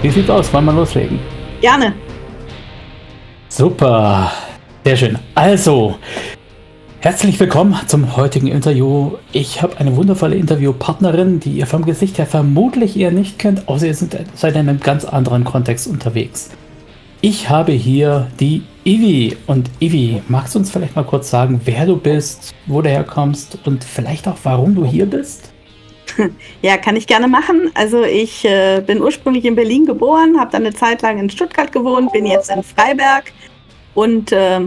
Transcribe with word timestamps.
Wie 0.00 0.10
sieht's 0.10 0.30
aus? 0.30 0.52
Wollen 0.52 0.66
wir 0.66 0.72
loslegen? 0.74 1.18
Gerne. 1.60 1.92
Super. 3.48 4.30
Sehr 4.84 4.96
schön. 4.96 5.18
Also, 5.34 5.96
herzlich 7.00 7.40
willkommen 7.40 7.76
zum 7.88 8.16
heutigen 8.16 8.46
Interview. 8.46 9.16
Ich 9.32 9.60
habe 9.60 9.76
eine 9.78 9.96
wundervolle 9.96 10.36
Interviewpartnerin, 10.36 11.40
die 11.40 11.50
ihr 11.50 11.66
vom 11.66 11.84
Gesicht 11.84 12.18
her 12.18 12.26
vermutlich 12.26 12.96
eher 12.96 13.10
nicht 13.10 13.40
kennt, 13.40 13.66
außer 13.66 13.88
ihr 13.88 13.94
seid 13.94 14.54
in 14.54 14.68
einem 14.68 14.78
ganz 14.78 15.04
anderen 15.04 15.42
Kontext 15.42 15.88
unterwegs. 15.88 16.50
Ich 17.20 17.50
habe 17.50 17.72
hier 17.72 18.28
die 18.38 18.62
Ivi. 18.84 19.36
Und 19.48 19.68
Ivi, 19.80 20.22
magst 20.28 20.54
du 20.54 20.60
uns 20.60 20.70
vielleicht 20.70 20.94
mal 20.94 21.02
kurz 21.02 21.28
sagen, 21.28 21.60
wer 21.64 21.86
du 21.86 21.96
bist, 21.96 22.54
wo 22.66 22.82
du 22.82 22.88
herkommst 22.88 23.58
und 23.64 23.82
vielleicht 23.82 24.28
auch, 24.28 24.38
warum 24.44 24.76
du 24.76 24.84
hier 24.84 25.06
bist? 25.06 25.52
Ja, 26.62 26.76
kann 26.76 26.96
ich 26.96 27.06
gerne 27.06 27.28
machen. 27.28 27.70
Also 27.74 28.02
ich 28.02 28.44
äh, 28.44 28.82
bin 28.86 29.00
ursprünglich 29.00 29.44
in 29.44 29.54
Berlin 29.54 29.86
geboren, 29.86 30.38
habe 30.38 30.50
dann 30.50 30.66
eine 30.66 30.74
Zeit 30.74 31.02
lang 31.02 31.18
in 31.18 31.30
Stuttgart 31.30 31.72
gewohnt, 31.72 32.12
bin 32.12 32.26
jetzt 32.26 32.50
in 32.50 32.62
Freiberg 32.62 33.32
und 33.94 34.32
äh, 34.32 34.60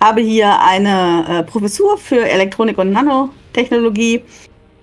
habe 0.00 0.20
hier 0.20 0.60
eine 0.60 1.24
äh, 1.28 1.42
Professur 1.42 1.98
für 1.98 2.28
Elektronik 2.28 2.78
und 2.78 2.92
Nanotechnologie. 2.92 4.22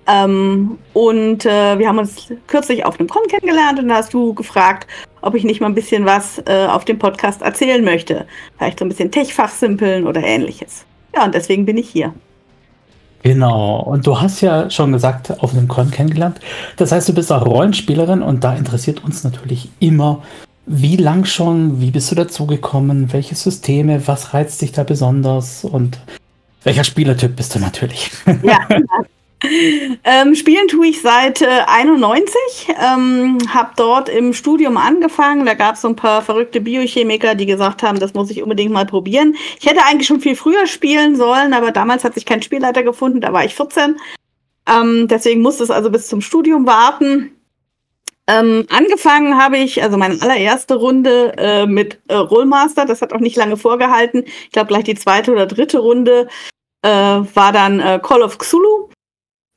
Ähm, 0.06 0.78
und 0.94 1.44
äh, 1.44 1.78
wir 1.78 1.86
haben 1.86 1.98
uns 1.98 2.32
kürzlich 2.46 2.84
auf 2.84 2.98
einem 2.98 3.08
Con 3.08 3.22
kennengelernt 3.28 3.78
und 3.78 3.88
da 3.88 3.96
hast 3.96 4.14
du 4.14 4.32
gefragt, 4.32 4.88
ob 5.20 5.34
ich 5.34 5.44
nicht 5.44 5.60
mal 5.60 5.66
ein 5.66 5.74
bisschen 5.74 6.06
was 6.06 6.38
äh, 6.46 6.66
auf 6.66 6.86
dem 6.86 6.98
Podcast 6.98 7.42
erzählen 7.42 7.84
möchte. 7.84 8.26
Vielleicht 8.56 8.78
so 8.78 8.86
ein 8.86 8.88
bisschen 8.88 9.10
Tech-Fachsimpeln 9.10 10.06
oder 10.06 10.22
ähnliches. 10.22 10.86
Ja, 11.14 11.24
und 11.24 11.34
deswegen 11.34 11.66
bin 11.66 11.76
ich 11.76 11.90
hier. 11.90 12.14
Genau, 13.22 13.80
und 13.80 14.06
du 14.06 14.20
hast 14.20 14.40
ja 14.40 14.70
schon 14.70 14.92
gesagt, 14.92 15.42
auf 15.42 15.52
einem 15.52 15.68
Con 15.68 15.90
kennengelernt. 15.90 16.40
Das 16.76 16.92
heißt, 16.92 17.08
du 17.08 17.14
bist 17.14 17.32
auch 17.32 17.44
Rollenspielerin 17.44 18.22
und 18.22 18.44
da 18.44 18.54
interessiert 18.54 19.04
uns 19.04 19.24
natürlich 19.24 19.68
immer, 19.80 20.22
wie 20.66 20.96
lang 20.96 21.24
schon, 21.24 21.80
wie 21.80 21.90
bist 21.90 22.10
du 22.10 22.14
dazugekommen, 22.14 23.12
welche 23.12 23.34
Systeme, 23.34 24.06
was 24.06 24.34
reizt 24.34 24.60
dich 24.62 24.72
da 24.72 24.84
besonders 24.84 25.64
und 25.64 25.98
welcher 26.62 26.84
Spielertyp 26.84 27.36
bist 27.36 27.54
du 27.54 27.58
natürlich? 27.58 28.10
Ja, 28.42 28.66
ähm, 29.42 30.34
spielen 30.34 30.66
tue 30.68 30.88
ich 30.88 31.00
seit 31.00 31.42
äh, 31.42 31.62
91, 31.66 32.34
ähm, 32.68 33.38
habe 33.48 33.70
dort 33.76 34.08
im 34.08 34.32
Studium 34.32 34.76
angefangen. 34.76 35.46
Da 35.46 35.54
gab 35.54 35.76
es 35.76 35.82
so 35.82 35.88
ein 35.88 35.96
paar 35.96 36.22
verrückte 36.22 36.60
Biochemiker, 36.60 37.34
die 37.34 37.46
gesagt 37.46 37.82
haben, 37.82 38.00
das 38.00 38.14
muss 38.14 38.30
ich 38.30 38.42
unbedingt 38.42 38.72
mal 38.72 38.86
probieren. 38.86 39.36
Ich 39.60 39.66
hätte 39.66 39.84
eigentlich 39.84 40.08
schon 40.08 40.20
viel 40.20 40.34
früher 40.34 40.66
spielen 40.66 41.16
sollen, 41.16 41.52
aber 41.52 41.70
damals 41.70 42.02
hat 42.02 42.14
sich 42.14 42.26
kein 42.26 42.42
Spielleiter 42.42 42.82
gefunden, 42.82 43.20
da 43.20 43.32
war 43.32 43.44
ich 43.44 43.54
14. 43.54 43.96
Ähm, 44.68 45.06
deswegen 45.08 45.40
musste 45.40 45.62
es 45.62 45.70
also 45.70 45.90
bis 45.90 46.08
zum 46.08 46.20
Studium 46.20 46.66
warten. 46.66 47.30
Ähm, 48.26 48.66
angefangen 48.70 49.38
habe 49.42 49.56
ich, 49.56 49.82
also 49.82 49.96
meine 49.96 50.20
allererste 50.20 50.74
Runde 50.74 51.32
äh, 51.38 51.66
mit 51.66 51.98
äh, 52.08 52.14
Rollmaster, 52.14 52.84
das 52.84 53.00
hat 53.00 53.14
auch 53.14 53.20
nicht 53.20 53.36
lange 53.36 53.56
vorgehalten. 53.56 54.24
Ich 54.26 54.50
glaube, 54.50 54.68
gleich 54.68 54.84
die 54.84 54.96
zweite 54.96 55.32
oder 55.32 55.46
dritte 55.46 55.78
Runde 55.78 56.28
äh, 56.82 56.88
war 56.88 57.52
dann 57.52 57.80
äh, 57.80 57.98
Call 58.02 58.22
of 58.22 58.36
Cthulhu. 58.36 58.90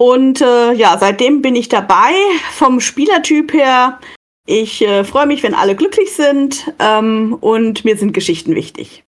Und 0.02 0.42
äh, 0.42 0.74
ja, 0.74 0.98
seitdem 1.00 1.44
bin 1.44 1.56
ich 1.56 1.70
dabei. 1.70 2.14
Vom 2.54 2.80
Spielertyp 2.80 3.54
her, 3.54 4.00
ich 4.48 4.82
äh, 4.82 5.04
freue 5.04 5.28
mich, 5.28 5.44
wenn 5.44 5.54
alle 5.54 5.76
glücklich 5.76 6.16
sind 6.16 6.74
ähm, 6.80 7.38
und 7.40 7.86
mir 7.86 7.96
sind 7.96 8.12
Geschichten 8.12 8.56
wichtig. 8.56 9.04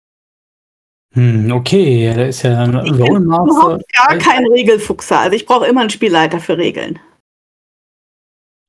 Hm, 1.13 1.53
okay, 1.53 2.11
da 2.17 2.25
ist 2.25 2.43
ja 2.43 2.63
ein 2.63 2.75
Rollmaster. 2.75 3.45
überhaupt 3.45 3.93
gar 3.93 4.17
kein 4.17 4.47
Regelfuchser. 4.47 5.21
Also 5.21 5.37
ich 5.37 5.45
brauche 5.45 5.67
immer 5.67 5.83
einen 5.83 5.91
Spielleiter 5.91 6.41
für 6.41 6.57
Regeln. 6.57 6.99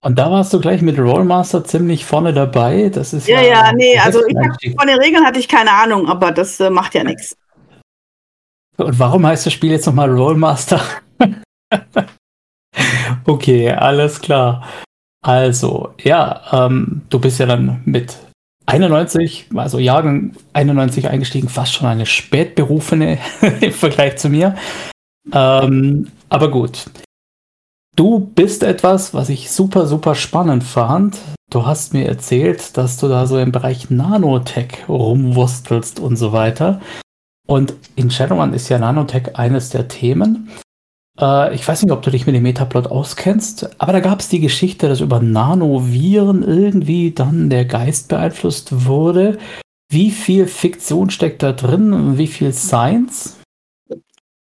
Und 0.04 0.20
da 0.20 0.30
warst 0.30 0.52
du 0.52 0.60
gleich 0.60 0.82
mit 0.82 1.00
Rollmaster 1.00 1.64
ziemlich 1.64 2.04
vorne 2.04 2.34
dabei. 2.34 2.90
Das 2.90 3.14
ist 3.14 3.30
ja, 3.30 3.40
ja, 3.40 3.48
ja 3.48 3.72
nee, 3.72 3.98
also 3.98 4.20
ich 4.28 4.36
hab, 4.36 4.78
von 4.78 4.88
den 4.90 5.00
Regeln 5.00 5.26
hatte 5.26 5.40
ich 5.40 5.48
keine 5.48 5.72
Ahnung, 5.72 6.10
aber 6.10 6.34
das 6.34 6.60
äh, 6.60 6.70
macht 6.70 6.96
ja 6.96 7.06
nichts. 7.06 7.38
Und 8.76 9.00
warum 9.00 9.26
heißt 9.26 9.46
das 9.46 9.54
Spiel 9.54 9.72
jetzt 9.72 9.86
nochmal 9.86 10.14
Rollmaster? 10.14 10.82
okay, 13.26 13.72
alles 13.72 14.22
klar. 14.22 14.68
Also, 15.22 15.94
ja, 16.02 16.42
ähm, 16.52 17.02
du 17.10 17.20
bist 17.20 17.40
ja 17.40 17.46
dann 17.46 17.82
mit 17.86 18.18
91, 18.66 19.48
also 19.56 19.80
Jahrgang 19.80 20.34
91 20.54 21.10
eingestiegen, 21.10 21.50
fast 21.50 21.74
schon 21.74 21.88
eine 21.88 22.06
spätberufene 22.06 23.18
im 23.62 23.74
Vergleich 23.74 24.18
zu 24.18 24.30
mir. 24.30 24.56
Ähm, 25.34 26.08
aber 26.30 26.52
gut. 26.52 26.86
Du 27.96 28.20
bist 28.20 28.64
etwas, 28.64 29.14
was 29.14 29.30
ich 29.30 29.52
super, 29.52 29.86
super 29.86 30.16
spannend 30.16 30.64
fand. 30.64 31.18
Du 31.52 31.66
hast 31.66 31.94
mir 31.94 32.08
erzählt, 32.08 32.78
dass 32.78 32.98
du 32.98 33.08
da 33.08 33.26
so 33.26 33.40
im 33.40 33.52
Bereich 33.52 33.90
Nanotech 33.90 34.88
rumwurstelst 34.88 36.00
und 36.00 36.16
so 36.16 36.32
weiter. 36.32 36.80
Und 37.48 37.74
in 37.96 38.12
Shadowrun 38.12 38.54
ist 38.54 38.70
ja 38.70 38.78
Nanotech 38.78 39.36
eines 39.36 39.70
der 39.72 39.88
Themen. 39.88 40.50
Äh, 41.20 41.54
ich 41.56 41.68
weiß 41.68 41.84
nicht, 41.84 41.92
ob 41.92 42.02
du 42.02 42.12
dich 42.12 42.26
mit 42.26 42.36
dem 42.36 42.44
Metaplot 42.44 42.88
auskennst, 42.88 43.70
aber 43.80 43.94
da 43.94 44.00
gab 44.00 44.20
es 44.20 44.30
die 44.30 44.40
Geschichte, 44.40 44.88
dass 44.88 45.02
über 45.02 45.20
Nanoviren 45.20 46.44
irgendwie 46.44 47.12
dann 47.12 47.50
der 47.50 47.66
Geist 47.66 48.08
beeinflusst 48.08 48.86
wurde. 48.86 49.38
Wie 49.92 50.12
viel 50.12 50.48
Fiktion 50.48 51.10
steckt 51.10 51.42
da 51.42 51.52
drin 51.52 51.94
und 51.94 52.18
wie 52.18 52.28
viel 52.28 52.54
Science? 52.54 53.40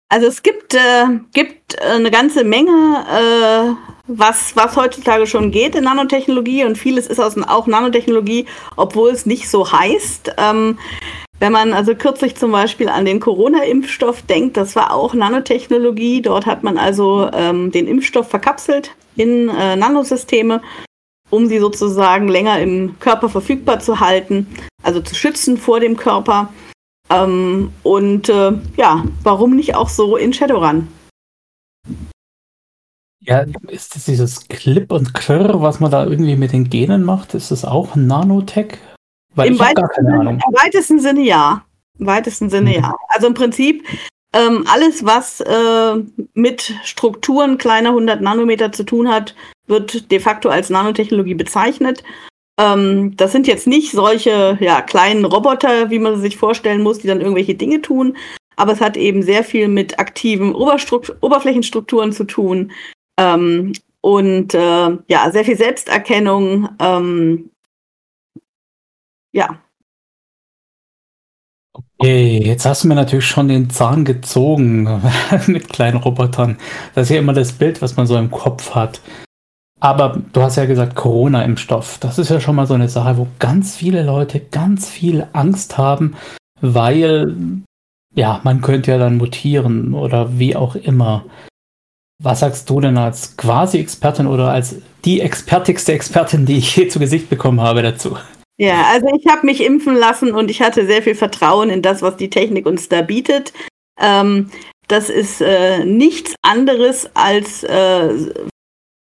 Also 0.09 0.27
es 0.27 0.43
gibt, 0.43 0.73
äh, 0.73 1.19
gibt 1.33 1.81
eine 1.81 2.11
ganze 2.11 2.43
Menge, 2.43 2.69
äh, 2.69 4.00
was, 4.17 4.55
was 4.55 4.75
heutzutage 4.75 5.27
schon 5.27 5.51
geht 5.51 5.75
in 5.75 5.85
Nanotechnologie 5.85 6.65
und 6.65 6.77
vieles 6.77 7.07
ist 7.07 7.19
aus, 7.19 7.37
auch 7.37 7.67
Nanotechnologie, 7.67 8.45
obwohl 8.75 9.11
es 9.11 9.25
nicht 9.25 9.49
so 9.49 9.71
heißt. 9.71 10.33
Ähm, 10.37 10.77
wenn 11.39 11.51
man 11.51 11.73
also 11.73 11.95
kürzlich 11.95 12.35
zum 12.35 12.51
Beispiel 12.51 12.87
an 12.87 13.05
den 13.05 13.19
Corona-Impfstoff 13.19 14.21
denkt, 14.21 14.57
das 14.57 14.75
war 14.75 14.93
auch 14.93 15.15
Nanotechnologie. 15.15 16.21
Dort 16.21 16.45
hat 16.45 16.63
man 16.63 16.77
also 16.77 17.29
ähm, 17.33 17.71
den 17.71 17.87
Impfstoff 17.87 18.29
verkapselt 18.29 18.91
in 19.15 19.49
äh, 19.49 19.75
Nanosysteme, 19.75 20.61
um 21.31 21.47
sie 21.47 21.57
sozusagen 21.57 22.27
länger 22.27 22.59
im 22.59 22.99
Körper 22.99 23.27
verfügbar 23.27 23.79
zu 23.79 23.99
halten, 23.99 24.47
also 24.83 25.01
zu 25.01 25.15
schützen 25.15 25.57
vor 25.57 25.79
dem 25.79 25.97
Körper. 25.97 26.53
Ähm, 27.09 27.71
und 27.81 28.29
äh, 28.29 28.53
ja, 28.77 29.03
warum 29.23 29.55
nicht 29.55 29.73
auch 29.75 29.89
so 29.89 30.17
in 30.17 30.33
Shadowrun? 30.33 30.87
Ja, 33.23 33.45
ist 33.68 33.95
das 33.95 34.06
dieses 34.06 34.47
Clip 34.47 34.91
und 34.91 35.13
Krr, 35.13 35.62
was 35.62 35.79
man 35.79 35.91
da 35.91 36.06
irgendwie 36.06 36.35
mit 36.35 36.53
den 36.53 36.69
Genen 36.69 37.03
macht? 37.03 37.35
Ist 37.35 37.51
das 37.51 37.65
auch 37.65 37.95
Nanotech? 37.95 38.79
Weil 39.35 39.50
Im, 39.50 39.59
weitesten 39.59 40.06
Sinne, 40.06 40.29
Im 40.31 40.53
weitesten 40.57 41.00
Sinne 41.00 41.21
ja. 41.21 41.65
Im 42.00 42.07
weitesten 42.07 42.50
Sinne 42.50 42.71
mhm. 42.71 42.75
ja. 42.83 42.95
Also 43.09 43.27
im 43.27 43.35
Prinzip 43.35 43.85
ähm, 44.33 44.65
alles, 44.68 45.06
was 45.06 45.41
äh, 45.41 46.03
mit 46.33 46.73
Strukturen 46.83 47.57
kleiner 47.57 47.89
100 47.89 48.21
Nanometer 48.21 48.71
zu 48.71 48.83
tun 48.83 49.09
hat, 49.09 49.35
wird 49.67 50.12
de 50.12 50.19
facto 50.19 50.50
als 50.50 50.69
Nanotechnologie 50.69 51.35
bezeichnet. 51.35 52.03
Ähm, 52.59 53.15
das 53.17 53.33
sind 53.33 53.45
jetzt 53.45 53.67
nicht 53.67 53.91
solche 53.91 54.57
ja, 54.59 54.81
kleinen 54.81 55.25
Roboter, 55.25 55.91
wie 55.91 56.00
man 56.00 56.19
sich 56.19 56.38
vorstellen 56.38 56.81
muss, 56.81 57.00
die 57.00 57.07
dann 57.07 57.21
irgendwelche 57.21 57.56
Dinge 57.56 57.81
tun, 57.81 58.17
aber 58.56 58.71
es 58.74 58.81
hat 58.81 58.97
eben 58.97 59.21
sehr 59.21 59.44
viel 59.44 59.67
mit 59.67 60.00
aktiven 60.00 60.56
Oberflächenstrukturen 60.56 62.13
zu 62.13 62.24
tun 62.24 62.71
ähm, 63.21 63.73
und 64.01 64.53
äh, 64.56 64.97
ja, 65.07 65.31
sehr 65.31 65.45
viel 65.45 65.57
Selbsterkennung, 65.57 66.69
ähm, 66.79 67.51
ja. 69.31 69.62
Okay, 72.00 72.41
jetzt 72.44 72.65
hast 72.65 72.83
du 72.83 72.88
mir 72.88 72.95
natürlich 72.95 73.27
schon 73.27 73.47
den 73.47 73.69
Zahn 73.69 74.06
gezogen 74.06 74.83
mit 75.47 75.69
kleinen 75.69 75.97
Robotern. 75.97 76.57
Das 76.95 77.03
ist 77.03 77.13
ja 77.13 77.19
immer 77.19 77.33
das 77.33 77.51
Bild, 77.51 77.81
was 77.83 77.95
man 77.95 78.07
so 78.07 78.18
im 78.18 78.31
Kopf 78.31 78.73
hat. 78.73 79.01
Aber 79.79 80.21
du 80.33 80.41
hast 80.41 80.57
ja 80.57 80.65
gesagt, 80.65 80.95
Corona-Impfstoff. 80.95 82.00
Das 82.00 82.17
ist 82.17 82.29
ja 82.29 82.39
schon 82.39 82.56
mal 82.56 82.67
so 82.67 82.74
eine 82.74 82.89
Sache, 82.89 83.17
wo 83.17 83.27
ganz 83.38 83.75
viele 83.75 84.03
Leute 84.03 84.39
ganz 84.39 84.89
viel 84.89 85.27
Angst 85.33 85.77
haben, 85.77 86.15
weil, 86.59 87.35
ja, 88.15 88.41
man 88.44 88.62
könnte 88.62 88.91
ja 88.91 88.97
dann 88.97 89.17
mutieren 89.17 89.94
oder 89.94 90.39
wie 90.39 90.56
auch 90.56 90.75
immer. 90.75 91.25
Was 92.23 92.41
sagst 92.41 92.69
du 92.69 92.79
denn 92.79 92.97
als 92.97 93.35
Quasi-Expertin 93.38 94.27
oder 94.27 94.51
als 94.51 94.75
die 95.06 95.21
expertigste 95.21 95.94
Expertin, 95.94 96.45
die 96.45 96.57
ich 96.57 96.75
je 96.75 96.88
zu 96.88 97.00
Gesicht 97.00 97.29
bekommen 97.29 97.62
habe 97.62 97.81
dazu? 97.81 98.15
Ja, 98.59 98.85
also 98.91 99.07
ich 99.19 99.25
habe 99.25 99.44
mich 99.47 99.63
impfen 99.63 99.95
lassen 99.95 100.33
und 100.33 100.51
ich 100.51 100.62
hatte 100.62 100.85
sehr 100.85 101.01
viel 101.01 101.15
Vertrauen 101.15 101.71
in 101.71 101.81
das, 101.81 102.03
was 102.03 102.18
die 102.18 102.29
Technik 102.29 102.68
uns 102.68 102.89
da 102.89 103.01
bietet. 103.01 103.53
Ähm, 104.00 104.51
das 104.88 105.09
ist 105.09 105.41
äh, 105.41 105.83
nichts 105.83 106.35
anderes 106.44 107.09
als 107.15 107.63
äh, 107.63 108.13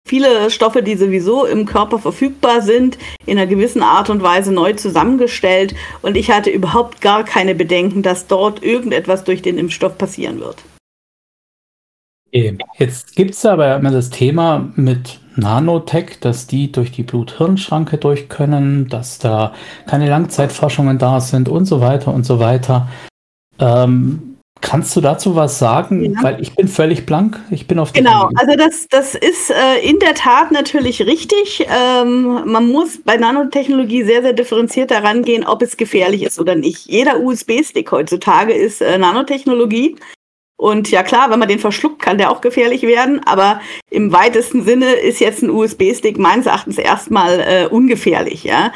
viele 0.08 0.52
Stoffe, 0.52 0.84
die 0.84 0.96
sowieso 0.96 1.46
im 1.46 1.66
Körper 1.66 1.98
verfügbar 1.98 2.62
sind, 2.62 3.00
in 3.26 3.40
einer 3.40 3.48
gewissen 3.48 3.82
Art 3.82 4.12
und 4.12 4.22
Weise 4.22 4.54
neu 4.54 4.74
zusammengestellt. 4.74 5.74
Und 6.04 6.16
ich 6.16 6.30
hatte 6.30 6.52
überhaupt 6.52 7.02
gar 7.02 7.24
keine 7.24 7.56
Bedenken, 7.56 8.04
dass 8.04 8.28
dort 8.28 8.62
irgendetwas 8.62 9.24
durch 9.24 9.42
den 9.42 9.58
Impfstoff 9.58 9.98
passieren 9.98 10.40
wird. 10.40 10.58
Jetzt 12.32 13.16
gibt 13.16 13.32
es 13.32 13.46
aber 13.46 13.76
immer 13.76 13.92
das 13.92 14.10
Thema 14.10 14.70
mit 14.76 15.20
Nanotech, 15.36 16.20
dass 16.20 16.48
die 16.48 16.72
durch 16.72 16.92
die 16.92 17.04
Blut-Hirn-Schranke 17.04 17.98
durch 17.98 18.30
können, 18.30 18.88
dass 18.88 19.20
da 19.20 19.54
keine 19.88 20.10
Langzeitforschungen 20.10 20.98
da 20.98 21.20
sind 21.22 21.50
und 21.50 21.66
so 21.66 21.82
weiter 21.82 22.14
und 22.14 22.26
so 22.26 22.40
weiter. 22.40 22.88
Ähm, 23.60 24.38
kannst 24.62 24.96
du 24.96 25.02
dazu 25.02 25.36
was 25.36 25.58
sagen? 25.60 26.14
Ja. 26.14 26.24
Weil 26.24 26.42
ich 26.42 26.56
bin 26.56 26.68
völlig 26.68 27.06
blank. 27.06 27.40
Ich 27.50 27.68
bin 27.68 27.80
auf 27.80 27.94
Genau, 27.94 28.28
Linie. 28.28 28.38
also 28.42 28.56
das, 28.58 28.88
das 28.90 29.16
ist 29.16 29.50
äh, 29.52 29.80
in 29.88 30.00
der 30.00 30.14
Tat 30.14 30.52
natürlich 30.52 31.02
richtig. 31.06 31.66
Ähm, 31.70 32.42
man 32.46 32.68
muss 32.70 33.00
bei 33.04 33.18
Nanotechnologie 33.18 34.04
sehr, 34.04 34.22
sehr 34.22 34.34
differenziert 34.34 34.92
daran 34.92 35.24
gehen, 35.24 35.46
ob 35.46 35.62
es 35.62 35.78
gefährlich 35.78 36.24
ist 36.24 36.40
oder 36.40 36.56
nicht. 36.56 36.86
Jeder 36.88 37.20
USB-Stick 37.20 37.92
heutzutage 37.92 38.54
ist 38.54 38.82
äh, 38.82 38.98
Nanotechnologie. 38.98 39.96
Und 40.60 40.92
ja 40.92 41.04
klar, 41.04 41.30
wenn 41.30 41.40
man 41.40 41.48
den 41.48 41.60
verschluckt, 41.60 42.02
kann 42.02 42.18
der 42.18 42.30
auch 42.30 42.42
gefährlich 42.42 42.82
werden. 42.82 43.22
Aber 43.26 43.62
im 43.90 44.12
weitesten 44.12 44.64
Sinne 44.66 44.92
ist 44.92 45.22
jetzt 45.22 45.42
ein 45.42 45.50
USB-Stick 45.50 46.20
meines 46.20 46.48
Erachtens 46.48 46.78
erstmal 46.78 47.40
äh, 47.40 47.68
ungefährlich. 47.68 48.44
Ja? 48.44 48.74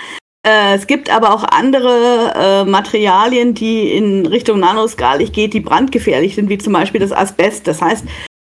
Äh, 0.47 0.75
es 0.75 0.87
gibt 0.87 1.09
aber 1.09 1.33
auch 1.33 1.43
andere 1.43 2.33
äh, 2.35 2.63
Materialien, 2.63 3.53
die 3.53 3.91
in 3.91 4.25
Richtung 4.25 4.59
nanoskalig 4.59 5.33
geht, 5.33 5.53
die 5.53 5.59
brandgefährlich 5.59 6.35
sind, 6.35 6.47
wie 6.47 6.57
zum 6.57 6.71
Beispiel 6.71 7.01
das 7.01 7.11
Asbest. 7.11 7.67
Das 7.67 7.81
heißt, 7.81 8.05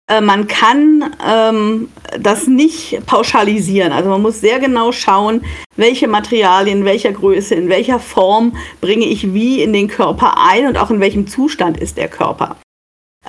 äh, 0.09 0.19
man 0.19 0.47
kann 0.47 1.13
ähm, 1.23 1.89
das 2.19 2.47
nicht 2.47 3.05
pauschalisieren. 3.05 3.91
Also 3.91 4.09
man 4.09 4.23
muss 4.23 4.41
sehr 4.41 4.57
genau 4.57 4.91
schauen, 4.91 5.43
welche 5.75 6.07
Materialien, 6.07 6.79
in 6.79 6.85
welcher 6.85 7.11
Größe, 7.11 7.53
in 7.53 7.69
welcher 7.69 7.99
Form 7.99 8.57
bringe 8.81 9.05
ich 9.05 9.35
wie 9.35 9.61
in 9.61 9.73
den 9.73 9.87
Körper 9.87 10.37
ein 10.39 10.65
und 10.65 10.75
auch 10.79 10.89
in 10.89 10.99
welchem 10.99 11.27
Zustand 11.27 11.77
ist 11.77 11.97
der 11.97 12.07
Körper. 12.07 12.57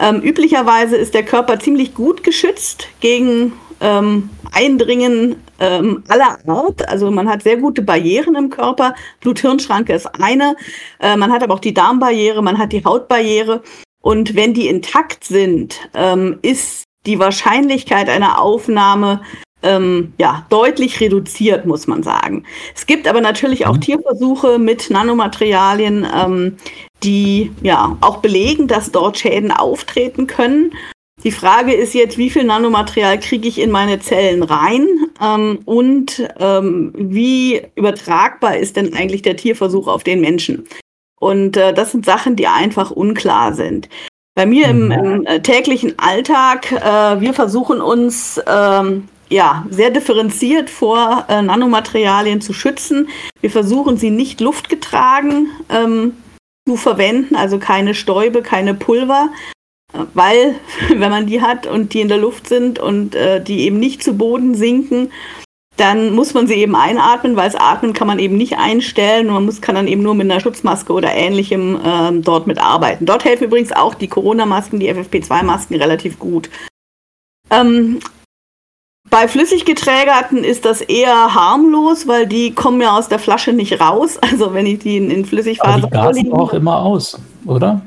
Ähm, 0.01 0.21
üblicherweise 0.23 0.97
ist 0.97 1.15
der 1.15 1.25
Körper 1.25 1.59
ziemlich 1.59 1.95
gut 1.95 2.23
geschützt 2.23 2.89
gegen 3.01 3.53
ähm, 3.81 4.31
Eindringen 4.53 5.37
ähm, 5.61 6.05
aller 6.09 6.39
Art. 6.47 6.89
Also 6.89 7.11
man 7.11 7.29
hat 7.29 7.43
sehr 7.43 7.57
gute 7.57 7.83
Barrieren 7.83 8.35
im 8.35 8.51
Körper. 8.51 8.95
Blut-Hirn-Schranke 9.21 9.93
ist 9.93 10.07
eine. 10.21 10.57
Äh, 11.01 11.17
man 11.17 11.33
hat 11.33 11.43
aber 11.43 11.55
auch 11.55 11.61
die 11.61 11.75
Darmbarriere, 11.75 12.43
man 12.43 12.59
hat 12.59 12.73
die 12.73 12.85
Hautbarriere. 12.85 13.63
Und 14.01 14.37
wenn 14.37 14.55
die 14.55 14.69
intakt 14.69 15.25
sind, 15.25 15.89
ähm, 15.95 16.39
ist 16.43 16.85
die 17.07 17.19
Wahrscheinlichkeit 17.19 18.09
einer 18.09 18.41
Aufnahme 18.41 19.23
ähm, 19.63 20.13
ja, 20.19 20.47
deutlich 20.51 21.01
reduziert, 21.01 21.67
muss 21.67 21.87
man 21.87 22.03
sagen. 22.03 22.45
Es 22.77 22.87
gibt 22.87 23.09
aber 23.09 23.21
natürlich 23.21 23.67
auch 23.67 23.75
mhm. 23.77 23.81
Tierversuche 23.81 24.59
mit 24.59 24.91
Nanomaterialien, 24.91 26.07
ähm, 26.15 26.57
die 27.03 27.53
ja 27.63 27.97
auch 28.01 28.19
belegen, 28.19 28.69
dass 28.69 28.93
dort 28.93 29.19
Schäden 29.19 29.51
auftreten 29.51 30.27
können. 30.27 30.73
Die 31.25 31.33
Frage 31.33 31.73
ist 31.73 31.95
jetzt, 31.95 32.17
wie 32.17 32.31
viel 32.31 32.45
Nanomaterial 32.45 33.19
kriege 33.19 33.49
ich 33.49 33.59
in 33.59 33.71
meine 33.71 33.99
Zellen 33.99 34.43
rein 34.43 34.87
ähm, 35.21 35.59
und 35.65 36.29
ähm, 36.39 36.93
wie 36.97 37.63
übertragbar 37.75 38.57
ist 38.57 38.77
denn 38.77 38.95
eigentlich 38.95 39.23
der 39.23 39.37
Tierversuch 39.37 39.89
auf 39.89 40.05
den 40.05 40.21
Menschen? 40.21 40.67
Und 41.21 41.57
äh, 41.57 41.75
das 41.75 41.91
sind 41.91 42.05
Sachen, 42.05 42.37
die 42.37 42.47
einfach 42.47 42.93
unklar 42.93 43.55
sind. 43.55 43.89
Bei 44.37 44.47
mir 44.47 44.69
im, 44.69 44.87
mhm. 44.87 44.93
im 44.93 45.27
äh, 45.27 45.41
täglichen 45.41 45.99
Alltag, 45.99 46.71
äh, 46.71 47.21
wir 47.21 47.35
versuchen 47.35 47.81
uns 47.81 48.41
ähm, 48.47 49.09
ja, 49.29 49.67
sehr 49.71 49.91
differenziert 49.91 50.71
vor 50.71 51.27
äh, 51.29 51.43
Nanomaterialien 51.43 52.41
zu 52.41 52.53
schützen. 52.53 53.09
Wir 53.41 53.51
versuchen 53.51 53.97
sie 53.97 54.11
nicht 54.11 54.41
luftgetragen 54.41 55.49
ähm, 55.69 56.13
zu 56.69 56.77
verwenden, 56.77 57.35
also 57.35 57.59
keine 57.59 57.95
Stäube, 57.95 58.43
keine 58.43 58.75
Pulver, 58.75 59.31
äh, 59.95 60.01
weil 60.13 60.57
wenn 60.89 61.11
man 61.11 61.27
die 61.27 61.41
hat 61.41 61.67
und 61.67 61.95
die 61.95 62.03
in 62.03 62.09
der 62.09 62.19
Luft 62.19 62.47
sind 62.47 62.79
und 62.79 63.15
äh, 63.15 63.43
die 63.43 63.61
eben 63.61 63.79
nicht 63.79 64.03
zu 64.03 64.15
Boden 64.19 64.55
sinken, 64.55 65.11
dann 65.79 66.13
muss 66.13 66.35
man 66.35 66.47
sie 66.47 66.55
eben 66.55 66.75
einatmen, 66.75 67.37
weil 67.37 67.51
das 67.51 67.59
Atmen 67.59 67.93
kann 67.93 68.09
man 68.09 68.19
eben 68.19 68.37
nicht 68.37 68.59
einstellen. 68.59 69.29
Man 69.29 69.45
muss, 69.45 69.61
kann 69.61 69.77
dann 69.77 69.87
eben 69.87 70.03
nur 70.03 70.15
mit 70.15 70.31
einer 70.31 70.41
Schutzmaske 70.41 70.93
oder 70.93 71.15
ähnlichem 71.15 71.81
ähm, 71.85 72.23
dort 72.23 72.49
mitarbeiten. 72.49 73.07
Dort 73.07 73.25
helfen 73.25 73.45
übrigens 73.45 73.73
auch 73.73 73.95
die 73.95 74.09
Corona-Masken, 74.09 74.81
die 74.81 74.93
FFP2-Masken 74.93 75.77
relativ 75.77 76.19
gut. 76.19 76.51
Ähm, 77.51 78.01
bei 79.11 79.29
Flüssiggeträgerten 79.29 80.45
ist 80.45 80.65
das 80.65 80.81
eher 80.81 81.35
harmlos, 81.35 82.07
weil 82.07 82.27
die 82.27 82.55
kommen 82.55 82.81
ja 82.81 82.97
aus 82.97 83.09
der 83.09 83.19
Flasche 83.19 83.53
nicht 83.53 83.81
raus. 83.81 84.19
Also 84.31 84.53
wenn 84.53 84.67
ich 84.67 84.81
die 84.81 84.99
in, 84.99 85.11
in 85.11 85.25
Flüssigphase. 85.25 85.89
Aber 85.91 86.13
die 86.13 86.23
gasen 86.25 86.33
auch 86.33 86.53
immer 86.53 86.83
aus, 86.83 87.19
oder? 87.47 87.81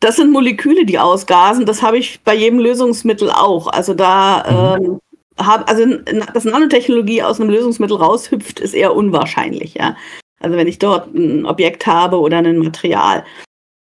Das 0.00 0.16
sind 0.16 0.30
Moleküle, 0.30 0.84
die 0.84 0.98
ausgasen. 0.98 1.64
Das 1.64 1.82
habe 1.82 1.98
ich 1.98 2.20
bei 2.22 2.34
jedem 2.34 2.58
Lösungsmittel 2.58 3.30
auch. 3.30 3.68
Also 3.68 3.94
da 3.94 4.76
mhm. 4.78 4.84
ähm, 4.84 5.00
hab, 5.38 5.68
also 5.68 5.84
dass 6.32 6.44
Nanotechnologie 6.44 7.22
aus 7.22 7.40
einem 7.40 7.50
Lösungsmittel 7.50 7.96
raushüpft, 7.96 8.60
ist 8.60 8.74
eher 8.74 8.94
unwahrscheinlich, 8.94 9.74
ja. 9.74 9.96
Also 10.40 10.56
wenn 10.56 10.68
ich 10.68 10.78
dort 10.78 11.14
ein 11.14 11.46
Objekt 11.46 11.86
habe 11.86 12.20
oder 12.20 12.38
ein 12.38 12.58
Material. 12.58 13.24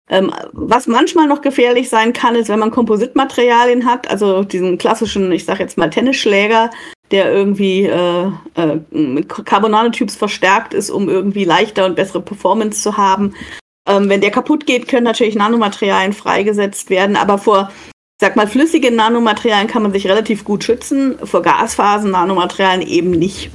Ähm, 0.07 0.31
was 0.51 0.85
manchmal 0.87 1.27
noch 1.27 1.41
gefährlich 1.41 1.89
sein 1.89 2.13
kann, 2.13 2.35
ist, 2.35 2.49
wenn 2.49 2.59
man 2.59 2.71
Kompositmaterialien 2.71 3.85
hat, 3.85 4.09
also 4.09 4.43
diesen 4.43 4.77
klassischen, 4.77 5.31
ich 5.31 5.45
sag 5.45 5.59
jetzt 5.59 5.77
mal 5.77 5.89
Tennisschläger, 5.89 6.69
der 7.11 7.31
irgendwie 7.31 7.85
äh, 7.85 8.31
äh, 8.55 8.79
mit 8.91 9.29
Carbonanotubes 9.29 10.15
verstärkt 10.15 10.73
ist, 10.73 10.89
um 10.89 11.09
irgendwie 11.09 11.43
leichter 11.43 11.85
und 11.85 11.95
bessere 11.95 12.21
Performance 12.21 12.81
zu 12.81 12.97
haben. 12.97 13.33
Ähm, 13.87 14.09
wenn 14.09 14.21
der 14.21 14.31
kaputt 14.31 14.65
geht, 14.65 14.87
können 14.87 15.03
natürlich 15.03 15.35
Nanomaterialien 15.35 16.13
freigesetzt 16.13 16.89
werden, 16.89 17.15
aber 17.15 17.37
vor, 17.37 17.71
sag 18.19 18.35
mal, 18.35 18.47
flüssigen 18.47 18.95
Nanomaterialien 18.95 19.67
kann 19.67 19.83
man 19.83 19.91
sich 19.91 20.07
relativ 20.07 20.43
gut 20.43 20.63
schützen, 20.63 21.17
vor 21.23 21.41
Gasphasen 21.41 22.11
Nanomaterialien 22.11 22.87
eben 22.87 23.11
nicht. 23.11 23.51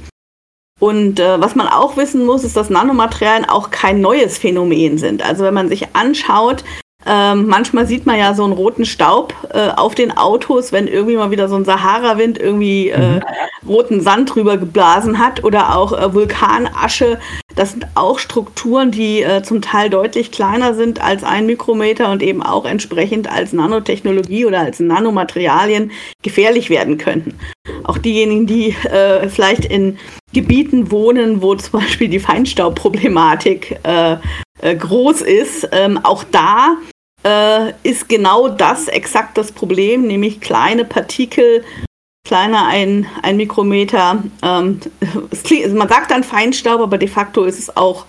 Und 0.81 1.19
äh, 1.19 1.39
was 1.39 1.53
man 1.53 1.67
auch 1.67 1.95
wissen 1.95 2.25
muss, 2.25 2.43
ist, 2.43 2.57
dass 2.57 2.71
Nanomaterialien 2.71 3.47
auch 3.47 3.69
kein 3.69 4.01
neues 4.01 4.39
Phänomen 4.39 4.97
sind. 4.97 5.21
Also 5.23 5.43
wenn 5.43 5.53
man 5.53 5.69
sich 5.69 5.95
anschaut, 5.95 6.63
ähm, 7.05 7.47
manchmal 7.47 7.87
sieht 7.87 8.05
man 8.05 8.17
ja 8.17 8.33
so 8.33 8.43
einen 8.43 8.53
roten 8.53 8.85
Staub 8.85 9.33
äh, 9.53 9.69
auf 9.69 9.95
den 9.95 10.15
Autos, 10.15 10.71
wenn 10.71 10.87
irgendwie 10.87 11.15
mal 11.15 11.31
wieder 11.31 11.47
so 11.47 11.55
ein 11.55 11.65
Sahara-Wind 11.65 12.37
irgendwie 12.37 12.89
äh, 12.89 13.15
mhm. 13.15 13.21
roten 13.67 14.01
Sand 14.01 14.35
drüber 14.35 14.57
geblasen 14.57 15.17
hat 15.17 15.43
oder 15.43 15.75
auch 15.75 15.93
äh, 15.93 16.13
Vulkanasche. 16.13 17.19
Das 17.55 17.71
sind 17.71 17.87
auch 17.95 18.19
Strukturen, 18.19 18.91
die 18.91 19.23
äh, 19.23 19.41
zum 19.41 19.61
Teil 19.61 19.89
deutlich 19.89 20.31
kleiner 20.31 20.73
sind 20.75 21.03
als 21.03 21.23
ein 21.23 21.47
Mikrometer 21.47 22.11
und 22.11 22.21
eben 22.21 22.43
auch 22.43 22.65
entsprechend 22.65 23.31
als 23.31 23.51
Nanotechnologie 23.51 24.45
oder 24.45 24.59
als 24.59 24.79
Nanomaterialien 24.79 25.91
gefährlich 26.21 26.69
werden 26.69 26.97
könnten. 26.97 27.33
Auch 27.83 27.97
diejenigen, 27.97 28.45
die 28.45 28.75
äh, 28.89 29.27
vielleicht 29.27 29.65
in 29.65 29.97
Gebieten 30.33 30.91
wohnen, 30.91 31.41
wo 31.41 31.55
zum 31.55 31.79
Beispiel 31.81 32.07
die 32.07 32.19
Feinstaubproblematik 32.19 33.79
äh, 33.83 34.17
äh, 34.61 34.75
groß 34.75 35.21
ist, 35.21 35.67
ähm, 35.71 35.99
auch 36.03 36.23
da 36.23 36.77
äh, 37.23 37.73
ist 37.83 38.09
genau 38.09 38.47
das 38.47 38.87
exakt 38.87 39.37
das 39.37 39.51
Problem, 39.51 40.07
nämlich 40.07 40.41
kleine 40.41 40.85
Partikel, 40.85 41.63
kleiner 42.25 42.67
ein, 42.67 43.05
ein 43.23 43.37
Mikrometer. 43.37 44.23
Ähm, 44.41 44.79
klingt, 45.43 45.73
man 45.73 45.89
sagt 45.89 46.11
dann 46.11 46.23
Feinstaub, 46.23 46.81
aber 46.81 46.97
de 46.97 47.07
facto 47.07 47.43
ist 47.43 47.59
es 47.59 47.75
auch 47.75 48.05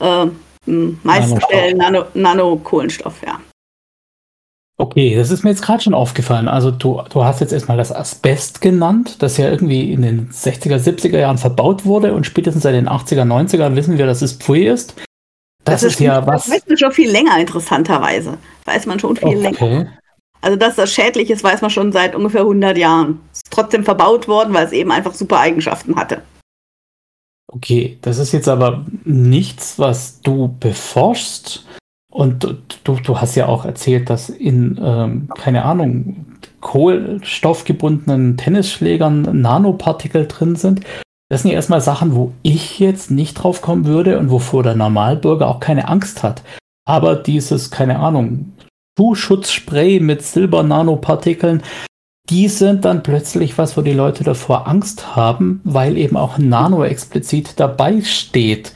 äh, 0.00 0.26
meistens 0.66 1.40
Nano, 1.74 2.04
Nanokohlenstoff, 2.14 3.22
ja. 3.24 3.40
Okay, 4.78 5.14
das 5.14 5.30
ist 5.30 5.44
mir 5.44 5.50
jetzt 5.50 5.62
gerade 5.62 5.82
schon 5.82 5.94
aufgefallen. 5.94 6.48
Also 6.48 6.72
du, 6.72 7.02
du 7.10 7.24
hast 7.24 7.40
jetzt 7.40 7.52
erstmal 7.52 7.76
das 7.76 7.94
Asbest 7.94 8.60
genannt, 8.60 9.22
das 9.22 9.36
ja 9.36 9.48
irgendwie 9.48 9.92
in 9.92 10.02
den 10.02 10.30
60er, 10.30 10.76
70er 10.76 11.18
Jahren 11.18 11.38
verbaut 11.38 11.84
wurde 11.84 12.14
und 12.14 12.26
spätestens 12.26 12.64
seit 12.64 12.74
den 12.74 12.88
80er, 12.88 13.22
90er 13.22 13.76
wissen 13.76 13.98
wir, 13.98 14.06
dass 14.06 14.22
es 14.22 14.32
Pfui 14.32 14.66
ist. 14.66 14.94
Das, 15.64 15.82
das 15.82 15.92
ist, 15.94 16.00
ja 16.00 16.26
was. 16.26 16.44
Das 16.44 16.54
weiß 16.54 16.66
man 16.68 16.78
schon 16.78 16.92
viel 16.92 17.10
länger, 17.10 17.38
interessanterweise. 17.38 18.38
Weiß 18.64 18.86
man 18.86 18.98
schon 18.98 19.16
viel 19.16 19.28
okay. 19.28 19.42
länger. 19.42 19.86
Also, 20.40 20.56
dass 20.56 20.74
das 20.74 20.92
schädlich 20.92 21.30
ist, 21.30 21.44
weiß 21.44 21.62
man 21.62 21.70
schon 21.70 21.92
seit 21.92 22.16
ungefähr 22.16 22.40
100 22.40 22.76
Jahren. 22.76 23.20
Ist 23.32 23.44
trotzdem 23.50 23.84
verbaut 23.84 24.26
worden, 24.26 24.52
weil 24.52 24.66
es 24.66 24.72
eben 24.72 24.90
einfach 24.90 25.14
super 25.14 25.38
Eigenschaften 25.38 25.94
hatte. 25.94 26.22
Okay, 27.46 27.98
das 28.02 28.18
ist 28.18 28.32
jetzt 28.32 28.48
aber 28.48 28.84
nichts, 29.04 29.78
was 29.78 30.20
du 30.20 30.56
beforschst. 30.58 31.64
Und 32.10 32.44
du, 32.84 32.94
du 32.96 33.20
hast 33.20 33.36
ja 33.36 33.46
auch 33.46 33.64
erzählt, 33.64 34.10
dass 34.10 34.30
in, 34.30 34.80
ähm, 34.82 35.28
keine 35.38 35.64
Ahnung, 35.64 36.26
kohlenstoffgebundenen 36.60 38.36
Tennisschlägern 38.36 39.40
Nanopartikel 39.40 40.26
drin 40.26 40.56
sind. 40.56 40.80
Das 41.32 41.40
sind 41.40 41.52
ja 41.52 41.54
erstmal 41.54 41.80
Sachen, 41.80 42.14
wo 42.14 42.34
ich 42.42 42.78
jetzt 42.78 43.10
nicht 43.10 43.32
drauf 43.32 43.62
kommen 43.62 43.86
würde 43.86 44.18
und 44.18 44.30
wovor 44.30 44.62
der 44.62 44.74
Normalbürger 44.74 45.48
auch 45.48 45.60
keine 45.60 45.88
Angst 45.88 46.22
hat. 46.22 46.42
Aber 46.86 47.16
dieses, 47.16 47.70
keine 47.70 48.00
Ahnung, 48.00 48.52
Schuhschutzspray 48.98 49.98
mit 49.98 50.20
Silber-Nanopartikeln, 50.20 51.62
die 52.28 52.48
sind 52.48 52.84
dann 52.84 53.02
plötzlich 53.02 53.56
was, 53.56 53.78
wo 53.78 53.80
die 53.80 53.94
Leute 53.94 54.24
davor 54.24 54.68
Angst 54.68 55.16
haben, 55.16 55.62
weil 55.64 55.96
eben 55.96 56.18
auch 56.18 56.36
Nano 56.36 56.84
explizit 56.84 57.58
dabei 57.58 58.02
steht. 58.02 58.74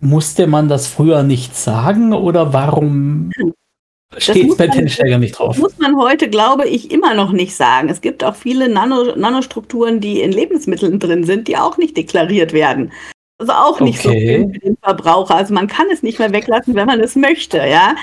Musste 0.00 0.46
man 0.46 0.70
das 0.70 0.86
früher 0.86 1.22
nicht 1.22 1.54
sagen 1.54 2.14
oder 2.14 2.54
warum 2.54 3.30
steht 4.18 4.56
bei 4.56 4.68
Tennisschlägern 4.68 5.20
nicht 5.20 5.38
drauf. 5.38 5.58
Muss 5.58 5.78
man 5.78 5.96
heute, 5.96 6.28
glaube 6.28 6.68
ich, 6.68 6.90
immer 6.90 7.14
noch 7.14 7.32
nicht 7.32 7.54
sagen. 7.54 7.88
Es 7.88 8.00
gibt 8.00 8.24
auch 8.24 8.36
viele 8.36 8.68
Nano 8.68 9.16
Nanostrukturen, 9.16 10.00
die 10.00 10.20
in 10.20 10.32
Lebensmitteln 10.32 10.98
drin 10.98 11.24
sind, 11.24 11.48
die 11.48 11.56
auch 11.56 11.78
nicht 11.78 11.96
deklariert 11.96 12.52
werden. 12.52 12.92
Also 13.38 13.52
auch 13.52 13.80
nicht 13.80 14.04
okay. 14.04 14.44
so 14.46 14.52
für 14.52 14.58
den 14.60 14.76
Verbraucher. 14.82 15.34
Also 15.34 15.54
man 15.54 15.66
kann 15.66 15.86
es 15.92 16.02
nicht 16.02 16.18
mehr 16.18 16.32
weglassen, 16.32 16.74
wenn 16.74 16.86
man 16.86 17.00
es 17.00 17.16
möchte, 17.16 17.58
ja. 17.58 17.96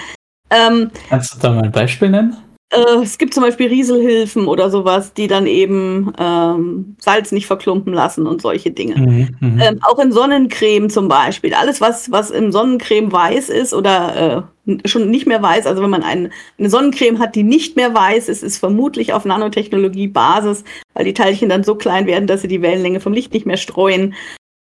Ähm, 0.49 0.91
Kannst 1.09 1.35
du 1.35 1.39
da 1.39 1.51
mal 1.51 1.63
ein 1.63 1.71
Beispiel 1.71 2.09
nennen? 2.09 2.35
Äh, 2.71 3.03
es 3.03 3.17
gibt 3.17 3.33
zum 3.33 3.43
Beispiel 3.43 3.67
Rieselhilfen 3.67 4.47
oder 4.47 4.69
sowas, 4.69 5.13
die 5.13 5.27
dann 5.27 5.45
eben 5.45 6.13
ähm, 6.17 6.95
Salz 6.99 7.31
nicht 7.31 7.45
verklumpen 7.45 7.93
lassen 7.93 8.25
und 8.25 8.41
solche 8.41 8.71
Dinge. 8.71 8.95
Mhm, 8.97 9.29
mhm, 9.39 9.59
ähm, 9.61 9.79
auch 9.83 9.99
in 9.99 10.13
Sonnencreme 10.13 10.89
zum 10.89 11.09
Beispiel. 11.09 11.53
Alles, 11.53 11.81
was, 11.81 12.11
was 12.11 12.31
im 12.31 12.51
Sonnencreme 12.51 13.11
weiß 13.11 13.49
ist 13.49 13.73
oder 13.73 14.47
äh, 14.67 14.87
schon 14.87 15.09
nicht 15.09 15.27
mehr 15.27 15.41
weiß, 15.41 15.67
also 15.67 15.83
wenn 15.83 15.89
man 15.89 16.03
ein, 16.03 16.31
eine 16.57 16.69
Sonnencreme 16.69 17.19
hat, 17.19 17.35
die 17.35 17.43
nicht 17.43 17.75
mehr 17.75 17.93
weiß 17.93 18.29
ist, 18.29 18.41
ist 18.41 18.57
vermutlich 18.57 19.11
auf 19.11 19.25
Nanotechnologie-Basis, 19.25 20.63
weil 20.93 21.05
die 21.05 21.13
Teilchen 21.13 21.49
dann 21.49 21.65
so 21.65 21.75
klein 21.75 22.07
werden, 22.07 22.27
dass 22.27 22.41
sie 22.41 22.47
die 22.47 22.61
Wellenlänge 22.61 23.01
vom 23.01 23.13
Licht 23.13 23.33
nicht 23.33 23.45
mehr 23.45 23.57
streuen. 23.57 24.13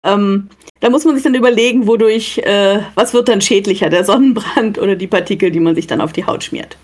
Ähm, 0.05 0.47
da 0.79 0.89
muss 0.89 1.03
man 1.03 1.15
sich 1.15 1.23
dann 1.23 1.35
überlegen, 1.35 1.87
wodurch, 1.87 2.37
äh, 2.37 2.79
was 2.95 3.13
wird 3.13 3.27
dann 3.27 3.41
schädlicher, 3.41 3.89
der 3.89 4.05
Sonnenbrand 4.05 4.77
oder 4.81 4.95
die 4.95 5.07
Partikel, 5.07 5.51
die 5.51 5.59
man 5.59 5.75
sich 5.75 5.87
dann 5.87 5.99
auf 5.99 6.13
die 6.13 6.25
Haut 6.25 6.45
schmiert. 6.45 6.77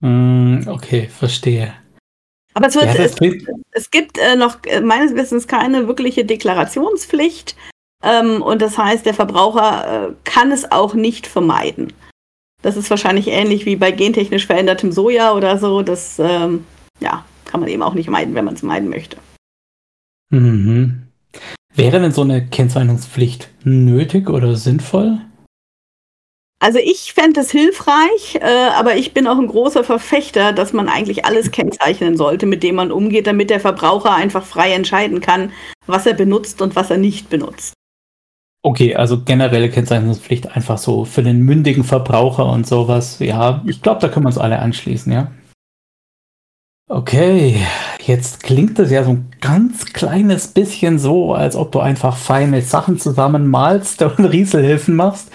Mm, 0.00 0.60
okay, 0.66 1.08
verstehe. 1.08 1.72
Aber 2.54 2.66
es, 2.66 2.74
wird, 2.74 2.86
ja, 2.86 2.94
es, 2.94 3.16
es, 3.70 3.90
gibt 3.90 4.18
äh, 4.18 4.36
noch 4.36 4.58
äh, 4.64 4.80
meines 4.80 5.14
Wissens 5.14 5.46
keine 5.46 5.86
wirkliche 5.86 6.24
Deklarationspflicht. 6.24 7.56
Ähm, 8.02 8.42
und 8.42 8.62
das 8.62 8.78
heißt, 8.78 9.06
der 9.06 9.14
Verbraucher 9.14 10.08
äh, 10.08 10.12
kann 10.24 10.52
es 10.52 10.70
auch 10.70 10.94
nicht 10.94 11.26
vermeiden. 11.26 11.92
Das 12.62 12.76
ist 12.76 12.90
wahrscheinlich 12.90 13.28
ähnlich 13.28 13.66
wie 13.66 13.76
bei 13.76 13.92
gentechnisch 13.92 14.46
verändertem 14.46 14.90
Soja 14.92 15.32
oder 15.34 15.58
so. 15.58 15.82
Das 15.82 16.18
ähm, 16.18 16.64
ja, 17.00 17.24
kann 17.44 17.60
man 17.60 17.68
eben 17.68 17.82
auch 17.82 17.94
nicht 17.94 18.10
meiden, 18.10 18.34
wenn 18.34 18.44
man 18.44 18.54
es 18.54 18.62
meiden 18.62 18.88
möchte. 18.88 19.16
Mhm. 20.30 21.08
Wäre 21.74 22.00
denn 22.00 22.12
so 22.12 22.22
eine 22.22 22.44
Kennzeichnungspflicht 22.44 23.50
nötig 23.64 24.28
oder 24.28 24.56
sinnvoll? 24.56 25.20
Also 26.60 26.80
ich 26.80 27.12
fände 27.12 27.40
es 27.40 27.52
hilfreich, 27.52 28.36
äh, 28.40 28.70
aber 28.76 28.96
ich 28.96 29.14
bin 29.14 29.28
auch 29.28 29.38
ein 29.38 29.46
großer 29.46 29.84
Verfechter, 29.84 30.52
dass 30.52 30.72
man 30.72 30.88
eigentlich 30.88 31.24
alles 31.24 31.52
kennzeichnen 31.52 32.16
sollte, 32.16 32.46
mit 32.46 32.64
dem 32.64 32.74
man 32.74 32.90
umgeht, 32.90 33.28
damit 33.28 33.50
der 33.50 33.60
Verbraucher 33.60 34.12
einfach 34.12 34.44
frei 34.44 34.72
entscheiden 34.72 35.20
kann, 35.20 35.52
was 35.86 36.04
er 36.06 36.14
benutzt 36.14 36.60
und 36.60 36.74
was 36.74 36.90
er 36.90 36.98
nicht 36.98 37.30
benutzt. 37.30 37.74
Okay, 38.62 38.96
also 38.96 39.22
generelle 39.22 39.70
Kennzeichnungspflicht 39.70 40.50
einfach 40.50 40.78
so 40.78 41.04
für 41.04 41.22
den 41.22 41.42
mündigen 41.42 41.84
Verbraucher 41.84 42.46
und 42.46 42.66
sowas. 42.66 43.20
Ja, 43.20 43.62
ich 43.64 43.80
glaube, 43.80 44.00
da 44.00 44.08
können 44.08 44.24
wir 44.24 44.30
uns 44.30 44.38
alle 44.38 44.58
anschließen, 44.58 45.12
ja. 45.12 45.30
Okay, 46.90 47.60
jetzt 48.00 48.42
klingt 48.42 48.78
das 48.78 48.90
ja 48.90 49.04
so 49.04 49.10
ein 49.10 49.30
ganz 49.40 49.92
kleines 49.92 50.48
bisschen 50.48 50.98
so, 50.98 51.34
als 51.34 51.54
ob 51.54 51.70
du 51.70 51.78
einfach 51.80 52.16
feine 52.16 52.62
Sachen 52.62 52.98
zusammenmalst 52.98 54.02
und 54.02 54.24
Rieselhilfen 54.24 54.96
machst. 54.96 55.30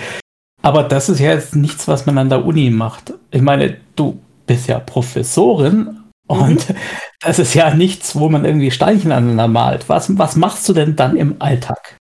Aber 0.63 0.83
das 0.83 1.09
ist 1.09 1.19
ja 1.19 1.31
jetzt 1.31 1.55
nichts, 1.55 1.87
was 1.87 2.05
man 2.05 2.17
an 2.17 2.29
der 2.29 2.45
Uni 2.45 2.69
macht. 2.69 3.13
Ich 3.31 3.41
meine, 3.41 3.77
du 3.95 4.19
bist 4.47 4.67
ja 4.67 4.79
Professorin 4.79 5.99
und 6.27 6.69
mhm. 6.69 6.75
das 7.19 7.37
ist 7.37 7.53
ja 7.53 7.73
nichts, 7.73 8.15
wo 8.15 8.29
man 8.29 8.45
irgendwie 8.45 8.71
Steinchen 8.71 9.11
aneinander 9.11 9.47
malt. 9.47 9.89
Was, 9.89 10.17
was 10.17 10.35
machst 10.37 10.67
du 10.69 10.73
denn 10.73 10.95
dann 10.95 11.17
im 11.17 11.35
Alltag? 11.39 11.97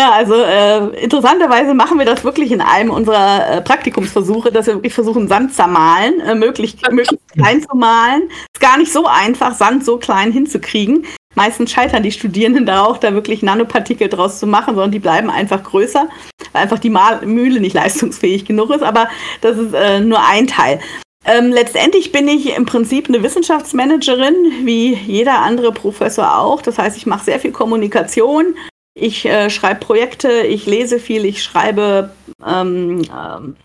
Ja, 0.00 0.12
also 0.12 0.34
äh, 0.34 1.02
interessanterweise 1.02 1.74
machen 1.74 1.98
wir 1.98 2.06
das 2.06 2.24
wirklich 2.24 2.52
in 2.52 2.62
einem 2.62 2.88
unserer 2.88 3.58
äh, 3.58 3.60
Praktikumsversuche, 3.60 4.50
dass 4.50 4.66
wir 4.66 4.76
wirklich 4.76 4.94
versuchen, 4.94 5.28
Sand 5.28 5.54
zu 5.54 5.66
malen, 5.66 6.20
äh, 6.20 6.34
möglichst, 6.34 6.80
möglichst 6.90 7.18
klein 7.34 7.60
zu 7.60 7.76
malen. 7.76 8.22
Ist 8.54 8.60
gar 8.60 8.78
nicht 8.78 8.90
so 8.90 9.04
einfach, 9.04 9.52
Sand 9.52 9.84
so 9.84 9.98
klein 9.98 10.32
hinzukriegen. 10.32 11.04
Meistens 11.34 11.70
scheitern 11.70 12.02
die 12.02 12.12
Studierenden 12.12 12.64
da 12.64 12.82
auch, 12.82 12.96
da 12.96 13.12
wirklich 13.12 13.42
Nanopartikel 13.42 14.08
draus 14.08 14.38
zu 14.38 14.46
machen, 14.46 14.74
sondern 14.74 14.90
die 14.90 15.00
bleiben 15.00 15.28
einfach 15.28 15.62
größer, 15.62 16.08
weil 16.52 16.62
einfach 16.62 16.78
die 16.78 16.88
Mal 16.88 17.20
Mühle 17.26 17.60
nicht 17.60 17.74
leistungsfähig 17.74 18.46
genug 18.46 18.70
ist. 18.70 18.82
Aber 18.82 19.06
das 19.42 19.58
ist 19.58 19.74
äh, 19.74 20.00
nur 20.00 20.24
ein 20.26 20.46
Teil. 20.46 20.80
Ähm, 21.26 21.52
letztendlich 21.52 22.10
bin 22.10 22.26
ich 22.26 22.56
im 22.56 22.64
Prinzip 22.64 23.10
eine 23.10 23.22
Wissenschaftsmanagerin, 23.22 24.34
wie 24.64 24.94
jeder 24.94 25.40
andere 25.40 25.72
Professor 25.72 26.38
auch. 26.38 26.62
Das 26.62 26.78
heißt, 26.78 26.96
ich 26.96 27.04
mache 27.04 27.26
sehr 27.26 27.38
viel 27.38 27.52
Kommunikation. 27.52 28.54
Ich 28.94 29.24
äh, 29.24 29.50
schreibe 29.50 29.80
Projekte, 29.80 30.42
ich 30.42 30.66
lese 30.66 30.98
viel, 30.98 31.24
ich 31.24 31.42
schreibe 31.42 32.12
ähm, 32.44 33.02
ähm, 33.02 33.56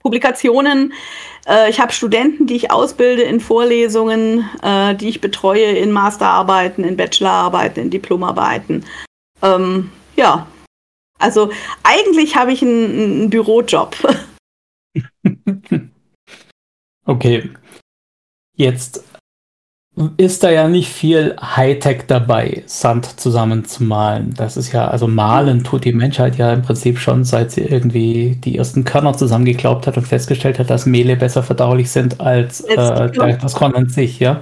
Publikationen. 0.00 0.92
Äh, 1.46 1.70
ich 1.70 1.80
habe 1.80 1.92
Studenten, 1.92 2.46
die 2.46 2.56
ich 2.56 2.70
ausbilde 2.70 3.22
in 3.22 3.40
Vorlesungen, 3.40 4.48
äh, 4.62 4.94
die 4.94 5.08
ich 5.08 5.20
betreue 5.20 5.76
in 5.76 5.92
Masterarbeiten, 5.92 6.84
in 6.84 6.96
Bachelorarbeiten, 6.96 7.82
in 7.82 7.90
Diplomarbeiten. 7.90 8.84
Ähm, 9.42 9.90
ja, 10.16 10.46
also 11.18 11.52
eigentlich 11.82 12.36
habe 12.36 12.52
ich 12.52 12.62
einen, 12.62 12.84
einen 12.84 13.30
Bürojob. 13.30 13.96
okay. 17.06 17.50
Jetzt 18.56 19.04
ist 20.16 20.42
da 20.42 20.50
ja 20.50 20.68
nicht 20.68 20.88
viel 20.88 21.36
Hightech 21.38 22.04
dabei, 22.06 22.62
Sand 22.66 23.20
zusammenzumalen. 23.20 24.32
Das 24.34 24.56
ist 24.56 24.72
ja, 24.72 24.88
also 24.88 25.06
malen 25.06 25.64
tut 25.64 25.84
die 25.84 25.92
Menschheit 25.92 26.36
ja 26.36 26.52
im 26.52 26.62
Prinzip 26.62 26.98
schon, 26.98 27.24
seit 27.24 27.50
sie 27.50 27.60
irgendwie 27.60 28.36
die 28.36 28.56
ersten 28.56 28.84
Körner 28.84 29.12
zusammengeklaubt 29.12 29.86
hat 29.86 29.98
und 29.98 30.08
festgestellt 30.08 30.58
hat, 30.58 30.70
dass 30.70 30.86
Mehle 30.86 31.16
besser 31.16 31.42
verdaulich 31.42 31.90
sind 31.90 32.20
als 32.20 32.62
äh, 32.62 33.10
das 33.12 33.54
Korn 33.54 33.74
an 33.74 33.90
sich, 33.90 34.18
ja. 34.18 34.40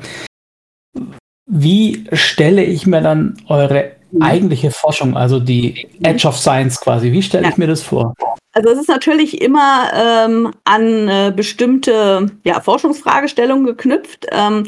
Wie 1.47 2.05
stelle 2.13 2.63
ich 2.63 2.87
mir 2.87 3.01
dann 3.01 3.37
eure 3.49 3.91
mhm. 4.13 4.23
eigentliche 4.23 4.71
Forschung, 4.71 5.17
also 5.17 5.41
die 5.41 5.89
Edge 6.05 6.29
of 6.29 6.39
Science 6.39 6.81
quasi, 6.81 7.11
wie 7.11 7.23
stelle 7.23 7.45
ja. 7.45 7.51
ich 7.51 7.57
mir 7.57 7.67
das 7.67 7.83
vor? 7.83 8.15
Also 8.53 8.71
es 8.71 8.81
ist 8.81 8.89
natürlich 8.89 9.41
immer 9.41 9.91
ähm, 9.95 10.53
an 10.65 11.09
äh, 11.09 11.33
bestimmte 11.35 12.27
ja, 12.45 12.61
Forschungsfragestellungen 12.61 13.65
geknüpft. 13.65 14.27
Ähm, 14.31 14.65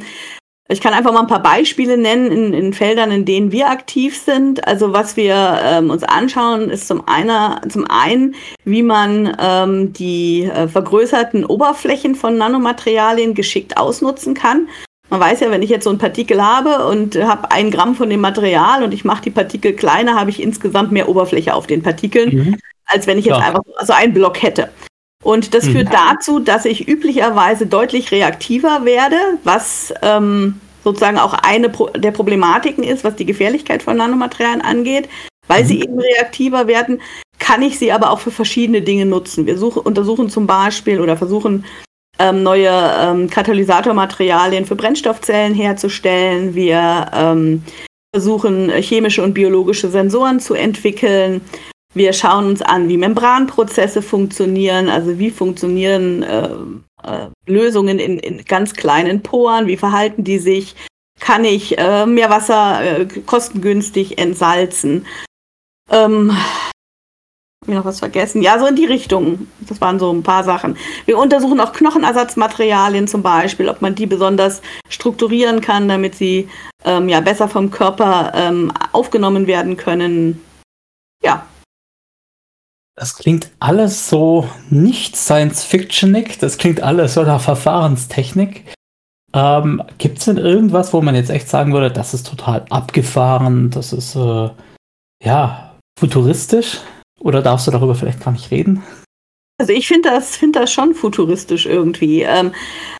ich 0.68 0.80
kann 0.80 0.94
einfach 0.94 1.12
mal 1.12 1.20
ein 1.20 1.26
paar 1.26 1.42
Beispiele 1.42 1.98
nennen 1.98 2.30
in, 2.30 2.54
in 2.54 2.72
Feldern, 2.72 3.10
in 3.10 3.24
denen 3.24 3.52
wir 3.52 3.68
aktiv 3.68 4.16
sind. 4.16 4.66
Also 4.66 4.92
was 4.92 5.16
wir 5.16 5.60
ähm, 5.62 5.90
uns 5.90 6.04
anschauen, 6.04 6.70
ist 6.70 6.88
zum, 6.88 7.06
einer, 7.06 7.60
zum 7.68 7.84
einen, 7.90 8.34
wie 8.64 8.82
man 8.82 9.36
ähm, 9.38 9.92
die 9.92 10.44
äh, 10.44 10.68
vergrößerten 10.68 11.44
Oberflächen 11.44 12.14
von 12.14 12.38
Nanomaterialien 12.38 13.34
geschickt 13.34 13.76
ausnutzen 13.76 14.34
kann. 14.34 14.68
Man 15.10 15.20
weiß 15.20 15.40
ja, 15.40 15.50
wenn 15.50 15.62
ich 15.62 15.68
jetzt 15.68 15.84
so 15.84 15.90
ein 15.90 15.98
Partikel 15.98 16.42
habe 16.42 16.86
und 16.86 17.16
habe 17.16 17.50
ein 17.50 17.70
Gramm 17.70 17.94
von 17.94 18.08
dem 18.08 18.20
Material 18.20 18.82
und 18.82 18.94
ich 18.94 19.04
mache 19.04 19.24
die 19.24 19.30
Partikel 19.30 19.74
kleiner, 19.74 20.18
habe 20.18 20.30
ich 20.30 20.42
insgesamt 20.42 20.90
mehr 20.90 21.08
Oberfläche 21.08 21.54
auf 21.54 21.66
den 21.66 21.82
Partikeln, 21.82 22.34
mhm. 22.34 22.58
als 22.86 23.06
wenn 23.06 23.18
ich 23.18 23.26
jetzt 23.26 23.38
ja. 23.38 23.46
einfach 23.46 23.62
so 23.82 23.92
einen 23.92 24.14
Block 24.14 24.40
hätte. 24.40 24.70
Und 25.22 25.54
das 25.54 25.66
mhm. 25.66 25.72
führt 25.72 25.88
dazu, 25.92 26.40
dass 26.40 26.64
ich 26.64 26.88
üblicherweise 26.88 27.66
deutlich 27.66 28.10
reaktiver 28.10 28.84
werde, 28.84 29.16
was 29.44 29.94
ähm, 30.02 30.60
sozusagen 30.84 31.18
auch 31.18 31.34
eine 31.34 31.68
Pro 31.68 31.86
der 31.86 32.10
Problematiken 32.10 32.82
ist, 32.82 33.04
was 33.04 33.16
die 33.16 33.26
Gefährlichkeit 33.26 33.82
von 33.82 33.96
Nanomaterialien 33.96 34.62
angeht. 34.62 35.08
Weil 35.46 35.62
mhm. 35.62 35.68
sie 35.68 35.80
eben 35.80 35.98
reaktiver 35.98 36.66
werden, 36.66 37.00
kann 37.38 37.62
ich 37.62 37.78
sie 37.78 37.92
aber 37.92 38.10
auch 38.10 38.20
für 38.20 38.30
verschiedene 38.30 38.82
Dinge 38.82 39.06
nutzen. 39.06 39.46
Wir 39.46 39.58
suchen, 39.58 39.82
untersuchen 39.82 40.28
zum 40.28 40.46
Beispiel 40.46 41.00
oder 41.00 41.16
versuchen 41.16 41.64
ähm, 42.18 42.42
neue 42.42 42.70
ähm, 42.70 43.28
Katalysatormaterialien 43.28 44.64
für 44.64 44.76
Brennstoffzellen 44.76 45.54
herzustellen. 45.54 46.54
Wir 46.54 47.10
ähm, 47.12 47.62
versuchen 48.14 48.70
chemische 48.70 49.22
und 49.22 49.34
biologische 49.34 49.88
Sensoren 49.88 50.38
zu 50.38 50.54
entwickeln. 50.54 51.40
Wir 51.94 52.12
schauen 52.12 52.46
uns 52.46 52.62
an, 52.62 52.88
wie 52.88 52.96
Membranprozesse 52.96 54.00
funktionieren, 54.00 54.88
also 54.88 55.18
wie 55.18 55.30
funktionieren 55.30 56.22
äh, 56.22 56.48
äh, 57.02 57.26
Lösungen 57.46 57.98
in, 57.98 58.18
in, 58.18 58.44
ganz 58.44 58.74
kleinen 58.74 59.22
Poren, 59.22 59.66
wie 59.66 59.76
verhalten 59.76 60.24
die 60.24 60.38
sich, 60.38 60.74
kann 61.20 61.44
ich 61.44 61.78
äh, 61.78 62.06
mehr 62.06 62.30
Wasser 62.30 63.00
äh, 63.00 63.06
kostengünstig 63.26 64.18
entsalzen. 64.18 65.06
Ähm, 65.90 66.32
habe 67.62 67.72
ich 67.72 67.78
noch 67.78 67.84
was 67.84 68.00
vergessen? 68.00 68.42
Ja, 68.42 68.58
so 68.58 68.66
in 68.66 68.74
die 68.74 68.86
Richtung. 68.86 69.46
Das 69.68 69.80
waren 69.80 70.00
so 70.00 70.12
ein 70.12 70.24
paar 70.24 70.42
Sachen. 70.42 70.76
Wir 71.04 71.16
untersuchen 71.16 71.60
auch 71.60 71.72
Knochenersatzmaterialien 71.72 73.06
zum 73.06 73.22
Beispiel, 73.22 73.68
ob 73.68 73.82
man 73.82 73.94
die 73.94 74.06
besonders 74.06 74.62
strukturieren 74.88 75.60
kann, 75.60 75.86
damit 75.86 76.16
sie 76.16 76.48
ähm, 76.84 77.08
ja 77.08 77.20
besser 77.20 77.48
vom 77.48 77.70
Körper 77.70 78.32
ähm, 78.34 78.72
aufgenommen 78.90 79.46
werden 79.46 79.76
können. 79.76 80.42
Ja, 81.22 81.46
das 82.94 83.16
klingt 83.16 83.50
alles 83.58 84.08
so 84.08 84.48
nicht 84.70 85.16
Science-Fictionig, 85.16 86.38
das 86.38 86.58
klingt 86.58 86.82
alles 86.82 87.14
so 87.14 87.22
nach 87.22 87.40
Verfahrenstechnik. 87.40 88.74
Ähm, 89.34 89.82
Gibt 89.98 90.18
es 90.18 90.26
denn 90.26 90.36
irgendwas, 90.36 90.92
wo 90.92 91.00
man 91.00 91.14
jetzt 91.14 91.30
echt 91.30 91.48
sagen 91.48 91.72
würde, 91.72 91.90
das 91.90 92.12
ist 92.12 92.26
total 92.26 92.66
abgefahren, 92.68 93.70
das 93.70 93.92
ist 93.92 94.14
äh, 94.14 94.50
ja 95.24 95.74
futuristisch? 95.98 96.80
Oder 97.18 97.40
darfst 97.40 97.66
du 97.66 97.70
darüber 97.70 97.94
vielleicht 97.94 98.22
gar 98.22 98.32
nicht 98.32 98.50
reden? 98.50 98.82
Also 99.58 99.72
ich 99.72 99.86
finde 99.86 100.10
das, 100.10 100.36
find 100.36 100.56
das 100.56 100.72
schon 100.72 100.94
futuristisch 100.94 101.66
irgendwie. 101.66 102.22
Ähm, 102.22 102.52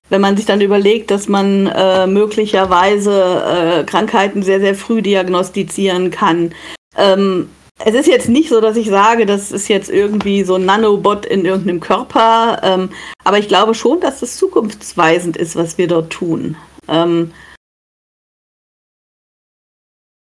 wenn 0.09 0.21
man 0.21 0.37
sich 0.37 0.47
dann 0.47 0.61
überlegt, 0.61 1.11
dass 1.11 1.29
man 1.29 1.67
äh, 1.67 2.07
möglicherweise 2.07 3.81
äh, 3.81 3.85
Krankheiten 3.85 4.43
sehr, 4.43 4.61
sehr 4.61 4.75
früh 4.75 5.03
diagnostizieren 5.03 6.11
kann. 6.11 6.55
Ähm, 6.97 7.49
es 7.85 7.95
ist 7.95 8.07
jetzt 8.07 8.29
nicht 8.29 8.49
so, 8.49 8.61
dass 8.61 8.77
ich 8.77 8.89
sage, 8.89 9.27
das 9.27 9.53
ist 9.53 9.69
jetzt 9.69 9.91
irgendwie 9.91 10.45
so 10.45 10.57
ein 10.57 10.65
Nanobot 10.65 11.27
in 11.27 11.45
irgendeinem 11.45 11.81
Körper, 11.81 12.61
ähm, 12.63 12.91
aber 13.25 13.39
ich 13.39 13.49
glaube 13.49 13.75
schon, 13.75 14.01
dass 14.01 14.21
das 14.21 14.37
zukunftsweisend 14.37 15.37
ist, 15.37 15.57
was 15.57 15.79
wir 15.79 15.89
dort 15.89 16.11
tun. 16.11 16.57
Ähm, 16.89 17.33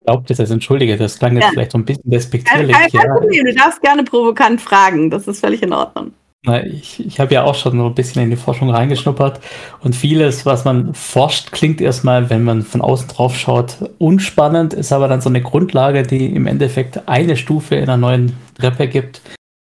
Glaubt 0.05 0.29
das, 0.29 0.39
also 0.39 0.53
entschuldige, 0.53 0.97
das 0.97 1.19
klang 1.19 1.35
jetzt 1.35 1.43
ja. 1.43 1.49
vielleicht 1.51 1.71
so 1.71 1.77
ein 1.77 1.85
bisschen 1.85 2.09
despektierlich. 2.09 2.75
Kein, 2.75 2.89
kein, 2.89 3.01
kein 3.01 3.11
Problem, 3.11 3.45
du 3.45 3.53
darfst 3.53 3.81
gerne 3.81 4.03
provokant 4.03 4.61
fragen, 4.61 5.09
das 5.09 5.27
ist 5.27 5.41
völlig 5.41 5.61
in 5.61 5.73
Ordnung. 5.73 6.13
Na, 6.45 6.65
ich 6.65 7.05
ich 7.05 7.19
habe 7.19 7.33
ja 7.33 7.43
auch 7.43 7.55
schon 7.55 7.77
so 7.77 7.85
ein 7.85 7.95
bisschen 7.95 8.23
in 8.23 8.29
die 8.29 8.37
Forschung 8.37 8.69
reingeschnuppert 8.69 9.41
und 9.81 9.93
vieles, 9.93 10.45
was 10.45 10.63
man 10.63 10.93
forscht, 10.93 11.51
klingt 11.51 11.81
erstmal, 11.81 12.29
wenn 12.29 12.45
man 12.45 12.61
von 12.61 12.81
außen 12.81 13.09
drauf 13.09 13.37
schaut, 13.37 13.89
unspannend, 13.97 14.73
ist 14.73 14.93
aber 14.93 15.09
dann 15.09 15.19
so 15.19 15.27
eine 15.27 15.41
Grundlage, 15.41 16.03
die 16.03 16.27
im 16.27 16.47
Endeffekt 16.47 17.09
eine 17.09 17.35
Stufe 17.35 17.75
in 17.75 17.83
einer 17.83 17.97
neuen 17.97 18.37
Treppe 18.55 18.87
gibt. 18.87 19.21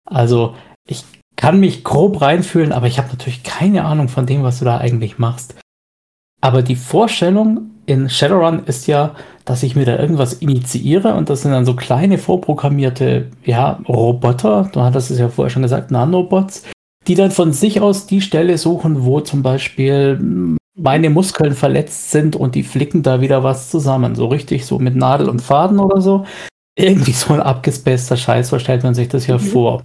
Also 0.09 0.55
ich 0.87 1.05
kann 1.35 1.59
mich 1.59 1.83
grob 1.83 2.21
reinfühlen, 2.21 2.73
aber 2.73 2.87
ich 2.87 2.99
habe 2.99 3.09
natürlich 3.09 3.43
keine 3.43 3.85
Ahnung 3.85 4.09
von 4.09 4.27
dem, 4.27 4.45
was 4.45 4.61
du 4.61 4.65
da 4.65 4.79
eigentlich 4.79 5.19
machst. 5.19 5.57
Aber 6.41 6.63
die 6.63 6.77
Vorstellung 6.77 7.72
in 7.87 8.09
Shadowrun 8.09 8.65
ist 8.65 8.87
ja, 8.87 9.15
dass 9.45 9.63
ich 9.63 9.75
mir 9.75 9.85
da 9.85 9.99
irgendwas 9.99 10.35
initiiere 10.35 11.15
und 11.15 11.31
das 11.31 11.43
sind 11.43 11.53
dann 11.53 11.67
so 11.67 11.75
kleine 11.75 12.19
vorprogrammierte 12.19 13.31
ja, 13.45 13.81
Roboter, 13.89 14.71
du 14.73 14.83
hattest 14.83 15.11
es 15.11 15.19
ja 15.19 15.29
vorher 15.29 15.51
schon 15.51 15.63
gesagt, 15.63 15.91
Nanobots, 15.91 16.65
die 17.09 17.15
dann 17.15 17.31
von 17.31 17.53
sich 17.53 17.81
aus 17.81 18.07
die 18.07 18.21
Stelle 18.21 18.59
suchen, 18.59 19.05
wo 19.05 19.21
zum 19.21 19.43
Beispiel 19.43 20.57
meine 20.75 21.11
Muskeln 21.11 21.55
verletzt 21.55 22.11
sind 22.11 22.37
und 22.37 22.55
die 22.55 22.63
flicken 22.63 23.03
da 23.03 23.21
wieder 23.21 23.43
was 23.43 23.71
zusammen. 23.71 24.15
So 24.15 24.27
richtig, 24.27 24.65
so 24.65 24.79
mit 24.79 24.97
Nadel 24.97 25.29
und 25.29 25.43
Faden 25.43 25.79
oder 25.79 26.01
so. 26.01 26.25
Irgendwie 26.79 27.13
so 27.13 27.35
ein 27.35 27.41
abgespaceter 27.41 28.17
Scheiß, 28.17 28.49
so 28.49 28.59
stellt 28.59 28.83
man 28.83 28.95
sich 28.95 29.09
das 29.09 29.27
ja 29.27 29.37
mhm. 29.37 29.41
vor. 29.41 29.85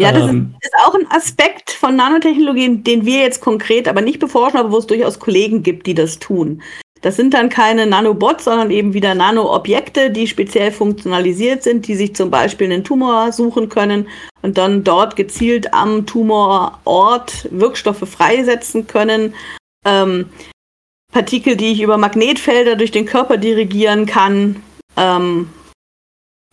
Ja, 0.00 0.10
das 0.10 0.28
ähm, 0.28 0.56
ist, 0.60 0.72
ist, 0.72 0.74
auch 0.84 0.94
ein 0.94 1.06
Aspekt 1.10 1.70
von 1.70 1.94
Nanotechnologien, 1.94 2.82
den 2.82 3.04
wir 3.04 3.20
jetzt 3.20 3.40
konkret 3.40 3.86
aber 3.86 4.00
nicht 4.00 4.18
beforschen, 4.18 4.58
aber 4.58 4.72
wo 4.72 4.78
es 4.78 4.88
durchaus 4.88 5.20
Kollegen 5.20 5.62
gibt, 5.62 5.86
die 5.86 5.94
das 5.94 6.18
tun. 6.18 6.62
Das 7.04 7.16
sind 7.16 7.34
dann 7.34 7.50
keine 7.50 7.86
Nanobots, 7.86 8.44
sondern 8.44 8.70
eben 8.70 8.94
wieder 8.94 9.14
Nanoobjekte, 9.14 10.10
die 10.10 10.26
speziell 10.26 10.72
funktionalisiert 10.72 11.62
sind, 11.62 11.86
die 11.86 11.96
sich 11.96 12.16
zum 12.16 12.30
Beispiel 12.30 12.72
einen 12.72 12.82
Tumor 12.82 13.30
suchen 13.30 13.68
können 13.68 14.08
und 14.40 14.56
dann 14.56 14.84
dort 14.84 15.14
gezielt 15.14 15.74
am 15.74 16.06
Tumorort 16.06 17.46
Wirkstoffe 17.50 18.08
freisetzen 18.08 18.86
können. 18.86 19.34
Ähm, 19.84 20.30
Partikel, 21.12 21.58
die 21.58 21.72
ich 21.72 21.82
über 21.82 21.98
Magnetfelder 21.98 22.74
durch 22.74 22.90
den 22.90 23.04
Körper 23.04 23.36
dirigieren 23.36 24.06
kann. 24.06 24.62
Ähm, 24.96 25.50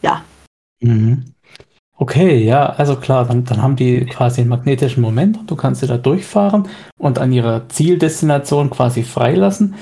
ja. 0.01 0.25
Mhm. 0.81 1.33
Okay, 1.95 2.43
ja, 2.43 2.65
also 2.71 2.97
klar, 2.97 3.25
dann, 3.25 3.45
dann 3.45 3.61
haben 3.61 3.77
die 3.77 4.05
quasi 4.05 4.41
einen 4.41 4.49
magnetischen 4.49 5.01
Moment 5.01 5.37
und 5.37 5.49
du 5.49 5.55
kannst 5.55 5.79
sie 5.79 5.87
da 5.87 5.97
durchfahren 5.97 6.67
und 6.97 7.19
an 7.19 7.31
ihrer 7.31 7.69
Zieldestination 7.69 8.69
quasi 8.69 9.03
freilassen. 9.03 9.75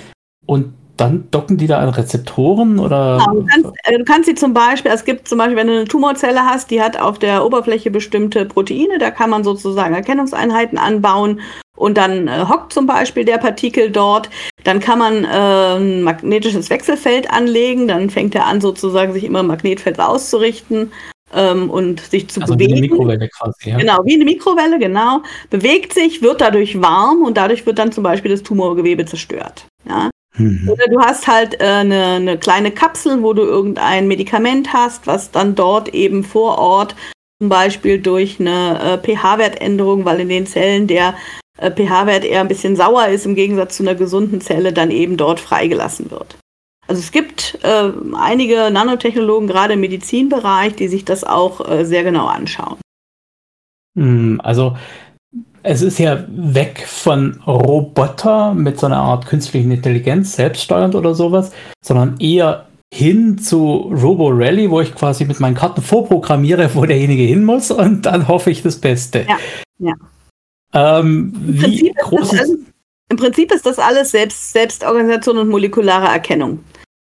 Und 0.49 0.73
dann 0.97 1.27
docken 1.29 1.57
die 1.57 1.67
da 1.67 1.77
an 1.77 1.89
Rezeptoren 1.89 2.79
oder? 2.79 3.19
Genau, 3.19 3.41
du, 3.41 3.45
kannst, 3.45 3.69
äh, 3.83 3.97
du 3.99 4.03
kannst 4.03 4.27
sie 4.27 4.33
zum 4.33 4.51
Beispiel, 4.55 4.91
es 4.91 5.05
gibt 5.05 5.27
zum 5.27 5.37
Beispiel, 5.37 5.55
wenn 5.55 5.67
du 5.67 5.73
eine 5.73 5.85
Tumorzelle 5.85 6.43
hast, 6.43 6.71
die 6.71 6.81
hat 6.81 6.99
auf 6.99 7.19
der 7.19 7.45
Oberfläche 7.45 7.91
bestimmte 7.91 8.45
Proteine, 8.45 8.97
da 8.97 9.11
kann 9.11 9.29
man 9.29 9.43
sozusagen 9.43 9.93
Erkennungseinheiten 9.93 10.79
anbauen 10.79 11.39
und 11.77 11.97
dann 11.97 12.27
äh, 12.27 12.45
hockt 12.49 12.73
zum 12.73 12.87
Beispiel 12.87 13.25
der 13.25 13.37
Partikel 13.37 13.91
dort. 13.91 14.31
Dann 14.63 14.79
kann 14.79 14.97
man 14.97 15.23
äh, 15.23 15.77
ein 15.77 16.01
magnetisches 16.01 16.71
Wechselfeld 16.71 17.29
anlegen, 17.29 17.87
dann 17.87 18.09
fängt 18.09 18.33
er 18.33 18.47
an 18.47 18.59
sozusagen 18.59 19.13
sich 19.13 19.23
immer 19.23 19.43
Magnetfeld 19.43 19.99
auszurichten 19.99 20.91
ähm, 21.31 21.69
und 21.69 21.99
sich 21.99 22.27
zu 22.27 22.41
also 22.41 22.55
bewegen. 22.55 22.71
Wie 22.71 22.77
eine 22.77 22.87
Mikrowelle 22.87 23.29
quasi, 23.29 23.69
ja. 23.69 23.77
Genau, 23.77 23.99
wie 24.03 24.15
eine 24.15 24.25
Mikrowelle, 24.25 24.79
genau. 24.79 25.21
Bewegt 25.51 25.93
sich, 25.93 26.23
wird 26.23 26.41
dadurch 26.41 26.81
warm 26.81 27.21
und 27.21 27.37
dadurch 27.37 27.67
wird 27.67 27.77
dann 27.77 27.91
zum 27.91 28.03
Beispiel 28.03 28.31
das 28.31 28.41
Tumorgewebe 28.41 29.05
zerstört. 29.05 29.67
Ja. 29.87 30.09
Mhm. 30.37 30.69
Oder 30.69 30.85
du 30.87 30.99
hast 30.99 31.27
halt 31.27 31.59
äh, 31.59 31.65
eine, 31.65 32.03
eine 32.05 32.37
kleine 32.37 32.71
Kapsel, 32.71 33.21
wo 33.23 33.33
du 33.33 33.43
irgendein 33.43 34.07
Medikament 34.07 34.73
hast, 34.73 35.07
was 35.07 35.31
dann 35.31 35.55
dort 35.55 35.89
eben 35.89 36.23
vor 36.23 36.57
Ort 36.57 36.95
zum 37.41 37.49
Beispiel 37.49 37.99
durch 37.99 38.39
eine 38.39 38.79
äh, 38.79 38.97
pH-Wertänderung, 38.97 40.05
weil 40.05 40.19
in 40.19 40.29
den 40.29 40.45
Zellen 40.45 40.87
der 40.87 41.15
äh, 41.57 41.71
pH-Wert 41.71 42.25
eher 42.25 42.41
ein 42.41 42.47
bisschen 42.47 42.75
sauer 42.75 43.07
ist 43.07 43.25
im 43.25 43.35
Gegensatz 43.35 43.77
zu 43.77 43.83
einer 43.83 43.95
gesunden 43.95 44.41
Zelle, 44.41 44.73
dann 44.73 44.91
eben 44.91 45.17
dort 45.17 45.39
freigelassen 45.39 46.11
wird. 46.11 46.37
Also 46.87 47.01
es 47.01 47.11
gibt 47.11 47.59
äh, 47.63 47.91
einige 48.17 48.71
Nanotechnologen, 48.71 49.47
gerade 49.47 49.73
im 49.73 49.79
Medizinbereich, 49.79 50.75
die 50.75 50.87
sich 50.87 51.05
das 51.05 51.23
auch 51.23 51.69
äh, 51.69 51.85
sehr 51.85 52.03
genau 52.03 52.27
anschauen. 52.27 52.77
Hm, 53.95 54.41
also 54.43 54.75
es 55.63 55.81
ist 55.81 55.99
ja 55.99 56.23
weg 56.29 56.85
von 56.87 57.39
Roboter 57.45 58.53
mit 58.53 58.79
so 58.79 58.85
einer 58.85 58.97
Art 58.97 59.25
künstlichen 59.25 59.71
Intelligenz, 59.71 60.35
selbststeuernd 60.35 60.95
oder 60.95 61.13
sowas, 61.15 61.51
sondern 61.83 62.19
eher 62.19 62.67
hin 62.93 63.37
zu 63.37 63.91
Robo 63.93 64.29
Rally, 64.29 64.69
wo 64.69 64.81
ich 64.81 64.95
quasi 64.95 65.25
mit 65.25 65.39
meinen 65.39 65.55
Karten 65.55 65.81
vorprogrammiere, 65.81 66.73
wo 66.73 66.85
derjenige 66.85 67.23
hin 67.23 67.43
muss 67.43 67.71
und 67.71 68.05
dann 68.05 68.27
hoffe 68.27 68.51
ich 68.51 68.63
das 68.63 68.77
Beste. 68.77 69.25
Ja, 69.27 69.37
ja. 69.79 69.93
Ähm, 70.73 71.33
wie 71.35 71.61
Prinzip 71.61 71.95
groß 71.97 72.33
ist, 72.33 72.57
Im 73.09 73.17
Prinzip 73.17 73.51
ist 73.51 73.65
das 73.65 73.79
alles 73.79 74.11
Selbst, 74.11 74.53
Selbstorganisation 74.53 75.37
und 75.37 75.49
molekulare 75.49 76.07
Erkennung. 76.07 76.59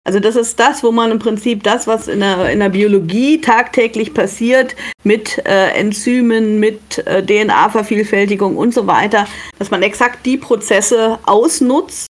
Also 0.04 0.20
das 0.20 0.36
ist 0.36 0.60
das, 0.60 0.84
wo 0.84 0.92
man 0.92 1.12
im 1.12 1.20
Prinzip 1.20 1.64
das, 1.64 1.86
was 1.86 2.08
in 2.08 2.22
der, 2.22 2.50
in 2.50 2.60
der 2.60 2.70
Biologie 2.70 3.40
tagtäglich 3.40 4.14
passiert, 4.14 4.76
mit 5.04 5.38
äh, 5.46 5.70
Enzymen, 5.72 6.60
mit 6.60 6.98
äh, 7.06 7.24
DNA-Vervielfältigung 7.24 8.58
und 8.58 8.74
so 8.74 8.88
weiter, 8.88 9.28
dass 9.60 9.70
man 9.70 9.84
exakt 9.84 10.26
die 10.26 10.38
Prozesse 10.38 11.20
ausnutzt, 11.26 12.08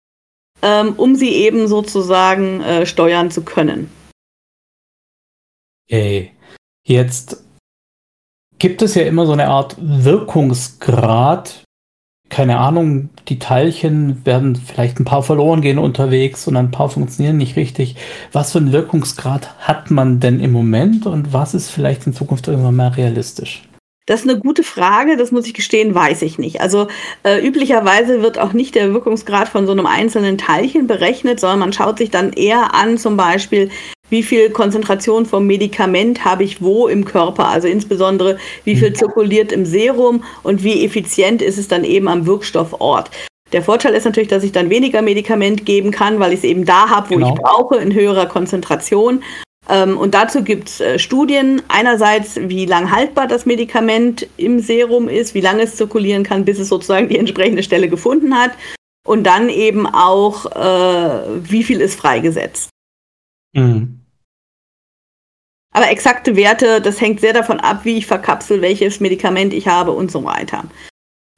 ähm, 0.63 0.95
um 0.97 1.15
sie 1.15 1.31
eben 1.31 1.69
sozusagen 1.69 2.63
äh, 2.63 2.87
steuern 2.87 3.31
zu 3.31 3.43
können. 3.43 3.91
Okay. 5.87 6.33
Jetzt 6.87 7.45
gibt 8.59 8.81
es 8.81 8.95
ja 8.95 9.03
immer 9.03 9.27
so 9.27 9.33
eine 9.33 9.49
Art 9.49 9.77
Wirkungsgrad 9.79 11.64
keine 12.31 12.59
Ahnung, 12.59 13.11
die 13.29 13.39
Teilchen 13.39 14.25
werden 14.27 14.57
vielleicht 14.57 14.99
ein 14.99 15.05
paar 15.05 15.23
verloren 15.23 15.61
gehen 15.61 15.79
unterwegs 15.79 16.49
und 16.49 16.57
ein 16.57 16.71
paar 16.71 16.89
funktionieren 16.89 17.37
nicht 17.37 17.57
richtig. 17.57 17.97
Was 18.33 18.53
für 18.53 18.59
einen 18.59 18.73
Wirkungsgrad 18.73 19.55
hat 19.61 19.91
man 19.91 20.21
denn 20.21 20.41
im 20.41 20.51
Moment 20.51 21.07
und 21.07 21.33
was 21.33 21.55
ist 21.55 21.71
vielleicht 21.71 22.07
in 22.07 22.13
Zukunft 22.13 22.49
irgendwann 22.49 22.77
mal 22.77 22.89
realistisch? 22.89 23.63
Das 24.07 24.21
ist 24.21 24.29
eine 24.29 24.39
gute 24.39 24.65
Frage, 24.65 25.17
das 25.17 25.33
muss 25.33 25.47
ich 25.47 25.55
gestehen, 25.55 25.95
weiß 25.95 26.23
ich 26.23 26.39
nicht. 26.39 26.61
Also 26.61 26.89
äh, 27.23 27.47
üblicherweise 27.47 28.21
wird 28.21 28.39
auch 28.39 28.53
nicht 28.53 28.75
der 28.75 28.93
Wirkungsgrad 28.93 29.49
von 29.49 29.65
so 29.65 29.73
einem 29.73 29.87
einzelnen 29.87 30.37
Teilchen 30.37 30.87
berechnet, 30.87 31.41
sondern 31.41 31.61
man 31.61 31.73
schaut 31.73 31.99
sich 31.99 32.11
dann 32.11 32.33
eher 32.33 32.75
an, 32.75 32.99
zum 32.99 33.17
Beispiel, 33.17 33.71
wie 34.11 34.23
viel 34.23 34.51
Konzentration 34.51 35.27
vom 35.27 35.47
Medikament 35.47 36.25
habe 36.25 36.45
ich 36.45 36.63
wo 36.63 36.89
im 36.89 37.05
Körper, 37.05 37.49
also 37.49 37.69
insbesondere 37.69 38.39
wie 38.65 38.77
viel 38.77 38.91
mhm. 38.91 38.95
zirkuliert 38.95 39.53
im 39.53 39.65
Serum 39.67 40.25
und 40.43 40.63
wie 40.63 40.85
effizient 40.85 41.43
ist 41.43 41.59
es 41.59 41.69
dann 41.69 41.85
eben 41.85 42.09
am 42.09 42.27
Wirkstoffort. 42.27 43.11
Der 43.53 43.63
Vorteil 43.63 43.95
ist 43.95 44.05
natürlich, 44.05 44.29
dass 44.29 44.43
ich 44.43 44.53
dann 44.53 44.71
weniger 44.71 45.01
Medikament 45.01 45.65
geben 45.65 45.91
kann, 45.91 46.19
weil 46.19 46.33
ich 46.33 46.39
es 46.39 46.45
eben 46.45 46.65
da 46.65 46.89
habe, 46.89 47.11
wo 47.11 47.15
genau. 47.15 47.35
ich 47.35 47.41
brauche, 47.41 47.77
in 47.77 47.95
höherer 47.95 48.27
Konzentration. 48.27 49.23
Ähm, 49.69 49.97
und 49.97 50.15
dazu 50.15 50.43
gibt 50.43 50.69
es 50.69 50.81
äh, 50.81 50.99
Studien. 50.99 51.63
Einerseits, 51.69 52.37
wie 52.37 52.67
lang 52.67 52.91
haltbar 52.91 53.27
das 53.27 53.47
Medikament 53.47 54.27
im 54.37 54.59
Serum 54.61 55.09
ist, 55.09 55.35
wie 55.35 55.41
lange 55.41 55.63
es 55.63 55.77
zirkulieren 55.77 56.25
kann, 56.25 56.45
bis 56.45 56.59
es 56.59 56.69
sozusagen 56.69 57.09
die 57.09 57.19
entsprechende 57.19 57.63
Stelle 57.63 57.89
gefunden 57.89 58.35
hat. 58.35 58.53
Und 59.07 59.25
dann 59.25 59.49
eben 59.49 59.87
auch, 59.87 60.47
äh, 60.47 61.21
wie 61.43 61.63
viel 61.63 61.81
ist 61.81 61.99
freigesetzt. 61.99 62.71
Mhm. 63.55 64.01
Aber 65.73 65.91
exakte 65.91 66.37
Werte, 66.37 66.81
das 66.81 67.01
hängt 67.01 67.21
sehr 67.21 67.33
davon 67.33 67.59
ab, 67.59 67.81
wie 67.85 67.99
ich 67.99 68.07
verkapsel, 68.07 68.63
welches 68.63 69.01
Medikament 69.01 69.53
ich 69.53 69.67
habe 69.67 69.91
und 69.91 70.11
so 70.11 70.23
weiter. 70.25 70.65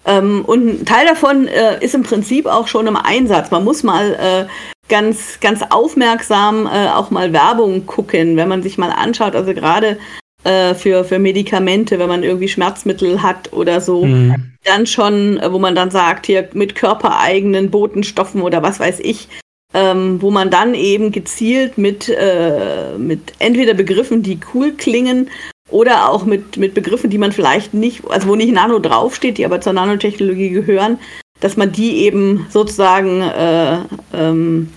Ähm, 0.05 0.45
und 0.45 0.83
ein 0.83 0.85
Teil 0.85 1.07
davon 1.07 1.49
äh, 1.49 1.83
ist 1.83 1.95
im 1.95 2.03
Prinzip 2.03 2.47
auch 2.47 2.69
schon 2.69 2.87
im 2.87 2.97
Einsatz. 2.97 3.51
Man 3.51 3.65
muss 3.65 3.83
mal 3.83 4.15
äh, 4.15 4.47
ganz, 4.89 5.41
ganz 5.41 5.63
aufmerksam 5.71 6.67
äh, 6.67 6.89
auch 6.89 7.11
mal 7.11 7.33
Werbung 7.33 7.87
gucken, 7.87 8.37
wenn 8.37 8.49
man 8.49 8.63
sich 8.63 8.77
mal 8.79 8.91
anschaut. 8.91 9.35
Also 9.35 9.55
gerade 9.55 9.99
äh, 10.45 10.75
für, 10.75 11.05
für 11.05 11.19
Medikamente, 11.19 11.99
wenn 11.99 12.09
man 12.09 12.23
irgendwie 12.23 12.49
Schmerzmittel 12.49 13.23
hat 13.23 13.53
oder 13.53 13.81
so, 13.81 14.05
mhm. 14.05 14.53
dann 14.65 14.87
schon, 14.87 15.39
äh, 15.39 15.53
wo 15.53 15.59
man 15.59 15.75
dann 15.75 15.91
sagt, 15.91 16.27
hier 16.27 16.49
mit 16.53 16.75
körpereigenen 16.75 17.71
Botenstoffen 17.71 18.43
oder 18.43 18.63
was 18.63 18.79
weiß 18.79 19.01
ich, 19.01 19.29
ähm, 19.77 20.23
wo 20.23 20.31
man 20.31 20.51
dann 20.51 20.75
eben 20.75 21.13
gezielt 21.13 21.77
mit, 21.77 22.09
äh, 22.09 22.97
mit 22.97 23.35
entweder 23.39 23.75
Begriffen, 23.75 24.23
die 24.23 24.41
cool 24.55 24.73
klingen, 24.73 25.29
oder 25.69 26.09
auch 26.09 26.25
mit, 26.25 26.57
mit 26.57 26.75
Begriffen, 26.75 27.11
die 27.11 27.19
man 27.19 27.33
vielleicht 27.33 27.75
nicht, 27.75 28.03
also 28.09 28.29
wo 28.29 28.37
nicht 28.37 28.53
Nano 28.53 28.79
draufsteht, 28.79 29.37
die 29.37 29.45
aber 29.45 29.61
zur 29.61 29.75
Nanotechnologie 29.75 30.51
gehören, 30.51 30.99
dass 31.41 31.57
man 31.57 31.73
die 31.73 32.05
eben 32.05 32.47
sozusagen 32.51 33.21
äh, 33.21 33.79
ähm, 34.15 34.71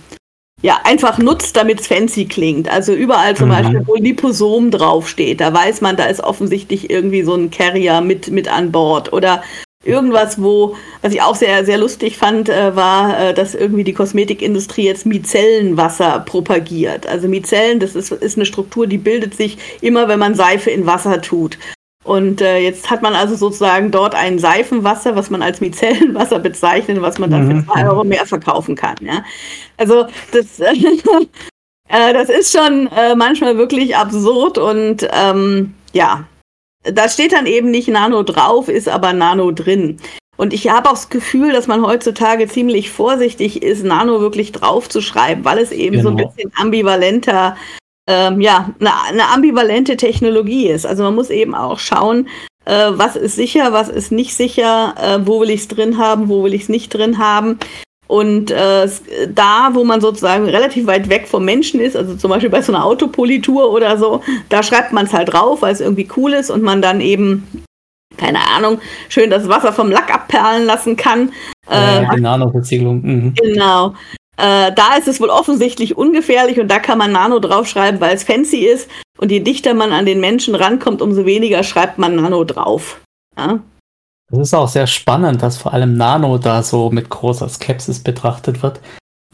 ja, 0.62 0.80
einfach 0.84 1.16
nutzt, 1.16 1.56
damit 1.56 1.80
es 1.80 1.86
fancy 1.86 2.26
klingt. 2.26 2.68
Also 2.68 2.92
überall 2.92 3.34
zum 3.34 3.48
mhm. 3.48 3.52
Beispiel, 3.52 3.82
wo 3.86 3.94
Liposom 3.94 4.70
draufsteht, 4.70 5.40
da 5.40 5.54
weiß 5.54 5.80
man, 5.80 5.96
da 5.96 6.04
ist 6.04 6.22
offensichtlich 6.22 6.90
irgendwie 6.90 7.22
so 7.22 7.34
ein 7.34 7.50
Carrier 7.50 8.02
mit, 8.02 8.30
mit 8.30 8.52
an 8.52 8.70
Bord. 8.70 9.12
Oder 9.14 9.42
irgendwas, 9.84 10.40
wo, 10.40 10.76
was 11.02 11.14
ich 11.14 11.22
auch 11.22 11.34
sehr, 11.34 11.64
sehr 11.64 11.78
lustig 11.78 12.18
fand, 12.18 12.48
äh, 12.48 12.76
war, 12.76 13.18
äh, 13.18 13.34
dass 13.34 13.54
irgendwie 13.54 13.84
die 13.84 13.94
Kosmetikindustrie 13.94 14.84
jetzt 14.84 15.06
Micellenwasser 15.06 16.20
propagiert. 16.20 17.06
Also 17.06 17.28
Mizellen, 17.28 17.80
das 17.80 17.94
ist, 17.94 18.12
ist 18.12 18.36
eine 18.36 18.46
Struktur, 18.46 18.86
die 18.86 18.98
bildet 18.98 19.34
sich 19.34 19.58
immer, 19.80 20.08
wenn 20.08 20.18
man 20.18 20.34
Seife 20.34 20.70
in 20.70 20.86
Wasser 20.86 21.22
tut. 21.22 21.58
Und 22.04 22.40
äh, 22.40 22.58
jetzt 22.58 22.90
hat 22.90 23.02
man 23.02 23.14
also 23.14 23.36
sozusagen 23.36 23.90
dort 23.90 24.14
ein 24.14 24.38
Seifenwasser, 24.38 25.16
was 25.16 25.30
man 25.30 25.42
als 25.42 25.60
Micellenwasser 25.60 26.38
bezeichnet, 26.38 27.00
was 27.02 27.18
man 27.18 27.30
dann 27.30 27.46
mhm. 27.46 27.60
für 27.60 27.66
zwei 27.66 27.88
Euro 27.88 28.04
mehr 28.04 28.26
verkaufen 28.26 28.74
kann. 28.74 28.96
Ja? 29.00 29.24
Also 29.76 30.06
das, 30.32 30.60
äh, 30.60 32.12
das 32.12 32.28
ist 32.28 32.56
schon 32.56 32.86
äh, 32.88 33.14
manchmal 33.14 33.56
wirklich 33.58 33.96
absurd 33.96 34.56
und 34.56 35.06
ähm, 35.12 35.74
ja, 35.92 36.24
da 36.82 37.08
steht 37.08 37.32
dann 37.32 37.46
eben 37.46 37.70
nicht 37.70 37.88
Nano 37.88 38.22
drauf, 38.22 38.68
ist 38.68 38.88
aber 38.88 39.12
Nano 39.12 39.50
drin. 39.50 39.98
Und 40.36 40.54
ich 40.54 40.70
habe 40.70 40.88
auch 40.88 40.94
das 40.94 41.10
Gefühl, 41.10 41.52
dass 41.52 41.66
man 41.66 41.84
heutzutage 41.84 42.48
ziemlich 42.48 42.90
vorsichtig 42.90 43.62
ist, 43.62 43.84
Nano 43.84 44.20
wirklich 44.20 44.52
draufzuschreiben, 44.52 45.44
weil 45.44 45.58
es 45.58 45.70
eben 45.70 45.96
genau. 45.96 46.02
so 46.02 46.08
ein 46.08 46.16
genau. 46.16 46.30
bisschen 46.30 46.52
ambivalenter 46.56 47.56
ähm, 48.06 48.40
ja, 48.40 48.74
eine, 48.80 48.90
eine, 49.08 49.28
ambivalente 49.28 49.96
Technologie 49.96 50.68
ist. 50.68 50.86
Also 50.86 51.04
man 51.04 51.14
muss 51.14 51.30
eben 51.30 51.54
auch 51.54 51.78
schauen, 51.78 52.28
äh, 52.64 52.90
was 52.92 53.16
ist 53.16 53.36
sicher, 53.36 53.72
was 53.72 53.88
ist 53.88 54.10
nicht 54.10 54.34
sicher, 54.34 54.94
äh, 55.00 55.26
wo 55.26 55.40
will 55.40 55.50
ich 55.50 55.60
es 55.60 55.68
drin 55.68 55.98
haben, 55.98 56.28
wo 56.28 56.42
will 56.42 56.54
ich 56.54 56.62
es 56.62 56.68
nicht 56.68 56.92
drin 56.92 57.18
haben. 57.18 57.58
Und 58.10 58.50
äh, 58.50 58.88
da, 59.32 59.70
wo 59.72 59.84
man 59.84 60.00
sozusagen 60.00 60.48
relativ 60.48 60.88
weit 60.88 61.08
weg 61.08 61.28
vom 61.28 61.44
Menschen 61.44 61.78
ist, 61.78 61.96
also 61.96 62.16
zum 62.16 62.28
Beispiel 62.28 62.50
bei 62.50 62.60
so 62.60 62.72
einer 62.72 62.84
Autopolitur 62.84 63.70
oder 63.70 63.96
so, 63.98 64.20
da 64.48 64.64
schreibt 64.64 64.92
man 64.92 65.06
es 65.06 65.12
halt 65.12 65.32
drauf, 65.32 65.62
weil 65.62 65.72
es 65.72 65.80
irgendwie 65.80 66.08
cool 66.16 66.32
ist 66.32 66.50
und 66.50 66.60
man 66.60 66.82
dann 66.82 67.00
eben, 67.00 67.46
keine 68.16 68.40
Ahnung, 68.40 68.80
schön 69.08 69.30
das 69.30 69.48
Wasser 69.48 69.72
vom 69.72 69.92
Lack 69.92 70.12
abperlen 70.12 70.66
lassen 70.66 70.96
kann. 70.96 71.30
Äh, 71.70 72.02
ja, 72.02 72.12
die 72.12 72.20
Nanoversiegelung. 72.20 73.00
Mhm. 73.00 73.34
Genau. 73.34 73.94
Äh, 74.36 74.72
da 74.72 74.96
ist 74.98 75.06
es 75.06 75.20
wohl 75.20 75.30
offensichtlich 75.30 75.96
ungefährlich 75.96 76.58
und 76.58 76.66
da 76.66 76.80
kann 76.80 76.98
man 76.98 77.12
Nano 77.12 77.38
draufschreiben, 77.38 78.00
weil 78.00 78.16
es 78.16 78.24
fancy 78.24 78.66
ist. 78.66 78.90
Und 79.18 79.30
je 79.30 79.38
dichter 79.38 79.72
man 79.72 79.92
an 79.92 80.04
den 80.04 80.18
Menschen 80.18 80.56
rankommt, 80.56 81.00
umso 81.00 81.26
weniger 81.26 81.62
schreibt 81.62 81.98
man 81.98 82.16
Nano 82.16 82.42
drauf. 82.42 83.00
Ja? 83.38 83.60
Das 84.30 84.40
ist 84.40 84.54
auch 84.54 84.68
sehr 84.68 84.86
spannend, 84.86 85.42
dass 85.42 85.56
vor 85.56 85.72
allem 85.72 85.96
Nano 85.96 86.38
da 86.38 86.62
so 86.62 86.90
mit 86.90 87.10
großer 87.10 87.48
Skepsis 87.48 87.98
betrachtet 87.98 88.62
wird, 88.62 88.80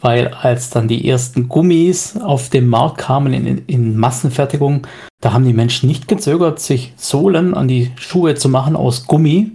weil 0.00 0.28
als 0.28 0.70
dann 0.70 0.88
die 0.88 1.08
ersten 1.08 1.48
Gummis 1.48 2.16
auf 2.16 2.48
den 2.48 2.66
Markt 2.66 2.98
kamen 2.98 3.34
in, 3.34 3.64
in 3.66 3.96
Massenfertigung, 3.96 4.86
da 5.20 5.32
haben 5.32 5.44
die 5.44 5.52
Menschen 5.52 5.86
nicht 5.86 6.08
gezögert, 6.08 6.60
sich 6.60 6.94
Sohlen 6.96 7.54
an 7.54 7.68
die 7.68 7.92
Schuhe 7.96 8.34
zu 8.34 8.48
machen 8.48 8.76
aus 8.76 9.06
Gummi. 9.06 9.52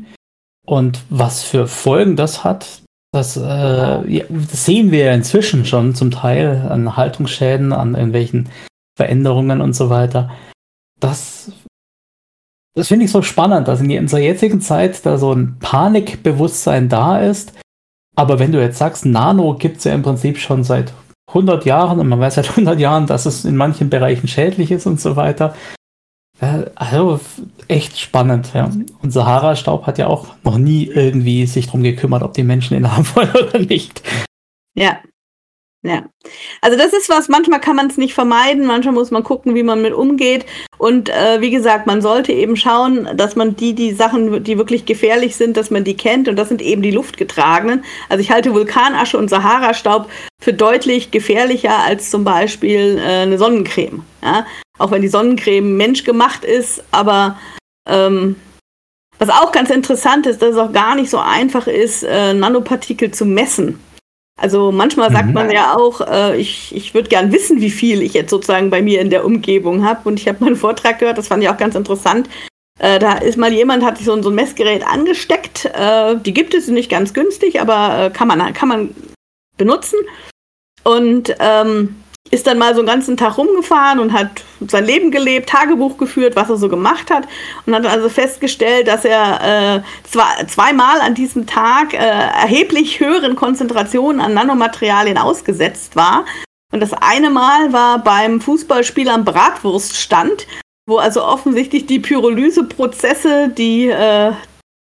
Und 0.66 1.02
was 1.10 1.44
für 1.44 1.68
Folgen 1.68 2.16
das 2.16 2.44
hat, 2.44 2.82
das, 3.12 3.36
äh, 3.36 3.42
ja, 3.42 4.26
das 4.30 4.66
sehen 4.66 4.92
wir 4.92 5.06
ja 5.06 5.14
inzwischen 5.14 5.66
schon 5.66 5.96
zum 5.96 6.12
Teil 6.12 6.68
an 6.70 6.96
Haltungsschäden, 6.96 7.74
an 7.74 7.96
irgendwelchen 7.96 8.50
Veränderungen 8.96 9.60
und 9.60 9.74
so 9.74 9.90
weiter. 9.90 10.30
Das, 11.00 11.52
das 12.74 12.88
finde 12.88 13.06
ich 13.06 13.12
so 13.12 13.22
spannend, 13.22 13.68
dass 13.68 13.82
in 13.82 13.98
unserer 13.98 14.22
jetzigen 14.22 14.62
Zeit 14.62 15.06
da 15.06 15.18
so 15.18 15.34
ein 15.34 15.58
Panikbewusstsein 15.60 16.90
da 16.90 17.20
ist. 17.20 17.54
Aber 18.16 18.40
wenn 18.40 18.52
du 18.52 18.62
jetzt 18.62 18.78
sagst, 18.78 19.06
Nano 19.06 19.56
gibt 19.56 19.78
es 19.78 19.84
ja 19.84 19.94
im 19.94 20.04
Prinzip 20.04 20.38
schon 20.38 20.64
seit 20.64 20.94
100 21.30 21.66
Jahren 21.66 22.00
und 22.00 22.08
man 22.08 22.20
weiß 22.20 22.36
seit 22.36 22.50
100 22.52 22.80
Jahren, 22.80 23.08
dass 23.08 23.26
es 23.26 23.46
in 23.46 23.58
manchen 23.58 23.90
Bereichen 23.90 24.28
schädlich 24.28 24.72
ist 24.72 24.86
und 24.86 25.00
so 25.00 25.16
weiter. 25.16 25.56
Also 26.74 27.20
echt 27.68 28.00
spannend, 28.00 28.52
ja. 28.56 28.72
Und 29.02 29.12
Sahara-Staub 29.12 29.86
hat 29.86 30.00
ja 30.00 30.08
auch 30.08 30.28
noch 30.44 30.58
nie 30.58 30.86
irgendwie 30.86 31.46
sich 31.46 31.68
darum 31.68 31.84
gekümmert, 31.84 32.24
ob 32.24 32.34
die 32.34 32.44
Menschen 32.44 32.76
ihn 32.76 32.92
haben 32.92 33.06
wollen 33.16 33.30
oder 33.32 33.60
nicht. 33.60 34.02
Ja. 34.74 35.00
Ja. 35.84 36.04
Also 36.62 36.78
das 36.78 36.94
ist 36.94 37.10
was, 37.10 37.28
manchmal 37.28 37.60
kann 37.60 37.76
man 37.76 37.88
es 37.88 37.98
nicht 37.98 38.14
vermeiden, 38.14 38.68
manchmal 38.68 38.94
muss 38.94 39.10
man 39.10 39.24
gucken, 39.24 39.56
wie 39.56 39.64
man 39.64 39.82
mit 39.82 39.94
umgeht. 39.94 40.46
Und 40.78 41.10
äh, 41.10 41.42
wie 41.42 41.50
gesagt, 41.50 41.88
man 41.88 42.04
sollte 42.04 42.32
eben 42.34 42.56
schauen, 42.56 43.10
dass 43.16 43.36
man 43.36 43.56
die, 43.56 43.74
die 43.74 43.92
Sachen, 43.92 44.44
die 44.44 44.60
wirklich 44.60 44.86
gefährlich 44.86 45.36
sind, 45.36 45.58
dass 45.58 45.72
man 45.72 45.84
die 45.84 45.98
kennt. 45.98 46.28
Und 46.28 46.36
das 46.36 46.50
sind 46.50 46.62
eben 46.62 46.84
die 46.84 46.92
luftgetragenen. 46.92 47.84
Also 48.10 48.22
ich 48.22 48.30
halte 48.30 48.54
Vulkanasche 48.54 49.18
und 49.18 49.30
Sahara-Staub 49.30 50.08
für 50.40 50.54
deutlich 50.54 51.10
gefährlicher 51.10 51.80
als 51.80 52.12
zum 52.12 52.24
Beispiel 52.24 53.00
äh, 53.00 53.24
eine 53.24 53.40
Sonnencreme. 53.40 54.04
Ja? 54.22 54.46
Auch 54.78 54.92
wenn 54.92 55.02
die 55.02 55.08
Sonnencreme 55.08 55.78
menschgemacht 55.78 56.46
ist, 56.46 56.84
aber 56.92 57.40
ähm, 57.88 58.36
was 59.18 59.30
auch 59.30 59.52
ganz 59.52 59.72
interessant 59.72 60.28
ist, 60.28 60.42
dass 60.44 60.52
es 60.52 60.58
auch 60.58 60.74
gar 60.74 60.94
nicht 60.96 61.10
so 61.10 61.18
einfach 61.18 61.66
ist, 61.66 62.04
äh, 62.04 62.34
Nanopartikel 62.36 63.12
zu 63.12 63.26
messen. 63.26 63.80
Also 64.42 64.72
manchmal 64.72 65.12
sagt 65.12 65.28
mhm. 65.28 65.34
man 65.34 65.52
ja 65.52 65.78
auch, 65.78 66.02
äh, 66.02 66.36
ich, 66.36 66.76
ich 66.76 66.96
würde 66.96 67.10
gern 67.10 67.32
wissen, 67.32 67.62
wie 67.62 67.70
viel 67.70 68.02
ich 68.02 68.16
jetzt 68.16 68.32
sozusagen 68.32 68.72
bei 68.72 68.82
mir 68.82 69.00
in 69.00 69.12
der 69.12 69.24
Umgebung 69.24 69.86
habe. 69.86 70.10
Und 70.10 70.20
ich 70.20 70.28
habe 70.28 70.40
mal 70.40 70.48
einen 70.48 70.56
Vortrag 70.56 70.98
gehört, 70.98 71.20
das 71.20 71.28
fand 71.28 71.44
ich 71.44 71.50
auch 71.50 71.58
ganz 71.58 71.76
interessant. 71.76 72.28
Äh, 72.80 72.98
da 72.98 73.20
ist 73.20 73.38
mal 73.38 73.54
jemand, 73.54 73.86
hat 73.86 73.98
sich 73.98 74.08
so, 74.08 74.20
so 74.20 74.30
ein 74.30 74.36
Messgerät 74.36 74.84
angesteckt. 74.84 75.66
Äh, 75.66 76.16
die 76.16 76.34
gibt 76.34 76.56
es 76.56 76.68
nicht 76.70 76.90
ganz 76.90 77.14
günstig, 77.14 77.62
aber 77.62 78.06
äh, 78.06 78.10
kann, 78.10 78.28
man, 78.28 78.52
kann 78.56 78.68
man 78.68 78.96
benutzen. 79.58 80.00
Und 80.84 81.36
ähm, 81.40 82.01
ist 82.30 82.48
dann 82.48 82.58
mal 82.58 82.74
so 82.74 82.80
einen 82.80 82.88
ganzen 82.88 83.18
Tag 83.18 83.38
rumgefahren 83.38 84.00
und 84.00 84.14
hat 84.14 84.44
sein 84.68 84.86
Leben 84.86 85.12
gelebt, 85.12 85.50
Tagebuch 85.50 85.98
geführt, 85.98 86.36
was 86.36 86.50
er 86.50 86.58
so 86.58 86.70
gemacht 86.70 87.12
hat 87.12 87.28
und 87.66 87.76
hat 87.76 87.86
also 87.86 88.10
festgestellt, 88.10 88.88
dass 88.88 89.04
er 89.06 89.78
äh, 89.78 89.82
zwei, 90.10 90.46
zweimal 90.46 91.02
an 91.02 91.14
diesem 91.14 91.46
Tag 91.46 91.94
äh, 91.94 91.98
erheblich 91.98 93.00
höheren 93.00 93.36
Konzentrationen 93.36 94.22
an 94.22 94.34
Nanomaterialien 94.34 95.18
ausgesetzt 95.18 95.96
war. 95.96 96.26
Und 96.72 96.80
das 96.80 96.94
eine 96.94 97.30
Mal 97.30 97.74
war 97.74 98.00
beim 98.00 98.40
Fußballspiel 98.40 99.10
am 99.10 99.26
Bratwurststand, 99.26 100.48
wo 100.88 100.98
also 100.98 101.26
offensichtlich 101.26 101.86
die 101.86 102.00
Pyrolyseprozesse, 102.00 103.50
die 103.50 103.90
äh, 103.90 104.32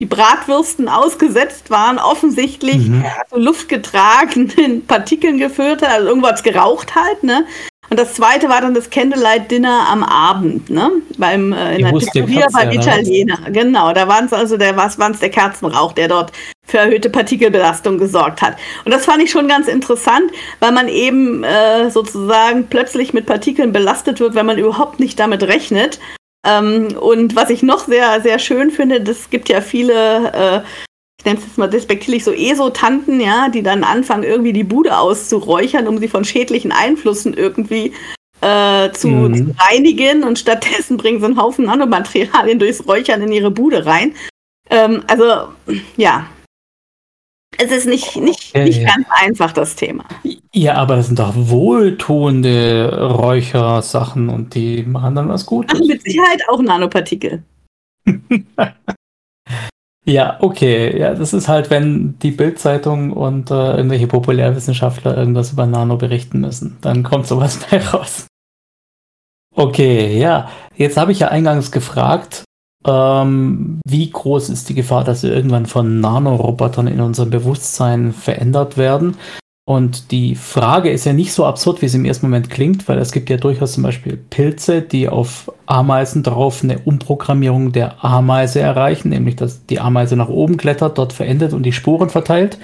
die 0.02 0.06
Bratwürsten 0.06 0.90
ausgesetzt 0.90 1.70
waren, 1.70 1.98
offensichtlich 1.98 2.90
mhm. 2.90 3.06
so 3.30 3.38
luftgetragenen 3.38 4.86
Partikeln 4.88 5.38
geführt 5.38 5.82
hat, 5.82 5.92
also 5.92 6.08
irgendwas 6.10 6.44
geraucht 6.44 6.96
halt, 6.96 7.24
ne? 7.24 7.46
Und 7.90 8.00
das 8.00 8.16
zweite 8.16 8.50
war 8.50 8.62
dann 8.62 8.74
das 8.74 8.90
Candlelight 8.90 9.52
Dinner 9.52 9.88
am 9.90 10.04
Abend, 10.04 10.70
ne? 10.70 10.92
Beim 11.18 11.54
äh, 11.54 11.76
in 11.76 11.86
der 11.86 11.92
Pizzeria 11.92 12.48
beim 12.52 12.72
Italiener. 12.72 13.40
Ne? 13.42 13.52
Genau, 13.52 13.94
da 13.94 14.08
waren 14.08 14.26
es 14.26 14.34
also 14.34 14.58
der 14.58 14.76
was 14.78 14.98
waren 14.98 15.12
es 15.12 15.20
der 15.20 15.30
Kerzenrauch, 15.30 15.94
der 15.94 16.08
dort 16.08 16.32
für 16.66 16.80
erhöhte 16.80 17.10
Partikelbelastung 17.10 17.98
gesorgt 17.98 18.42
hat. 18.42 18.56
Und 18.84 18.92
das 18.92 19.06
fand 19.06 19.22
ich 19.22 19.32
schon 19.32 19.48
ganz 19.48 19.68
interessant, 19.68 20.32
weil 20.60 20.72
man 20.72 20.88
eben 20.88 21.44
äh, 21.44 21.92
sozusagen 21.92 22.68
plötzlich 22.68 23.14
mit 23.14 23.26
Partikeln 23.26 23.72
belastet 23.72 24.20
wird, 24.20 24.34
wenn 24.34 24.46
man 24.46 24.58
überhaupt 24.58 25.00
nicht 25.00 25.20
damit 25.20 25.44
rechnet. 25.44 26.00
Ähm, 26.46 26.98
und 27.00 27.36
was 27.36 27.50
ich 27.50 27.64
noch 27.64 27.88
sehr, 27.88 28.22
sehr 28.22 28.40
schön 28.40 28.72
finde, 28.72 29.02
das 29.02 29.30
gibt 29.30 29.50
ja 29.50 29.62
viele, 29.62 30.34
äh, 30.34 30.62
ich 31.20 31.26
nenne 31.26 31.40
es 31.40 31.46
jetzt 31.46 31.58
mal 31.58 31.70
despektierlich 31.70 32.24
so 32.24 32.32
ESO-Tanten, 32.32 33.20
ja, 33.22 33.48
die 33.50 33.64
dann 33.64 33.84
anfangen, 33.84 34.24
irgendwie 34.24 34.54
die 34.54 34.66
Bude 34.66 34.98
auszuräuchern, 34.98 35.88
um 35.88 35.98
sie 36.00 36.10
von 36.10 36.26
schädlichen 36.26 36.72
Einflüssen 36.72 37.34
irgendwie 37.34 37.94
äh, 38.42 38.92
zu, 38.92 39.08
mhm. 39.08 39.36
zu, 39.36 39.56
reinigen. 39.70 40.24
Und 40.24 40.38
stattdessen 40.38 40.98
bringen 40.98 41.20
sie 41.20 41.26
einen 41.26 41.42
Haufen 41.42 41.66
Nanomaterialien 41.66 42.60
durchs 42.60 42.86
Räuchern 42.86 43.22
in 43.22 43.32
ihre 43.32 43.52
Bude 43.52 43.86
rein. 43.86 44.14
Ähm, 44.70 45.04
also, 45.08 45.54
ja, 45.96 46.28
es 47.58 47.72
ist 47.72 47.88
nicht, 47.88 48.16
nicht, 48.16 48.50
okay. 48.50 48.64
nicht 48.64 48.86
ganz 48.86 49.08
einfach, 49.22 49.52
das 49.52 49.76
Thema. 49.76 50.06
Ja, 50.54 50.76
aber 50.76 50.96
das 50.96 51.08
sind 51.08 51.20
doch 51.20 51.34
wohltuende 51.36 53.12
Räuchersachen 53.16 54.30
und 54.30 54.56
die 54.56 54.84
machen 54.84 55.16
dann 55.16 55.30
was 55.30 55.46
Gutes. 55.46 55.80
Ach, 55.82 55.88
mit 55.88 56.04
Sicherheit 56.04 56.42
auch 56.50 56.62
Nanopartikel. 56.62 57.44
ja, 60.06 60.38
okay. 60.42 60.98
Ja, 60.98 61.14
das 61.14 61.34
ist 61.34 61.48
halt, 61.48 61.70
wenn 61.70 62.20
die 62.20 62.32
Bildzeitung 62.32 63.12
und 63.12 63.52
äh, 63.52 63.78
irgendwelche 63.78 64.08
Populärwissenschaftler 64.08 65.18
irgendwas 65.18 65.54
über 65.54 65.66
Nano 65.66 65.98
berichten 65.98 66.42
müssen, 66.42 66.78
dann 66.82 67.04
kommt 67.04 67.28
sowas 67.28 67.60
bei 67.70 67.80
raus. 67.80 68.28
Okay, 69.56 70.18
ja. 70.18 70.50
Jetzt 70.76 70.98
habe 70.98 71.12
ich 71.12 71.20
ja 71.20 71.28
eingangs 71.28 71.72
gefragt, 71.72 72.44
ähm, 72.86 73.80
wie 73.86 74.10
groß 74.10 74.50
ist 74.50 74.70
die 74.70 74.76
Gefahr, 74.76 75.04
dass 75.04 75.24
wir 75.24 75.34
irgendwann 75.34 75.66
von 75.66 76.00
Nanorobotern 76.00 76.88
in 76.88 77.02
unserem 77.02 77.30
Bewusstsein 77.30 78.14
verändert 78.14 78.78
werden? 78.78 79.16
Und 79.66 80.12
die 80.12 80.36
Frage 80.36 80.90
ist 80.90 81.06
ja 81.06 81.14
nicht 81.14 81.32
so 81.32 81.46
absurd, 81.46 81.82
wie 81.82 81.86
es 81.86 81.94
im 81.94 82.04
ersten 82.04 82.26
Moment 82.26 82.50
klingt, 82.50 82.90
weil 82.90 82.98
es 82.98 83.14
gibt 83.14 83.30
ja 83.30 83.38
durchaus 83.38 83.74
zum 83.74 83.84
Beispiel 83.84 84.18
Pilze, 84.18 84.82
die 84.82 85.08
auf 85.08 85.50
Ameisen 85.68 86.22
drauf 86.22 86.64
eine 86.64 86.80
Umprogrammierung 86.80 87.72
der 87.72 88.04
Ameise 88.04 88.60
erreichen, 88.60 89.10
nämlich 89.10 89.38
dass 89.38 89.66
die 89.66 89.80
Ameise 89.80 90.18
nach 90.18 90.28
oben 90.28 90.58
klettert, 90.58 90.98
dort 90.98 91.14
verendet 91.14 91.54
und 91.54 91.64
die 91.64 91.72
Spuren 91.72 92.10
verteilt. 92.10 92.60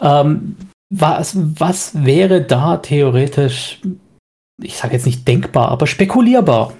Ähm, 0.00 0.56
was, 0.90 1.36
was 1.36 2.04
wäre 2.04 2.42
da 2.42 2.78
theoretisch, 2.78 3.80
ich 4.60 4.76
sage 4.76 4.94
jetzt 4.94 5.06
nicht 5.06 5.28
denkbar, 5.28 5.68
aber 5.68 5.86
spekulierbar? 5.86 6.72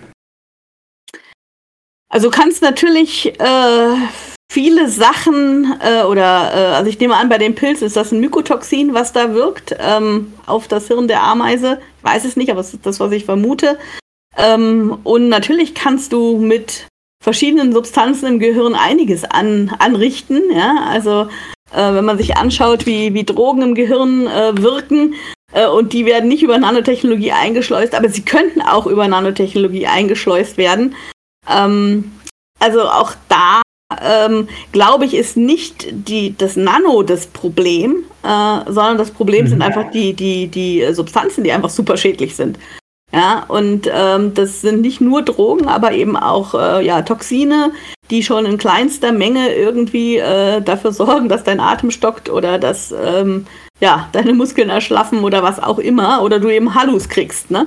Also 2.11 2.31
kannst 2.31 2.63
natürlich 2.63 3.39
äh, 3.39 3.95
viele 4.51 4.89
Sachen 4.89 5.75
äh, 5.81 6.05
oder 6.05 6.53
äh, 6.55 6.75
also 6.75 6.89
ich 6.89 6.99
nehme 6.99 7.17
an, 7.17 7.29
bei 7.29 7.39
dem 7.39 7.55
Pilz 7.55 7.83
ist 7.83 7.97
das 7.97 8.13
ein 8.13 8.21
Mykotoxin, 8.21 8.95
was 8.95 9.13
da 9.13 9.35
wirkt 9.35 9.77
ähm, 9.79 10.33
auf 10.47 10.69
das 10.69 10.89
Hirn 10.89 11.07
der 11.07 11.23
Ameise. 11.23 11.81
Ich 11.99 12.05
weiß 12.05 12.25
es 12.25 12.37
nicht, 12.37 12.51
aber 12.51 12.61
es 12.61 12.73
ist 12.73 12.87
das, 12.87 12.99
was 12.99 13.13
ich 13.13 13.27
vermute. 13.27 13.79
Ähm, 14.37 14.99
und 15.05 15.29
natürlich 15.29 15.75
kannst 15.75 16.13
du 16.13 16.39
mit 16.39 16.87
verschiedenen 17.23 17.73
Substanzen 17.73 18.27
im 18.27 18.39
Gehirn 18.39 18.75
einiges 18.75 19.25
an, 19.25 19.75
anrichten. 19.79 20.41
Ja? 20.51 20.87
Also 20.89 21.29
äh, 21.73 21.93
wenn 21.93 22.07
man 22.07 22.17
sich 22.17 22.37
anschaut, 22.37 22.87
wie, 22.87 23.13
wie 23.13 23.25
Drogen 23.25 23.61
im 23.61 23.75
Gehirn 23.75 24.27
äh, 24.27 24.57
wirken, 24.63 25.15
äh, 25.53 25.67
und 25.67 25.93
die 25.93 26.07
werden 26.07 26.29
nicht 26.29 26.43
über 26.43 26.59
Nanotechnologie 26.59 27.33
eingeschleust, 27.33 27.95
aber 27.95 28.09
sie 28.09 28.23
könnten 28.23 28.63
auch 28.63 28.87
über 28.87 29.09
Nanotechnologie 29.09 29.87
eingeschleust 29.87 30.57
werden. 30.57 30.95
Ähm, 31.49 32.13
also 32.61 32.83
auch 32.83 33.15
da 33.29 33.63
ähm, 34.03 34.49
glaube 34.73 35.07
ich, 35.07 35.15
ist 35.15 35.37
nicht 35.37 35.87
die, 35.91 36.37
das 36.37 36.57
Nano 36.57 37.03
das 37.03 37.27
Problem, 37.27 38.05
äh, 38.23 38.61
sondern 38.67 38.99
das 38.99 39.11
Problem 39.11 39.47
mhm. 39.47 39.49
sind 39.49 39.63
einfach 39.63 39.91
die, 39.91 40.13
die, 40.13 40.49
die 40.49 40.93
Substanzen, 40.93 41.45
die 41.45 41.53
einfach 41.53 41.71
super 41.71 41.97
schädlich 41.97 42.37
sind. 42.37 42.59
Ja, 43.11 43.47
und 43.49 43.89
ähm, 43.91 44.35
das 44.35 44.61
sind 44.61 44.83
nicht 44.83 45.01
nur 45.01 45.23
Drogen, 45.23 45.67
aber 45.67 45.93
eben 45.93 46.15
auch 46.15 46.53
äh, 46.55 46.85
ja, 46.85 47.01
Toxine, 47.01 47.73
die 48.11 48.23
schon 48.23 48.45
in 48.45 48.59
kleinster 48.59 49.13
Menge 49.13 49.55
irgendwie 49.55 50.19
äh, 50.19 50.61
dafür 50.61 50.93
sorgen, 50.93 51.31
dass 51.31 51.43
dein 51.43 51.61
Atem 51.61 51.91
stockt 51.91 52.29
oder 52.29 52.59
dass 52.59 52.93
ähm, 52.93 53.47
ja, 53.81 54.11
deine 54.13 54.35
Muskeln 54.35 54.69
erschlaffen 54.69 55.25
oder 55.25 55.43
was 55.43 55.59
auch 55.59 55.79
immer, 55.79 56.23
oder 56.23 56.39
du 56.39 56.51
eben 56.51 56.75
Hallus 56.75 57.09
kriegst. 57.09 57.51
Ne? 57.51 57.67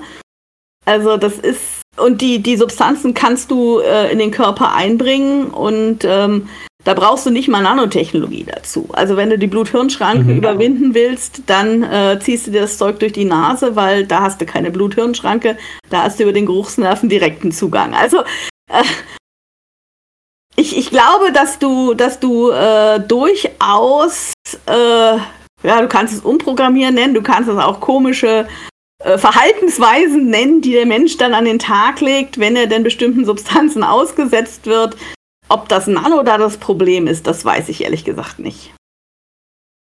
Also 0.86 1.18
das 1.18 1.40
ist 1.40 1.81
und 1.98 2.22
die, 2.22 2.40
die 2.42 2.58
Substanzen 2.58 3.14
kannst 3.14 3.52
du 3.52 3.80
äh, 3.80 4.12
in 4.12 4.20
den 4.20 4.32
Körper 4.32 4.74
einbringen 4.74 5.48
und 5.48 6.06
ähm, 6.06 6.50
da 6.84 6.94
brauchst 6.96 7.26
du 7.26 7.30
nicht 7.30 7.48
mal 7.48 7.62
Nanotechnologie 7.62 8.46
dazu. 8.46 8.90
Also 8.94 9.16
wenn 9.16 9.30
du 9.30 9.38
die 9.38 9.48
Blut-Hirn-Schranke 9.48 10.24
mhm. 10.24 10.38
überwinden 10.38 10.94
willst, 10.96 11.44
dann 11.46 11.84
äh, 11.84 12.20
ziehst 12.20 12.48
du 12.48 12.52
dir 12.52 12.62
das 12.62 12.78
Zeug 12.78 13.00
durch 13.00 13.14
die 13.14 13.26
Nase, 13.26 13.76
weil 13.76 14.08
da 14.08 14.22
hast 14.22 14.42
du 14.42 14.46
keine 14.46 14.72
Blut-Hirn-Schranke, 14.72 15.58
da 15.90 16.04
hast 16.04 16.20
du 16.20 16.24
über 16.24 16.34
den 16.34 16.48
Geruchsnerven 16.48 17.10
direkten 17.10 17.52
Zugang. 17.52 17.94
Also 17.94 18.22
äh, 18.70 18.84
ich, 20.56 20.78
ich 20.78 20.90
glaube, 20.90 21.32
dass 21.32 21.60
du, 21.60 21.94
dass 21.94 22.20
du 22.20 22.50
äh, 22.50 23.00
durchaus, 23.00 24.34
äh, 24.66 25.18
ja, 25.64 25.82
du 25.82 25.88
kannst 25.88 26.14
es 26.14 26.22
umprogrammieren 26.22 26.96
nennen, 26.96 27.14
du 27.14 27.22
kannst 27.22 27.50
es 27.50 27.58
auch 27.58 27.80
komische 27.80 28.48
Verhaltensweisen 29.18 30.30
nennen, 30.30 30.62
die 30.62 30.74
der 30.74 30.86
Mensch 30.86 31.18
dann 31.18 31.34
an 31.34 31.46
den 31.46 31.60
Tag 31.60 32.02
legt, 32.02 32.40
wenn 32.40 32.56
er 32.56 32.68
denn 32.68 32.84
bestimmten 32.84 33.26
Substanzen 33.26 33.84
ausgesetzt 33.84 34.66
wird. 34.66 34.96
Ob 35.50 35.68
das 35.68 35.88
Nano 35.88 36.24
da 36.24 36.38
das 36.38 36.58
Problem 36.58 37.08
ist, 37.08 37.28
das 37.28 37.44
weiß 37.44 37.70
ich 37.70 37.84
ehrlich 37.84 38.06
gesagt 38.06 38.40
nicht. 38.40 38.74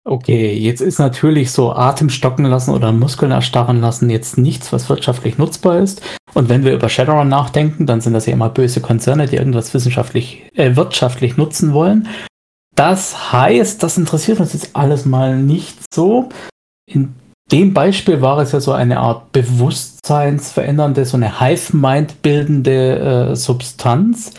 Okay, 0.05 0.53
jetzt 0.53 0.81
ist 0.81 0.99
natürlich 0.99 1.53
so 1.53 1.73
Atem 1.73 2.11
stocken 2.11 2.45
lassen 2.45 2.75
oder 2.75 2.91
Muskeln 2.91 3.31
erstarren 3.31 3.81
lassen 3.81 4.11
jetzt 4.11 4.37
nichts, 4.37 4.73
was 4.73 4.89
wirtschaftlich 4.89 5.39
nutzbar 5.39 5.79
ist. 5.79 6.03
Und 6.35 6.49
wenn 6.49 6.65
wir 6.65 6.73
über 6.73 6.89
Shadowrun 6.89 7.29
nachdenken, 7.29 7.87
dann 7.87 8.01
sind 8.01 8.13
das 8.13 8.27
ja 8.27 8.33
immer 8.33 8.49
böse 8.49 8.81
Konzerne, 8.81 9.27
die 9.27 9.37
irgendwas 9.37 9.73
wissenschaftlich, 9.75 10.45
äh, 10.55 10.75
wirtschaftlich 10.75 11.37
nutzen 11.37 11.73
wollen. 11.73 12.09
Das 12.75 13.33
heißt, 13.33 13.83
das 13.83 13.97
interessiert 13.97 14.41
uns 14.41 14.55
jetzt 14.55 14.75
alles 14.75 15.05
mal 15.05 15.37
nicht 15.37 15.79
so. 15.95 16.31
In 16.87 17.15
dem 17.53 17.75
Beispiel 17.75 18.23
war 18.23 18.39
es 18.39 18.53
ja 18.53 18.61
so 18.61 18.73
eine 18.73 18.99
Art 18.99 19.31
bewusstseinsverändernde, 19.33 21.05
so 21.05 21.19
eine 21.19 21.41
Hive-Mind 21.41 22.23
bildende 22.23 23.31
äh, 23.31 23.37
Substanz. 23.37 24.35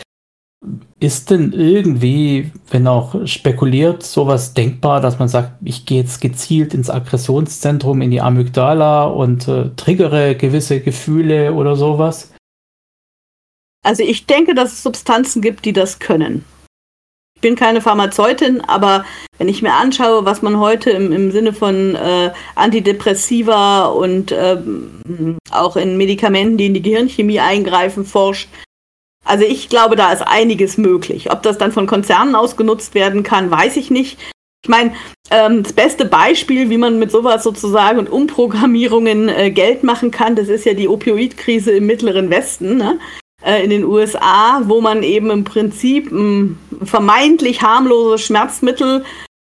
Ist 0.98 1.30
denn 1.30 1.52
irgendwie, 1.52 2.50
wenn 2.70 2.88
auch 2.88 3.26
spekuliert, 3.26 4.02
sowas 4.02 4.54
denkbar, 4.54 5.00
dass 5.00 5.18
man 5.18 5.28
sagt, 5.28 5.52
ich 5.62 5.86
gehe 5.86 6.00
jetzt 6.00 6.20
gezielt 6.20 6.74
ins 6.74 6.90
Aggressionszentrum, 6.90 8.00
in 8.02 8.10
die 8.10 8.20
Amygdala 8.20 9.04
und 9.04 9.46
äh, 9.46 9.70
triggere 9.76 10.34
gewisse 10.34 10.80
Gefühle 10.80 11.52
oder 11.52 11.76
sowas? 11.76 12.32
Also 13.84 14.02
ich 14.02 14.26
denke, 14.26 14.54
dass 14.54 14.72
es 14.72 14.82
Substanzen 14.82 15.42
gibt, 15.42 15.66
die 15.66 15.74
das 15.74 15.98
können 15.98 16.44
bin 17.44 17.56
keine 17.56 17.82
Pharmazeutin, 17.82 18.62
aber 18.62 19.04
wenn 19.36 19.48
ich 19.48 19.60
mir 19.60 19.74
anschaue, 19.74 20.24
was 20.24 20.40
man 20.40 20.58
heute 20.58 20.88
im, 20.88 21.12
im 21.12 21.30
Sinne 21.30 21.52
von 21.52 21.94
äh, 21.94 22.32
Antidepressiva 22.54 23.84
und 23.84 24.32
ähm, 24.32 25.36
auch 25.50 25.76
in 25.76 25.98
Medikamenten, 25.98 26.56
die 26.56 26.66
in 26.66 26.74
die 26.74 26.80
Gehirnchemie 26.80 27.40
eingreifen, 27.40 28.06
forscht, 28.06 28.48
also 29.26 29.44
ich 29.44 29.68
glaube, 29.68 29.94
da 29.94 30.10
ist 30.10 30.22
einiges 30.22 30.78
möglich. 30.78 31.30
Ob 31.30 31.42
das 31.42 31.58
dann 31.58 31.70
von 31.70 31.86
Konzernen 31.86 32.34
ausgenutzt 32.34 32.94
werden 32.94 33.22
kann, 33.22 33.50
weiß 33.50 33.76
ich 33.76 33.90
nicht. 33.90 34.18
Ich 34.62 34.70
meine, 34.70 34.94
ähm, 35.30 35.64
das 35.64 35.74
beste 35.74 36.06
Beispiel, 36.06 36.70
wie 36.70 36.78
man 36.78 36.98
mit 36.98 37.10
sowas 37.10 37.44
sozusagen 37.44 37.98
und 37.98 38.08
Umprogrammierungen 38.08 39.28
äh, 39.28 39.50
Geld 39.50 39.84
machen 39.84 40.10
kann, 40.10 40.34
das 40.34 40.48
ist 40.48 40.64
ja 40.64 40.72
die 40.72 40.88
Opioidkrise 40.88 41.72
im 41.72 41.84
Mittleren 41.84 42.30
Westen. 42.30 42.78
Ne? 42.78 42.98
Äh, 43.44 43.62
in 43.62 43.70
den 43.70 43.84
USA, 43.84 44.62
wo 44.64 44.80
man 44.80 45.02
eben 45.02 45.30
im 45.30 45.44
Prinzip 45.44 46.10
ein 46.10 46.58
vermeintlich 46.82 47.60
harmloses 47.60 48.22
Schmerzmittel 48.22 49.04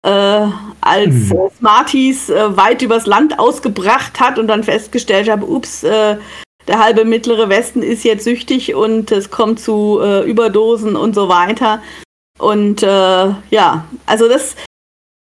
äh, 0.05 0.47
als 0.81 1.13
mhm. 1.13 1.49
Smarties 1.57 2.29
äh, 2.29 2.57
weit 2.57 2.81
übers 2.81 3.05
Land 3.05 3.39
ausgebracht 3.39 4.19
hat 4.19 4.37
und 4.37 4.47
dann 4.47 4.63
festgestellt 4.63 5.29
habe, 5.29 5.45
ups, 5.45 5.83
äh, 5.83 6.17
der 6.67 6.79
halbe 6.79 7.05
mittlere 7.05 7.47
Westen 7.47 7.81
ist 7.81 8.03
jetzt 8.03 8.25
süchtig 8.25 8.75
und 8.75 9.11
es 9.11 9.31
kommt 9.31 9.61
zu 9.61 9.99
äh, 10.01 10.29
Überdosen 10.29 10.97
und 10.97 11.15
so 11.15 11.29
weiter. 11.29 11.81
Und 12.37 12.83
äh, 12.83 13.33
ja, 13.49 13.85
also 14.05 14.27
das, 14.27 14.57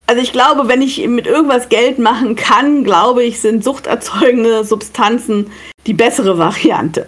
also 0.07 0.21
ich 0.21 0.33
glaube, 0.33 0.69
wenn 0.69 0.83
ich 0.83 1.07
mit 1.07 1.27
irgendwas 1.27 1.71
Geld 1.71 1.99
machen 1.99 2.37
kann, 2.37 2.85
glaube 2.85 3.25
ich, 3.25 3.41
sind 3.41 3.65
suchterzeugende 3.65 4.65
Substanzen 4.65 5.51
die 5.87 5.95
bessere 5.95 6.37
Variante. 6.37 7.07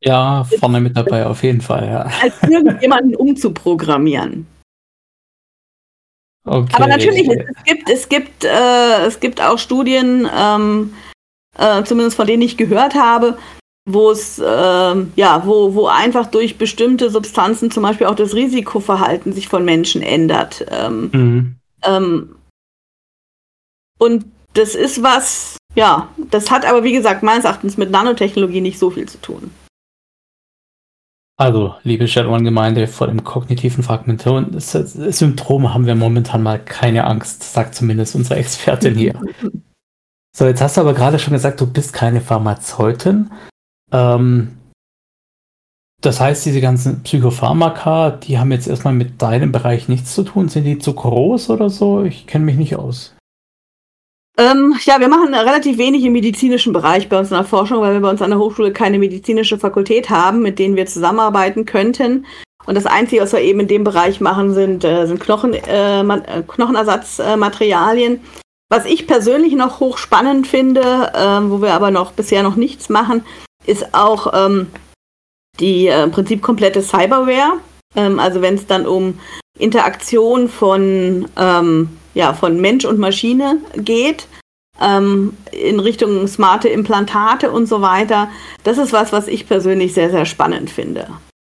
Ja, 0.00 0.44
vorne 0.60 0.80
mit 0.80 0.96
dabei, 0.96 1.26
auf 1.26 1.42
jeden 1.42 1.60
Fall, 1.60 1.86
ja. 1.86 2.02
Als 2.22 2.34
irgendjemanden 2.42 3.16
umzuprogrammieren. 3.16 4.46
Okay. 6.44 6.72
Aber 6.76 6.86
natürlich, 6.86 7.28
es 7.28 7.64
gibt, 7.64 7.90
es 7.90 8.08
gibt, 8.08 8.44
äh, 8.44 9.06
es 9.06 9.20
gibt 9.20 9.42
auch 9.42 9.58
Studien, 9.58 10.28
ähm, 10.34 10.94
äh, 11.58 11.82
zumindest 11.82 12.16
von 12.16 12.26
denen 12.26 12.42
ich 12.42 12.56
gehört 12.56 12.94
habe, 12.94 13.36
wo 13.86 14.10
es, 14.10 14.38
äh, 14.38 14.44
ja, 14.44 15.42
wo, 15.44 15.74
wo 15.74 15.86
einfach 15.88 16.26
durch 16.26 16.56
bestimmte 16.56 17.10
Substanzen 17.10 17.70
zum 17.70 17.82
Beispiel 17.82 18.06
auch 18.06 18.14
das 18.14 18.34
Risikoverhalten 18.34 19.32
sich 19.32 19.48
von 19.48 19.64
Menschen 19.64 20.00
ändert. 20.00 20.64
Ähm, 20.70 21.10
mhm. 21.12 21.56
ähm, 21.84 22.36
und 23.98 24.24
das 24.54 24.74
ist 24.74 25.02
was, 25.02 25.56
ja, 25.74 26.08
das 26.30 26.50
hat 26.50 26.64
aber 26.64 26.84
wie 26.84 26.92
gesagt 26.92 27.22
meines 27.22 27.44
Erachtens 27.44 27.76
mit 27.76 27.90
Nanotechnologie 27.90 28.60
nicht 28.60 28.78
so 28.78 28.90
viel 28.90 29.08
zu 29.08 29.20
tun. 29.20 29.50
Also, 31.40 31.76
liebe 31.84 32.08
Shadowrun-Gemeinde, 32.08 32.88
vor 32.88 33.06
dem 33.06 33.22
kognitiven 33.22 33.84
Fragmentation-Syndrom 33.84 35.72
haben 35.72 35.86
wir 35.86 35.94
momentan 35.94 36.42
mal 36.42 36.58
keine 36.58 37.04
Angst, 37.04 37.44
sagt 37.44 37.76
zumindest 37.76 38.16
unsere 38.16 38.40
Expertin 38.40 38.94
hier. 38.94 39.14
So, 40.36 40.46
jetzt 40.46 40.60
hast 40.60 40.76
du 40.76 40.82
aber 40.82 40.94
gerade 40.94 41.18
schon 41.18 41.32
gesagt, 41.32 41.60
du 41.60 41.66
bist 41.66 41.92
keine 41.92 42.20
Pharmazeutin. 42.20 43.32
Ähm, 43.90 44.58
das 46.00 46.20
heißt, 46.20 46.46
diese 46.46 46.60
ganzen 46.60 47.02
Psychopharmaka, 47.02 48.12
die 48.12 48.38
haben 48.38 48.52
jetzt 48.52 48.68
erstmal 48.68 48.94
mit 48.94 49.20
deinem 49.20 49.50
Bereich 49.50 49.88
nichts 49.88 50.14
zu 50.14 50.22
tun. 50.22 50.48
Sind 50.48 50.62
die 50.62 50.78
zu 50.78 50.94
groß 50.94 51.50
oder 51.50 51.70
so? 51.70 52.04
Ich 52.04 52.28
kenne 52.28 52.44
mich 52.44 52.56
nicht 52.56 52.76
aus. 52.76 53.16
Ähm, 54.38 54.76
ja, 54.84 55.00
wir 55.00 55.08
machen 55.08 55.34
relativ 55.34 55.78
wenig 55.78 56.04
im 56.04 56.12
medizinischen 56.12 56.72
Bereich 56.72 57.08
bei 57.08 57.18
uns 57.18 57.32
in 57.32 57.36
der 57.36 57.44
Forschung, 57.44 57.80
weil 57.80 57.94
wir 57.94 58.00
bei 58.00 58.10
uns 58.10 58.22
an 58.22 58.30
der 58.30 58.38
Hochschule 58.38 58.72
keine 58.72 59.00
medizinische 59.00 59.58
Fakultät 59.58 60.10
haben, 60.10 60.42
mit 60.42 60.60
denen 60.60 60.76
wir 60.76 60.86
zusammenarbeiten 60.86 61.64
könnten. 61.64 62.24
Und 62.64 62.76
das 62.76 62.86
Einzige, 62.86 63.22
was 63.22 63.32
wir 63.32 63.40
eben 63.40 63.60
in 63.60 63.66
dem 63.66 63.82
Bereich 63.82 64.20
machen, 64.20 64.54
sind, 64.54 64.84
äh, 64.84 65.06
sind 65.06 65.18
Knochen, 65.18 65.54
äh, 65.54 66.00
äh 66.02 66.42
Knochenersatzmaterialien. 66.46 68.20
was 68.70 68.84
ich 68.84 69.06
persönlich 69.06 69.54
noch 69.54 69.80
hochspannend 69.80 70.46
finde, 70.46 70.82
äh, 70.82 71.50
wo 71.50 71.62
wir 71.62 71.72
aber 71.72 71.90
noch 71.90 72.12
bisher 72.12 72.42
noch 72.42 72.54
nichts 72.54 72.90
machen, 72.90 73.24
ist 73.64 73.94
auch 73.94 74.32
ähm, 74.34 74.66
die 75.58 75.86
äh, 75.86 76.02
im 76.04 76.10
Prinzip 76.10 76.42
komplette 76.42 76.82
Cyberware. 76.82 77.54
Ähm, 77.96 78.20
also 78.20 78.42
wenn 78.42 78.54
es 78.54 78.66
dann 78.66 78.86
um 78.86 79.18
Interaktion 79.58 80.50
von 80.50 81.26
ähm, 81.38 81.88
ja, 82.18 82.34
von 82.34 82.60
Mensch 82.60 82.84
und 82.84 82.98
Maschine 82.98 83.58
geht. 83.76 84.26
ähm, 84.80 85.36
in 85.50 85.80
Richtung 85.80 86.28
smarte 86.28 86.68
Implantate 86.68 87.50
und 87.50 87.66
so 87.66 87.80
weiter. 87.80 88.28
Das 88.64 88.78
ist 88.78 88.92
was, 88.92 89.12
was 89.12 89.26
ich 89.26 89.48
persönlich 89.48 89.94
sehr, 89.94 90.10
sehr 90.10 90.24
spannend 90.24 90.70
finde. 90.70 91.08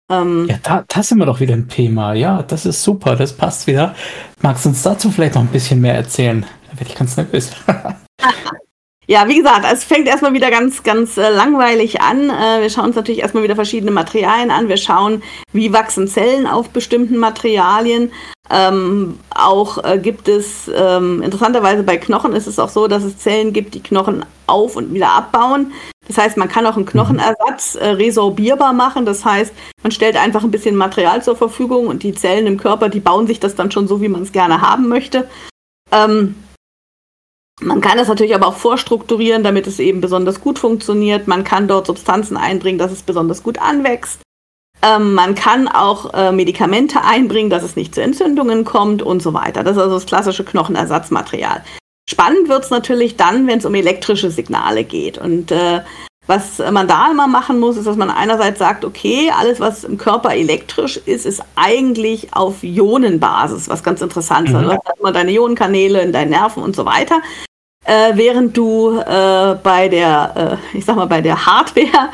Ähm, 0.10 0.48
ja, 0.50 0.58
da, 0.64 0.86
da 0.88 1.04
sind 1.04 1.18
wir 1.18 1.26
doch 1.26 1.40
wieder 1.42 1.54
im 1.54 1.68
Thema. 1.68 2.14
Ja, 2.14 2.42
das 2.44 2.66
ist 2.66 2.84
super, 2.84 3.16
das 3.16 3.34
passt 3.34 3.68
wieder. 3.68 3.96
Magst 4.42 4.64
du 4.64 4.70
uns 4.70 4.82
dazu 4.82 5.12
vielleicht 5.12 5.36
noch 5.36 5.42
ein 5.42 5.48
bisschen 5.48 5.82
mehr 5.82 5.96
erzählen? 5.96 6.46
Da 6.70 6.80
werde 6.80 6.90
ich 6.90 6.98
ganz 6.98 7.18
nervös. 7.18 7.52
Ja, 9.10 9.26
wie 9.30 9.38
gesagt, 9.38 9.66
es 9.72 9.86
fängt 9.86 10.06
erstmal 10.06 10.34
wieder 10.34 10.52
ganz, 10.52 10.84
ganz 10.84 11.18
äh, 11.18 11.30
langweilig 11.30 12.02
an. 12.02 12.30
Äh, 12.30 12.62
wir 12.62 12.70
schauen 12.70 12.88
uns 12.88 12.98
natürlich 12.98 13.22
erstmal 13.22 13.44
wieder 13.44 13.56
verschiedene 13.56 13.92
Materialien 13.92 14.52
an. 14.52 14.68
Wir 14.68 14.76
schauen, 14.76 15.24
wie 15.54 15.72
wachsen 15.72 16.10
Zellen 16.10 16.46
auf 16.46 16.70
bestimmten 16.72 17.16
Materialien. 17.18 18.12
Ähm, 18.50 19.18
auch 19.30 19.82
äh, 19.82 19.98
gibt 19.98 20.28
es, 20.28 20.70
ähm, 20.76 21.22
interessanterweise 21.22 21.84
bei 21.84 21.96
Knochen 21.96 22.34
ist 22.34 22.48
es 22.48 22.60
auch 22.60 22.68
so, 22.68 22.88
dass 22.88 23.04
es 23.04 23.18
Zellen 23.18 23.54
gibt, 23.54 23.76
die 23.76 23.84
Knochen 23.84 24.26
auf 24.46 24.76
und 24.76 24.94
wieder 24.94 25.12
abbauen. 25.12 25.72
Das 26.06 26.18
heißt, 26.18 26.36
man 26.36 26.50
kann 26.50 26.66
auch 26.66 26.76
einen 26.76 26.84
mhm. 26.84 26.90
Knochenersatz 26.90 27.76
äh, 27.76 27.88
resorbierbar 27.88 28.74
machen. 28.74 29.06
Das 29.06 29.24
heißt, 29.24 29.54
man 29.84 29.92
stellt 29.94 30.18
einfach 30.18 30.44
ein 30.44 30.52
bisschen 30.52 30.76
Material 30.76 31.24
zur 31.24 31.38
Verfügung 31.38 31.88
und 31.88 32.04
die 32.04 32.14
Zellen 32.14 32.46
im 32.46 32.58
Körper, 32.58 32.90
die 32.90 33.00
bauen 33.00 33.26
sich 33.26 33.40
das 33.40 33.56
dann 33.56 33.72
schon 33.72 33.88
so, 33.88 34.02
wie 34.02 34.10
man 34.10 34.24
es 34.24 34.34
gerne 34.34 34.60
haben 34.60 34.90
möchte. 34.90 35.30
Ähm, 35.94 36.36
man 37.60 37.82
kann 37.82 37.98
das 37.98 38.08
natürlich 38.08 38.36
aber 38.36 38.48
auch 38.48 38.58
vorstrukturieren, 38.58 39.44
damit 39.44 39.66
es 39.68 39.80
eben 39.80 40.00
besonders 40.00 40.42
gut 40.42 40.60
funktioniert. 40.60 41.28
Man 41.28 41.44
kann 41.44 41.68
dort 41.68 41.88
Substanzen 41.88 42.38
einbringen, 42.38 42.78
dass 42.78 42.92
es 42.92 43.02
besonders 43.02 43.42
gut 43.42 43.60
anwächst. 43.60 44.22
Ähm, 44.84 45.16
man 45.16 45.34
kann 45.34 45.68
auch 45.68 46.14
äh, 46.14 46.32
Medikamente 46.32 47.02
einbringen, 47.04 47.50
dass 47.50 47.64
es 47.64 47.76
nicht 47.76 47.96
zu 47.96 48.02
Entzündungen 48.02 48.64
kommt 48.64 49.02
und 49.02 49.24
so 49.24 49.34
weiter. 49.34 49.64
Das 49.64 49.76
ist 49.76 49.82
also 49.82 49.96
das 49.96 50.06
klassische 50.06 50.44
Knochenersatzmaterial. 50.44 51.64
Spannend 52.10 52.48
wird 52.48 52.64
es 52.64 52.70
natürlich 52.70 53.18
dann, 53.18 53.48
wenn 53.48 53.58
es 53.58 53.66
um 53.66 53.74
elektrische 53.74 54.30
Signale 54.30 54.84
geht. 54.84 55.18
Und 55.18 55.52
äh, 55.52 55.82
was 56.28 56.60
man 56.72 56.88
da 56.88 57.10
immer 57.10 57.28
machen 57.28 57.60
muss, 57.60 57.78
ist, 57.78 57.88
dass 57.88 57.96
man 57.96 58.10
einerseits 58.10 58.60
sagt, 58.60 58.86
okay, 58.86 59.32
alles, 59.38 59.60
was 59.60 59.84
im 59.84 59.98
Körper 59.98 60.34
elektrisch 60.34 60.98
ist, 60.98 61.26
ist 61.26 61.42
eigentlich 61.56 62.34
auf 62.34 62.64
Ionenbasis, 62.64 63.70
was 63.70 63.84
ganz 63.84 64.02
interessant 64.02 64.50
ist. 64.50 64.54
Mhm. 64.54 64.60
Also, 64.60 64.70
du 64.70 64.78
hast 64.86 65.00
immer 65.00 65.12
deine 65.12 65.32
Ionenkanäle 65.32 66.02
in 66.02 66.12
deinen 66.12 66.32
Nerven 66.32 66.62
und 66.62 66.76
so 66.76 66.86
weiter 66.86 67.22
äh, 67.88 68.12
während 68.16 68.56
du 68.56 69.00
äh, 69.00 69.56
bei 69.64 69.88
der, 69.88 70.60
äh, 70.74 70.78
ich 70.78 70.86
sag 70.86 70.98
mal, 70.98 71.08
bei 71.08 71.22
der 71.22 71.46
Hardware 71.46 72.10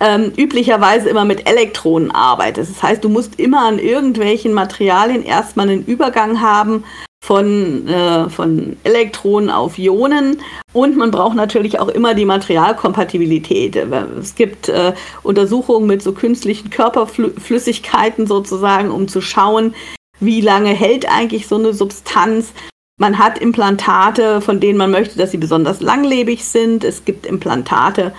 ähm, 0.00 0.32
üblicherweise 0.36 1.10
immer 1.10 1.26
mit 1.26 1.48
Elektronen 1.48 2.10
arbeitest. 2.10 2.70
Das 2.72 2.82
heißt, 2.82 3.04
du 3.04 3.10
musst 3.10 3.38
immer 3.38 3.66
an 3.66 3.78
irgendwelchen 3.78 4.54
Materialien 4.54 5.22
erstmal 5.22 5.68
einen 5.68 5.84
Übergang 5.84 6.40
haben 6.40 6.84
von, 7.22 7.86
äh, 7.86 8.28
von 8.28 8.76
Elektronen 8.82 9.50
auf 9.50 9.78
Ionen 9.78 10.40
und 10.72 10.96
man 10.96 11.10
braucht 11.10 11.36
natürlich 11.36 11.78
auch 11.78 11.88
immer 11.88 12.14
die 12.14 12.24
Materialkompatibilität. 12.24 13.76
Es 13.76 14.34
gibt 14.34 14.68
äh, 14.68 14.94
Untersuchungen 15.22 15.86
mit 15.86 16.02
so 16.02 16.12
künstlichen 16.12 16.70
Körperflüssigkeiten 16.70 18.26
sozusagen, 18.26 18.90
um 18.90 19.06
zu 19.06 19.20
schauen, 19.20 19.74
wie 20.18 20.40
lange 20.40 20.70
hält 20.70 21.08
eigentlich 21.08 21.46
so 21.46 21.56
eine 21.56 21.72
Substanz. 21.72 22.52
Man 22.98 23.18
hat 23.18 23.38
Implantate, 23.38 24.40
von 24.40 24.60
denen 24.60 24.78
man 24.78 24.90
möchte, 24.90 25.16
dass 25.16 25.30
sie 25.30 25.38
besonders 25.38 25.80
langlebig 25.80 26.44
sind. 26.44 26.84
Es 26.84 27.04
gibt 27.04 27.26
Implantate, 27.26 28.12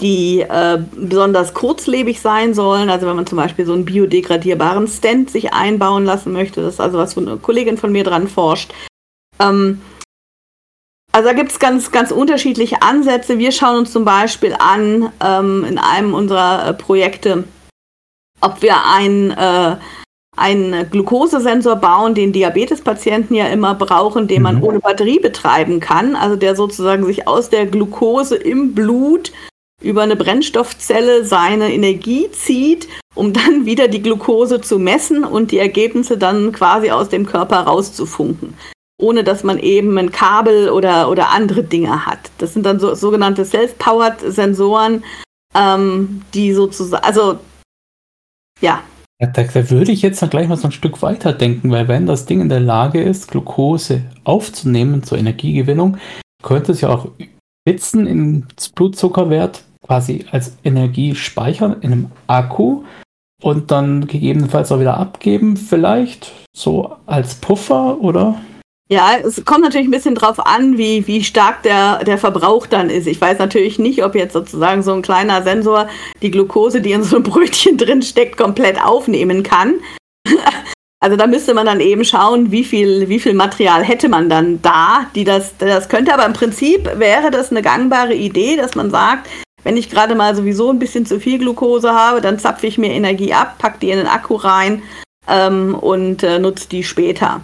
die 0.00 0.40
äh, 0.40 0.78
besonders 0.96 1.54
kurzlebig 1.54 2.20
sein 2.20 2.54
sollen. 2.54 2.90
Also 2.90 3.06
wenn 3.06 3.16
man 3.16 3.26
zum 3.26 3.36
Beispiel 3.36 3.66
so 3.66 3.72
einen 3.72 3.84
biodegradierbaren 3.84 4.88
Stent 4.88 5.30
sich 5.30 5.52
einbauen 5.52 6.04
lassen 6.04 6.32
möchte, 6.32 6.62
das 6.62 6.74
ist 6.74 6.80
also 6.80 6.98
was, 6.98 7.16
wo 7.16 7.20
eine 7.20 7.36
Kollegin 7.36 7.76
von 7.76 7.92
mir 7.92 8.04
dran 8.04 8.28
forscht. 8.28 8.72
Ähm, 9.38 9.80
also 11.12 11.28
da 11.28 11.34
gibt 11.34 11.50
es 11.50 11.58
ganz, 11.58 11.90
ganz 11.90 12.12
unterschiedliche 12.12 12.82
Ansätze. 12.82 13.38
Wir 13.38 13.52
schauen 13.52 13.78
uns 13.78 13.92
zum 13.92 14.04
Beispiel 14.04 14.54
an 14.58 15.12
ähm, 15.22 15.64
in 15.64 15.78
einem 15.78 16.14
unserer 16.14 16.68
äh, 16.68 16.74
Projekte, 16.74 17.44
ob 18.40 18.62
wir 18.62 18.76
ein 18.86 19.32
äh, 19.32 19.76
einen 20.36 20.88
Glukosesensor 20.88 21.76
bauen, 21.76 22.14
den 22.14 22.32
Diabetespatienten 22.32 23.36
ja 23.36 23.46
immer 23.48 23.74
brauchen, 23.74 24.26
den 24.26 24.42
man 24.42 24.56
mhm. 24.56 24.62
ohne 24.62 24.80
Batterie 24.80 25.18
betreiben 25.18 25.80
kann. 25.80 26.16
Also 26.16 26.36
der 26.36 26.56
sozusagen 26.56 27.04
sich 27.04 27.28
aus 27.28 27.50
der 27.50 27.66
Glukose 27.66 28.36
im 28.36 28.74
Blut 28.74 29.32
über 29.80 30.02
eine 30.02 30.16
Brennstoffzelle 30.16 31.24
seine 31.24 31.72
Energie 31.72 32.30
zieht, 32.32 32.88
um 33.14 33.32
dann 33.32 33.64
wieder 33.66 33.88
die 33.88 34.02
Glukose 34.02 34.60
zu 34.60 34.78
messen 34.78 35.24
und 35.24 35.50
die 35.50 35.58
Ergebnisse 35.58 36.18
dann 36.18 36.52
quasi 36.52 36.90
aus 36.90 37.08
dem 37.08 37.26
Körper 37.26 37.60
rauszufunken, 37.60 38.54
ohne 39.00 39.24
dass 39.24 39.44
man 39.44 39.58
eben 39.58 39.96
ein 39.98 40.12
Kabel 40.12 40.70
oder, 40.70 41.10
oder 41.10 41.30
andere 41.30 41.62
Dinge 41.62 42.06
hat. 42.06 42.30
Das 42.38 42.54
sind 42.54 42.64
dann 42.64 42.78
so, 42.78 42.94
sogenannte 42.94 43.44
Self-Powered 43.44 44.20
Sensoren, 44.20 45.04
ähm, 45.54 46.22
die 46.34 46.52
sozusagen, 46.52 47.04
also 47.04 47.38
ja, 48.60 48.82
ja, 49.22 49.26
da, 49.26 49.42
da, 49.42 49.70
würde 49.70 49.92
ich 49.92 50.00
jetzt 50.00 50.28
gleich 50.30 50.48
mal 50.48 50.56
so 50.56 50.68
ein 50.68 50.72
Stück 50.72 51.02
weiter 51.02 51.34
denken, 51.34 51.70
weil 51.70 51.88
wenn 51.88 52.06
das 52.06 52.24
Ding 52.24 52.40
in 52.40 52.48
der 52.48 52.60
Lage 52.60 53.02
ist, 53.02 53.30
Glucose 53.30 54.02
aufzunehmen 54.24 55.02
zur 55.02 55.18
Energiegewinnung, 55.18 55.98
könnte 56.42 56.72
es 56.72 56.80
ja 56.80 56.88
auch 56.88 57.08
Spitzen 57.68 58.06
im 58.06 58.46
Blutzuckerwert 58.74 59.64
quasi 59.90 60.24
als 60.30 60.56
Energie 60.62 61.16
speichern 61.16 61.78
in 61.80 61.90
einem 61.90 62.10
Akku 62.28 62.84
und 63.42 63.72
dann 63.72 64.06
gegebenenfalls 64.06 64.70
auch 64.70 64.78
wieder 64.78 64.96
abgeben, 64.96 65.56
vielleicht 65.56 66.30
so 66.56 66.94
als 67.06 67.34
Puffer, 67.34 68.00
oder? 68.00 68.40
Ja, 68.88 69.16
es 69.20 69.44
kommt 69.44 69.64
natürlich 69.64 69.88
ein 69.88 69.90
bisschen 69.90 70.14
drauf 70.14 70.46
an, 70.46 70.78
wie, 70.78 71.08
wie 71.08 71.24
stark 71.24 71.64
der, 71.64 72.04
der 72.04 72.18
Verbrauch 72.18 72.68
dann 72.68 72.88
ist. 72.88 73.08
Ich 73.08 73.20
weiß 73.20 73.40
natürlich 73.40 73.80
nicht, 73.80 74.04
ob 74.04 74.14
jetzt 74.14 74.32
sozusagen 74.32 74.84
so 74.84 74.92
ein 74.92 75.02
kleiner 75.02 75.42
Sensor 75.42 75.88
die 76.22 76.30
Glucose, 76.30 76.80
die 76.80 76.92
in 76.92 77.02
so 77.02 77.16
einem 77.16 77.24
Brötchen 77.30 77.76
drin 77.76 78.02
steckt, 78.02 78.36
komplett 78.36 78.80
aufnehmen 78.80 79.42
kann. 79.42 79.74
Also 81.02 81.16
da 81.16 81.26
müsste 81.26 81.54
man 81.54 81.64
dann 81.64 81.80
eben 81.80 82.04
schauen, 82.04 82.50
wie 82.52 82.62
viel, 82.62 83.08
wie 83.08 83.20
viel 83.20 83.32
Material 83.32 83.82
hätte 83.82 84.10
man 84.10 84.28
dann 84.28 84.60
da, 84.60 85.06
die 85.14 85.24
das, 85.24 85.56
das 85.56 85.88
könnte. 85.88 86.12
Aber 86.12 86.26
im 86.26 86.34
Prinzip 86.34 86.84
wäre 86.98 87.30
das 87.30 87.50
eine 87.50 87.62
gangbare 87.62 88.14
Idee, 88.14 88.56
dass 88.56 88.74
man 88.74 88.90
sagt, 88.90 89.26
wenn 89.64 89.76
ich 89.76 89.90
gerade 89.90 90.14
mal 90.14 90.34
sowieso 90.34 90.70
ein 90.70 90.78
bisschen 90.78 91.06
zu 91.06 91.20
viel 91.20 91.38
Glucose 91.38 91.92
habe, 91.92 92.20
dann 92.20 92.38
zapfe 92.38 92.66
ich 92.66 92.78
mir 92.78 92.92
Energie 92.92 93.32
ab, 93.32 93.58
packe 93.58 93.78
die 93.80 93.90
in 93.90 93.98
den 93.98 94.06
Akku 94.06 94.36
rein 94.36 94.82
ähm, 95.28 95.74
und 95.74 96.22
äh, 96.22 96.38
nutze 96.38 96.68
die 96.68 96.84
später. 96.84 97.40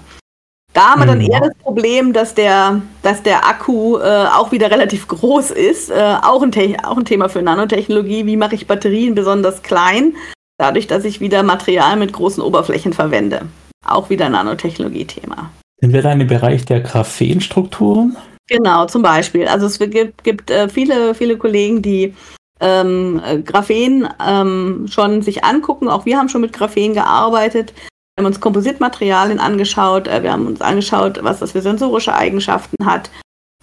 Da 0.72 0.90
haben 0.90 1.00
wir 1.00 1.06
dann 1.06 1.18
mhm. 1.18 1.30
eher 1.30 1.40
das 1.40 1.56
Problem, 1.62 2.12
dass 2.12 2.34
der, 2.34 2.82
dass 3.02 3.22
der 3.22 3.46
Akku 3.46 3.96
äh, 3.96 4.26
auch 4.26 4.52
wieder 4.52 4.70
relativ 4.70 5.08
groß 5.08 5.50
ist. 5.50 5.90
Äh, 5.90 6.16
auch, 6.22 6.42
ein 6.42 6.52
auch 6.84 6.98
ein 6.98 7.06
Thema 7.06 7.30
für 7.30 7.40
Nanotechnologie. 7.40 8.26
Wie 8.26 8.36
mache 8.36 8.54
ich 8.54 8.66
Batterien 8.66 9.14
besonders 9.14 9.62
klein? 9.62 10.14
Dadurch, 10.58 10.86
dass 10.86 11.04
ich 11.04 11.20
wieder 11.20 11.42
Material 11.42 11.96
mit 11.96 12.12
großen 12.12 12.42
Oberflächen 12.42 12.92
verwende. 12.92 13.42
Auch 13.86 14.10
wieder 14.10 14.28
Nanotechnologie-Thema. 14.28 15.50
Sind 15.80 15.92
wir 15.92 16.02
da 16.02 16.12
im 16.12 16.26
Bereich 16.26 16.64
der 16.66 16.80
Graphenstrukturen? 16.80 18.16
Genau, 18.48 18.86
zum 18.86 19.02
Beispiel. 19.02 19.48
Also 19.48 19.66
es 19.66 19.78
gibt, 19.78 20.22
gibt 20.22 20.50
äh, 20.50 20.68
viele, 20.68 21.14
viele 21.14 21.36
Kollegen, 21.36 21.82
die 21.82 22.14
ähm, 22.60 23.20
Graphen 23.44 24.08
ähm, 24.24 24.86
schon 24.88 25.22
sich 25.22 25.44
angucken. 25.44 25.88
Auch 25.88 26.06
wir 26.06 26.16
haben 26.18 26.28
schon 26.28 26.40
mit 26.40 26.52
Graphen 26.52 26.94
gearbeitet. 26.94 27.72
Wir 28.16 28.24
haben 28.24 28.32
uns 28.32 28.40
Kompositmaterialien 28.40 29.38
angeschaut, 29.38 30.08
äh, 30.08 30.22
wir 30.22 30.32
haben 30.32 30.46
uns 30.46 30.62
angeschaut, 30.62 31.18
was 31.22 31.40
das 31.40 31.52
für 31.52 31.60
sensorische 31.60 32.14
Eigenschaften 32.14 32.86
hat. 32.86 33.10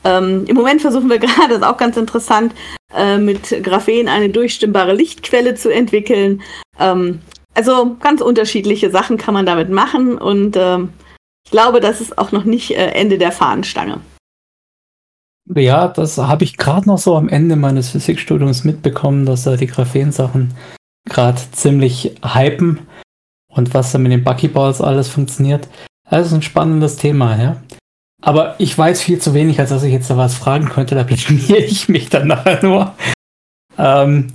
Ähm, 0.04 0.46
Im 0.48 0.56
Moment 0.56 0.82
versuchen 0.82 1.10
wir 1.10 1.18
gerade, 1.20 1.50
das 1.50 1.58
ist 1.58 1.64
auch 1.64 1.78
ganz 1.78 1.98
interessant, 1.98 2.54
äh, 2.94 3.18
mit 3.18 3.64
Graphen 3.64 4.08
eine 4.08 4.30
durchstimmbare 4.30 4.94
Lichtquelle 4.94 5.56
zu 5.56 5.74
entwickeln. 5.74 6.44
Ähm, 6.80 7.22
also 7.56 7.96
ganz 8.00 8.22
unterschiedliche 8.22 8.92
Sachen 8.92 9.18
kann 9.18 9.34
man 9.34 9.46
damit 9.46 9.70
machen 9.70 10.20
und 10.20 10.56
ähm, 10.56 10.90
ich 11.46 11.52
glaube, 11.52 11.80
das 11.80 12.00
ist 12.00 12.18
auch 12.18 12.32
noch 12.32 12.44
nicht 12.44 12.72
äh, 12.72 12.92
Ende 12.92 13.18
der 13.18 13.32
Fahnenstange. 13.32 14.02
Ja, 15.50 15.90
das 15.90 16.18
habe 16.18 16.44
ich 16.46 16.58
gerade 16.58 16.88
noch 16.88 16.98
so 16.98 17.18
am 17.18 17.28
Ende 17.28 17.56
meines 17.56 17.90
Physikstudiums 17.90 18.64
mitbekommen, 18.64 19.26
dass 19.26 19.44
da 19.44 19.58
die 19.58 19.68
Graphen-Sachen 19.68 20.54
gerade 21.10 21.42
ziemlich 21.52 22.16
hypen 22.24 22.80
und 23.50 23.74
was 23.74 23.92
da 23.92 23.98
mit 23.98 24.12
den 24.12 24.24
Buckyballs 24.24 24.82
alles 24.82 25.10
funktioniert. 25.10 25.68
Das 26.10 26.28
ist 26.28 26.34
ein 26.34 26.42
spannendes 26.42 26.96
Thema, 26.96 27.42
ja. 27.42 27.62
Aber 28.22 28.56
ich 28.58 28.78
weiß 28.78 29.02
viel 29.02 29.20
zu 29.20 29.34
wenig, 29.34 29.60
als 29.60 29.70
dass 29.70 29.84
ich 29.84 29.92
jetzt 29.92 30.10
da 30.10 30.16
was 30.16 30.36
fragen 30.36 30.70
könnte. 30.70 30.96
Da 30.96 31.04
blamiere 31.04 31.58
ich 31.58 31.90
mich 31.90 32.10
dann 32.10 32.28
nachher 32.28 32.64
nur. 32.64 32.96
Ähm, 33.78 34.28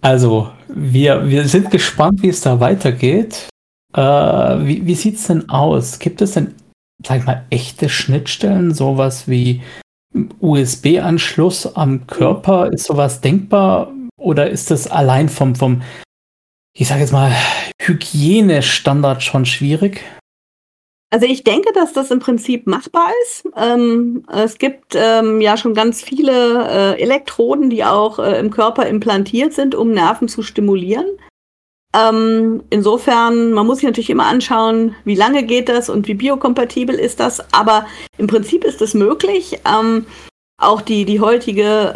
also, 0.00 0.50
wir, 0.68 1.28
wir 1.28 1.48
sind 1.48 1.70
gespannt, 1.70 2.22
wie 2.22 2.28
es 2.28 2.40
da 2.40 2.60
weitergeht. 2.60 3.48
Äh, 3.94 4.00
wie 4.00 4.86
wie 4.86 4.94
sieht 4.94 5.16
es 5.16 5.26
denn 5.26 5.48
aus? 5.48 5.98
Gibt 5.98 6.22
es 6.22 6.32
denn, 6.32 6.54
sag 7.04 7.18
ich 7.18 7.24
mal, 7.24 7.44
echte 7.50 7.88
Schnittstellen? 7.88 8.74
Sowas 8.74 9.26
wie 9.26 9.62
USB-Anschluss 10.40 11.74
am 11.76 12.06
Körper? 12.06 12.72
Ist 12.72 12.84
sowas 12.84 13.20
denkbar? 13.20 13.92
Oder 14.16 14.50
ist 14.50 14.70
das 14.70 14.86
allein 14.86 15.28
vom, 15.28 15.54
vom 15.54 15.82
ich 16.76 16.88
sage 16.88 17.00
jetzt 17.00 17.12
mal, 17.12 17.32
Hygienestandard 17.80 19.22
schon 19.22 19.46
schwierig? 19.46 20.00
Also 21.10 21.26
ich 21.26 21.44
denke, 21.44 21.72
dass 21.72 21.92
das 21.92 22.10
im 22.10 22.18
Prinzip 22.18 22.66
machbar 22.66 23.10
ist. 23.22 23.44
Ähm, 23.56 24.24
es 24.32 24.58
gibt 24.58 24.96
ähm, 24.96 25.40
ja 25.40 25.56
schon 25.56 25.72
ganz 25.72 26.02
viele 26.02 26.96
äh, 26.96 27.00
Elektroden, 27.00 27.70
die 27.70 27.84
auch 27.84 28.18
äh, 28.18 28.36
im 28.40 28.50
Körper 28.50 28.88
implantiert 28.88 29.52
sind, 29.52 29.76
um 29.76 29.92
Nerven 29.92 30.26
zu 30.26 30.42
stimulieren. 30.42 31.06
Ähm, 31.94 32.64
insofern, 32.70 33.52
man 33.52 33.66
muss 33.66 33.78
sich 33.78 33.86
natürlich 33.86 34.10
immer 34.10 34.26
anschauen, 34.26 34.96
wie 35.04 35.14
lange 35.14 35.44
geht 35.44 35.68
das 35.68 35.88
und 35.88 36.08
wie 36.08 36.14
biokompatibel 36.14 36.96
ist 36.96 37.20
das. 37.20 37.40
Aber 37.52 37.86
im 38.18 38.26
Prinzip 38.26 38.64
ist 38.64 38.82
es 38.82 38.94
möglich. 38.94 39.60
Ähm, 39.64 40.06
auch 40.60 40.82
die, 40.82 41.04
die 41.04 41.20
heutige 41.20 41.94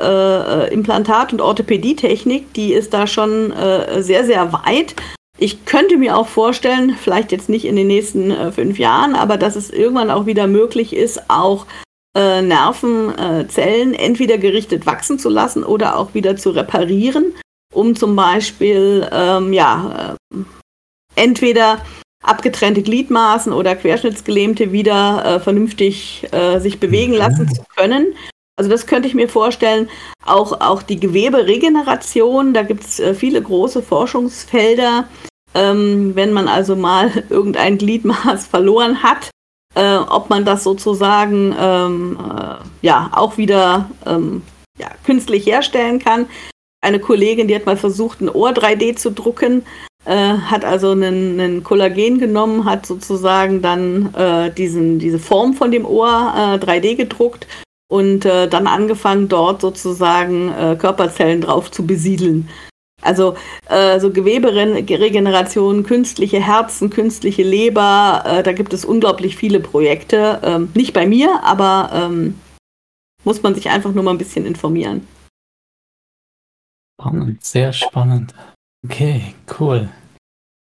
äh, 0.71 0.75
Implantat- 0.75 1.33
und 1.33 1.41
Orthopädietechnik, 1.41 2.53
die 2.55 2.73
ist 2.73 2.95
da 2.95 3.07
schon 3.07 3.53
äh, 3.53 4.03
sehr, 4.03 4.25
sehr 4.25 4.53
weit. 4.53 4.95
Ich 5.39 5.65
könnte 5.65 5.97
mir 5.97 6.17
auch 6.17 6.27
vorstellen, 6.27 6.97
vielleicht 7.01 7.31
jetzt 7.31 7.49
nicht 7.49 7.65
in 7.65 7.77
den 7.77 7.87
nächsten 7.87 8.31
äh, 8.31 8.53
fünf 8.53 8.79
Jahren, 8.79 9.15
aber 9.15 9.37
dass 9.37 9.57
es 9.57 9.71
irgendwann 9.71 10.11
auch 10.11 10.27
wieder 10.27 10.49
möglich 10.49 10.95
ist, 10.95 11.31
auch 11.31 11.67
äh, 12.17 12.43
Nervenzellen 12.43 13.95
entweder 13.95 14.39
gerichtet 14.39 14.87
wachsen 14.87 15.19
zu 15.19 15.29
lassen 15.29 15.63
oder 15.63 15.97
auch 15.97 16.15
wieder 16.15 16.37
zu 16.37 16.51
reparieren, 16.51 17.35
um 17.73 17.97
zum 17.97 18.17
Beispiel 18.17 19.09
ähm, 19.13 19.53
ja 19.53 20.17
äh, 20.33 20.37
entweder 21.15 21.83
abgetrennte 22.23 22.83
Gliedmaßen 22.83 23.53
oder 23.53 23.77
Querschnittsgelähmte 23.77 24.73
wieder 24.73 25.25
äh, 25.25 25.41
vernünftig 25.41 26.27
äh, 26.33 26.59
sich 26.59 26.81
bewegen 26.81 27.13
lassen 27.13 27.49
zu 27.49 27.63
können. 27.77 28.15
Also 28.57 28.71
das 28.71 28.87
könnte 28.87 29.07
ich 29.07 29.15
mir 29.15 29.29
vorstellen. 29.29 29.89
Auch, 30.27 30.61
auch 30.61 30.83
die 30.83 30.99
Geweberegeneration, 30.99 32.55
da 32.55 32.63
gibt 32.63 32.85
es 32.85 32.99
äh, 32.99 33.15
viele 33.15 33.41
große 33.41 33.83
Forschungsfelder. 33.83 35.09
Ähm, 35.55 36.15
wenn 36.15 36.33
man 36.33 36.49
also 36.49 36.77
mal 36.77 37.25
irgendein 37.31 37.79
Gliedmaß 37.79 38.47
verloren 38.47 39.03
hat, 39.03 39.31
äh, 39.75 39.97
ob 39.97 40.29
man 40.29 40.45
das 40.45 40.65
sozusagen 40.65 41.55
ähm, 41.59 42.19
äh, 42.19 42.57
ja 42.83 43.11
auch 43.15 43.39
wieder 43.39 43.89
ähm, 44.05 44.43
ja, 44.79 44.89
künstlich 45.05 45.47
herstellen 45.47 46.01
kann. 46.01 46.27
Eine 46.81 47.01
Kollegin, 47.01 47.49
die 47.49 47.55
hat 47.55 47.67
mal 47.67 47.77
versucht, 47.77 48.21
ein 48.21 48.29
Ohr 48.29 48.51
3D 48.51 48.97
zu 48.97 49.11
drucken, 49.11 49.65
äh, 50.05 50.15
hat 50.15 50.65
also 50.65 50.93
einen, 50.93 51.41
einen, 51.41 51.65
Kollagen 51.65 52.19
genommen, 52.19 52.65
hat 52.65 52.87
sozusagen 52.87 53.63
dann 53.63 54.15
äh, 54.15 54.51
diesen, 54.53 54.99
diese 54.99 55.19
Form 55.19 55.55
von 55.55 55.73
dem 55.73 55.85
Ohr 55.85 56.09
3D 56.09 56.85
äh, 56.85 56.95
gedruckt 56.95 57.49
und 57.91 58.25
äh, 58.25 58.49
dann 58.49 58.69
angefangen, 58.69 59.29
dort 59.29 59.61
sozusagen 59.61 60.53
äh, 60.53 60.77
Körperzellen 60.79 61.41
drauf 61.41 61.71
zu 61.71 61.85
besiedeln. 61.85 62.49
Also 63.03 63.35
äh, 63.69 63.99
so 63.99 64.11
Geweberegeneration, 64.11 65.83
künstliche 65.83 66.41
Herzen, 66.41 66.91
künstliche 66.91 67.43
Leber, 67.43 68.43
da 68.45 68.53
gibt 68.53 68.73
es 68.73 68.85
unglaublich 68.85 69.37
viele 69.37 69.61
Projekte. 69.61 70.41
Ähm, 70.43 70.71
nicht 70.75 70.95
bei 70.95 71.07
mir, 71.07 71.41
aber 71.45 71.91
ähm, 71.93 72.35
muss 73.25 73.43
man 73.43 73.55
sich 73.55 73.69
einfach 73.71 73.93
nur 73.93 74.03
mal 74.03 74.13
ein 74.13 74.19
bisschen 74.19 74.47
informieren. 74.47 75.07
Spannend, 77.01 77.45
sehr 77.45 77.73
spannend. 77.73 78.35
Okay, 78.85 79.35
cool. 79.61 79.89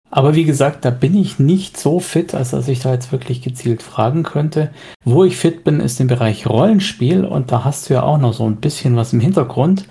Aber 0.09 0.35
wie 0.35 0.45
gesagt, 0.45 0.85
da 0.85 0.89
bin 0.89 1.15
ich 1.15 1.39
nicht 1.39 1.77
so 1.77 1.99
fit, 1.99 2.33
als 2.33 2.51
dass 2.51 2.67
ich 2.67 2.79
da 2.79 2.93
jetzt 2.93 3.11
wirklich 3.11 3.41
gezielt 3.41 3.83
fragen 3.83 4.23
könnte. 4.23 4.71
Wo 5.03 5.23
ich 5.23 5.37
fit 5.37 5.63
bin, 5.63 5.79
ist 5.79 5.99
im 5.99 6.07
Bereich 6.07 6.47
Rollenspiel 6.47 7.25
und 7.25 7.51
da 7.51 7.63
hast 7.63 7.89
du 7.89 7.95
ja 7.95 8.03
auch 8.03 8.17
noch 8.17 8.33
so 8.33 8.45
ein 8.45 8.57
bisschen 8.57 8.95
was 8.95 9.13
im 9.13 9.19
Hintergrund. 9.19 9.87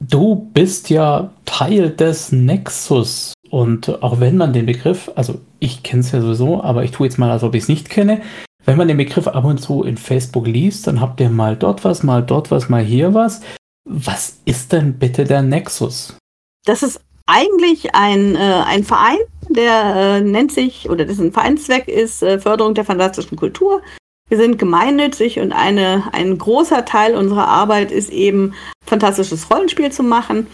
Du 0.00 0.50
bist 0.52 0.90
ja 0.90 1.30
Teil 1.44 1.90
des 1.90 2.32
Nexus 2.32 3.34
und 3.50 4.02
auch 4.02 4.18
wenn 4.18 4.36
man 4.36 4.52
den 4.52 4.66
Begriff, 4.66 5.10
also 5.14 5.40
ich 5.60 5.82
kenne 5.84 6.00
es 6.00 6.10
ja 6.10 6.20
sowieso, 6.20 6.62
aber 6.62 6.82
ich 6.82 6.90
tue 6.90 7.06
jetzt 7.06 7.18
mal, 7.18 7.30
als 7.30 7.44
ob 7.44 7.54
ich 7.54 7.62
es 7.62 7.68
nicht 7.68 7.90
kenne. 7.90 8.20
Wenn 8.64 8.78
man 8.78 8.88
den 8.88 8.96
Begriff 8.96 9.28
ab 9.28 9.44
und 9.44 9.58
zu 9.58 9.82
in 9.82 9.96
Facebook 9.96 10.46
liest, 10.46 10.86
dann 10.86 11.00
habt 11.00 11.20
ihr 11.20 11.30
mal 11.30 11.56
dort 11.56 11.84
was, 11.84 12.02
mal 12.02 12.22
dort 12.22 12.50
was, 12.50 12.68
mal 12.68 12.82
hier 12.82 13.14
was. 13.14 13.40
Was 13.84 14.38
ist 14.44 14.72
denn 14.72 14.98
bitte 14.98 15.24
der 15.24 15.42
Nexus? 15.42 16.16
Das 16.64 16.82
ist 16.82 17.00
eigentlich 17.26 17.94
ein, 17.94 18.36
äh, 18.36 18.62
ein 18.66 18.84
Verein, 18.84 19.18
der 19.48 19.94
äh, 19.96 20.20
nennt 20.20 20.52
sich, 20.52 20.88
oder 20.88 21.04
dessen 21.04 21.32
Vereinszweck 21.32 21.88
ist 21.88 22.22
äh, 22.22 22.38
Förderung 22.38 22.74
der 22.74 22.84
fantastischen 22.84 23.36
Kultur. 23.36 23.82
Wir 24.28 24.38
sind 24.38 24.58
gemeinnützig 24.58 25.40
und 25.40 25.52
eine, 25.52 26.04
ein 26.12 26.38
großer 26.38 26.84
Teil 26.84 27.16
unserer 27.16 27.48
Arbeit 27.48 27.90
ist 27.90 28.10
eben, 28.10 28.54
fantastisches 28.84 29.50
Rollenspiel 29.50 29.92
zu 29.92 30.02
machen. 30.02 30.46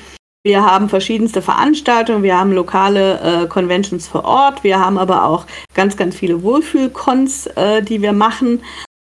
Wir 0.44 0.64
haben 0.64 0.88
verschiedenste 0.88 1.42
Veranstaltungen, 1.42 2.22
wir 2.22 2.38
haben 2.38 2.52
lokale 2.52 3.20
äh, 3.20 3.46
Conventions 3.48 4.08
vor 4.08 4.24
Ort, 4.24 4.64
wir 4.64 4.78
haben 4.78 4.96
aber 4.96 5.24
auch 5.24 5.46
ganz, 5.74 5.96
ganz 5.96 6.16
viele 6.16 6.42
Wohlfühlcons, 6.42 7.48
äh, 7.48 7.82
die 7.82 8.00
wir 8.02 8.12
machen. 8.12 8.62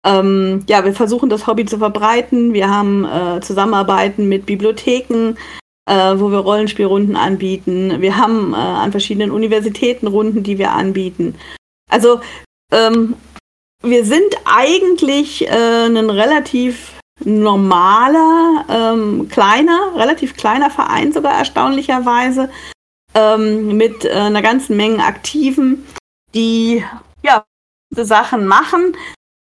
Ähm, 0.05 0.63
ja, 0.67 0.85
wir 0.85 0.93
versuchen 0.93 1.29
das 1.29 1.47
Hobby 1.47 1.65
zu 1.65 1.77
verbreiten. 1.77 2.53
Wir 2.53 2.69
haben 2.69 3.05
äh, 3.05 3.41
Zusammenarbeiten 3.41 4.29
mit 4.29 4.45
Bibliotheken, 4.45 5.35
äh, 5.85 6.13
wo 6.17 6.31
wir 6.31 6.39
Rollenspielrunden 6.39 7.15
anbieten. 7.15 8.01
Wir 8.01 8.17
haben 8.17 8.53
äh, 8.53 8.57
an 8.57 8.91
verschiedenen 8.91 9.31
Universitäten 9.31 10.07
Runden, 10.07 10.43
die 10.43 10.57
wir 10.57 10.71
anbieten. 10.71 11.35
Also 11.89 12.21
ähm, 12.71 13.15
wir 13.81 14.05
sind 14.05 14.35
eigentlich 14.45 15.47
äh, 15.47 15.85
ein 15.85 16.09
relativ 16.09 16.93
normaler, 17.23 18.65
ähm, 18.69 19.27
kleiner, 19.29 19.93
relativ 19.95 20.37
kleiner 20.37 20.69
Verein 20.69 21.11
sogar 21.11 21.33
erstaunlicherweise 21.33 22.49
ähm, 23.13 23.75
mit 23.75 24.05
äh, 24.05 24.11
einer 24.11 24.41
ganzen 24.41 24.77
Menge 24.77 25.03
Aktiven, 25.03 25.85
die 26.33 26.83
ja 27.23 27.43
Sachen 27.91 28.45
machen. 28.45 28.95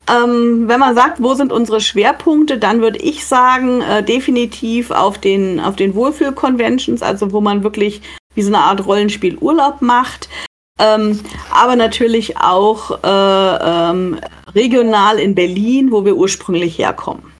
Ähm, 0.08 0.68
wenn 0.68 0.80
man 0.80 0.93
sagt, 0.93 1.22
wo 1.22 1.34
sind 1.34 1.51
unsere 1.51 1.82
Schwerpunkte, 1.82 2.60
dann 2.60 2.82
würde 2.82 2.99
ich 2.99 3.26
sagen, 3.26 3.82
äh, 3.82 4.03
definitiv 4.03 4.91
auf 4.91 5.18
den, 5.18 5.60
auf 5.60 5.76
den 5.76 5.95
Wohlfühl-Conventions, 5.95 7.01
also 7.01 7.32
wo 7.32 7.41
man 7.41 7.64
wirklich 7.64 8.01
wie 8.36 8.43
so 8.43 8.49
eine 8.49 8.60
Art 8.60 8.86
Rollenspiel 8.86 9.38
Urlaub 9.38 9.82
macht. 9.82 10.30
Ähm, 10.80 11.22
aber 11.51 11.76
natürlich 11.76 12.38
auch 12.38 13.03
äh, 13.03 13.89
ähm, 13.89 14.20
regional 14.53 15.20
in 15.20 15.34
Berlin, 15.34 15.91
wo 15.91 16.03
wir 16.06 16.16
ursprünglich 16.16 16.78
herkommen. 16.78 17.34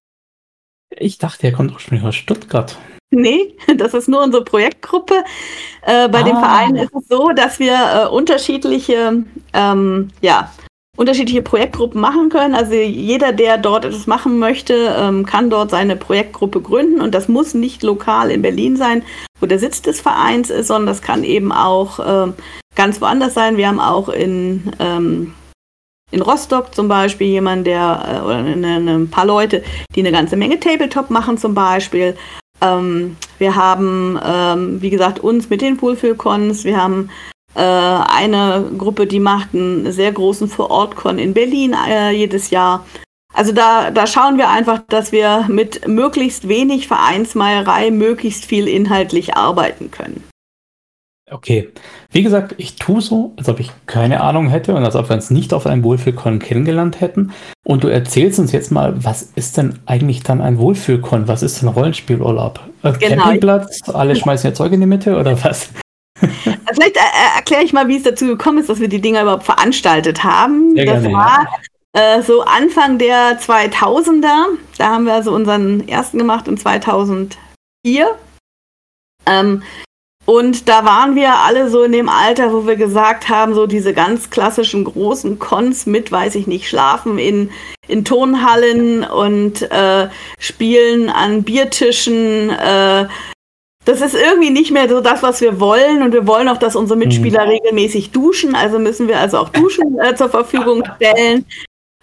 Ich 0.98 1.18
dachte, 1.18 1.48
er 1.48 1.54
kommt 1.54 1.74
ursprünglich 1.74 2.08
aus 2.08 2.16
Stuttgart. 2.16 2.78
Nee, 3.12 3.56
das 3.78 3.94
ist 3.94 4.08
nur 4.08 4.24
unsere 4.24 4.44
Projektgruppe. 4.44 5.24
Äh, 5.82 6.08
bei 6.10 6.22
ah. 6.22 6.24
dem 6.24 6.38
Verein 6.38 6.76
ist 6.78 6.96
es 6.96 7.08
so, 7.08 7.30
dass 7.30 7.60
wir 7.60 7.74
äh, 7.74 8.08
unterschiedliche 8.08 9.24
ähm, 9.54 10.10
ja, 10.22 10.52
unterschiedliche 10.96 11.42
Projektgruppen 11.42 12.00
machen 12.00 12.30
können. 12.30 12.56
Also 12.56 12.74
jeder, 12.74 13.32
der 13.34 13.58
dort 13.58 13.86
etwas 13.86 14.08
machen 14.08 14.40
möchte, 14.40 14.96
ähm, 14.98 15.26
kann 15.26 15.50
dort 15.50 15.72
seine 15.72 15.96
Projektgruppe 15.96 16.62
gründen 16.62 17.02
und 17.02 17.14
das 17.14 17.28
muss 17.28 17.54
nicht 17.54 17.84
lokal 17.84 18.32
in 18.32 18.42
Berlin 18.42 18.78
sein, 18.78 19.04
wo 19.40 19.46
der 19.46 19.60
Sitz 19.60 19.82
des 19.82 20.00
Vereins 20.02 20.50
ist, 20.50 20.68
sondern 20.68 20.88
das 20.88 21.02
kann 21.02 21.24
eben 21.24 21.52
auch 21.52 22.00
ähm, 22.06 22.34
ganz 22.76 23.02
woanders 23.02 23.34
sein. 23.34 23.58
Wir 23.58 23.68
haben 23.68 23.80
auch 23.80 24.10
in, 24.10 24.72
ähm, 24.80 25.34
in 26.12 26.22
Rostock 26.22 26.74
zum 26.74 26.88
Beispiel 26.88 27.28
jemanden, 27.28 27.66
der, 27.66 28.22
äh, 28.24 28.26
oder 28.26 28.38
eine, 28.38 28.78
ein 28.78 29.10
paar 29.10 29.26
Leute, 29.26 29.64
die 29.96 30.00
eine 30.00 30.12
ganze 30.12 30.38
Menge 30.38 30.60
Tabletop 30.60 31.10
machen 31.10 31.38
zum 31.38 31.54
Beispiel. 31.54 32.16
Wir 33.38 33.56
haben, 33.56 34.18
wie 34.82 34.90
gesagt, 34.90 35.20
uns 35.20 35.50
mit 35.50 35.62
den 35.62 35.76
Poolfilcons, 35.76 36.64
wir 36.64 36.82
haben 36.82 37.10
eine 37.62 38.70
Gruppe, 38.78 39.08
die 39.08 39.20
macht 39.20 39.54
einen 39.54 39.92
sehr 39.92 40.12
großen 40.12 40.48
Vor-Ort-Con 40.48 41.20
in 41.20 41.34
Berlin 41.34 41.76
äh, 41.88 42.12
jedes 42.12 42.50
Jahr. 42.50 42.86
Also 43.34 43.52
da, 43.52 43.92
da 43.92 44.08
schauen 44.08 44.38
wir 44.38 44.50
einfach, 44.50 44.82
dass 44.88 45.12
wir 45.12 45.46
mit 45.50 45.88
möglichst 45.88 46.48
wenig 46.48 46.88
Vereinsmeierei 46.88 47.92
möglichst 47.92 48.46
viel 48.46 48.68
inhaltlich 48.68 49.36
arbeiten 49.36 49.92
können. 49.92 50.24
Okay. 51.32 51.70
Wie 52.12 52.22
gesagt, 52.22 52.54
ich 52.58 52.76
tue 52.76 53.02
so, 53.02 53.34
als 53.36 53.50
ob 53.50 53.60
ich 53.60 53.72
keine 53.88 54.22
Ahnung 54.22 54.48
hätte 54.48 54.76
und 54.76 54.86
als 54.86 54.96
ob 54.96 55.10
wir 55.10 55.16
uns 55.16 55.32
nicht 55.32 55.54
auf 55.54 55.66
einem 55.66 55.84
Wohlfühlkon 55.84 56.40
kennengelernt 56.40 57.02
hätten. 57.02 57.34
Und 57.66 57.84
du 57.84 57.88
erzählst 57.88 58.40
uns 58.40 58.52
jetzt 58.52 58.72
mal, 58.72 59.04
was 59.04 59.24
ist 59.36 59.58
denn 59.58 59.80
eigentlich 59.88 60.22
dann 60.22 60.42
ein 60.42 60.60
Wohlfühlkon? 60.60 61.28
Was 61.28 61.42
ist 61.42 61.62
denn 61.62 61.70
Rollenspielurlaub? 61.70 62.60
Äh, 62.84 62.94
genau. 62.94 63.24
Campingplatz, 63.24 63.90
alle 63.90 64.16
schmeißen 64.16 64.52
ihr 64.52 64.54
Zeug 64.54 64.72
in 64.72 64.82
die 64.82 64.86
Mitte 64.86 65.18
oder 65.18 65.44
was? 65.44 65.72
Vielleicht 66.20 66.98
äh, 66.98 67.36
erkläre 67.36 67.64
ich 67.64 67.74
mal, 67.74 67.88
wie 67.88 67.98
es 67.98 68.04
dazu 68.04 68.26
gekommen 68.26 68.60
ist, 68.60 68.70
dass 68.70 68.80
wir 68.80 68.88
die 68.88 69.02
Dinger 69.02 69.24
überhaupt 69.24 69.44
veranstaltet 69.44 70.24
haben. 70.24 70.76
Sehr 70.76 70.86
das 70.86 71.02
gerne, 71.02 71.16
war 71.16 71.48
ja. 71.96 72.18
äh, 72.18 72.22
so 72.22 72.42
Anfang 72.42 72.98
der 72.98 73.40
2000er. 73.40 74.58
Da 74.78 74.88
haben 74.88 75.06
wir 75.06 75.14
also 75.14 75.34
unseren 75.34 75.88
ersten 75.88 76.18
gemacht 76.18 76.48
in 76.48 76.58
2004. 76.58 77.38
Ähm, 79.26 79.64
und 80.26 80.68
da 80.68 80.86
waren 80.86 81.16
wir 81.16 81.36
alle 81.36 81.70
so 81.70 81.84
in 81.84 81.92
dem 81.92 82.10
Alter, 82.10 82.52
wo 82.52 82.66
wir 82.66 82.78
gesagt 82.78 83.30
haben, 83.30 83.54
so 83.54 83.68
diese 83.68 83.94
ganz 83.94 84.32
klassischen 84.32 84.84
großen 84.84 85.38
Cons 85.38 85.86
mit, 85.86 86.12
weiß 86.12 86.34
ich 86.36 86.48
nicht, 86.48 86.68
schlafen 86.68 87.20
in, 87.20 87.52
in 87.88 88.06
Tonhallen 88.06 89.04
und 89.04 89.62
äh, 89.72 90.10
spielen 90.40 91.10
an 91.10 91.44
Biertischen, 91.44 92.50
äh, 92.50 93.08
das 93.86 94.02
ist 94.02 94.16
irgendwie 94.16 94.50
nicht 94.50 94.72
mehr 94.72 94.90
so 94.90 95.00
das, 95.00 95.24
was 95.24 95.42
wir 95.42 95.60
wollen. 95.60 96.02
Und 96.02 96.12
wir 96.12 96.28
wollen 96.28 96.50
auch, 96.50 96.58
dass 96.58 96.76
unsere 96.76 96.98
Mitspieler 96.98 97.46
mhm. 97.46 97.52
regelmäßig 97.52 98.12
duschen. 98.12 98.56
Also 98.56 98.80
müssen 98.80 99.08
wir 99.08 99.20
also 99.20 99.38
auch 99.38 99.50
Duschen 99.50 100.00
äh, 100.00 100.16
zur 100.16 100.30
Verfügung 100.30 100.84
stellen. 100.96 101.46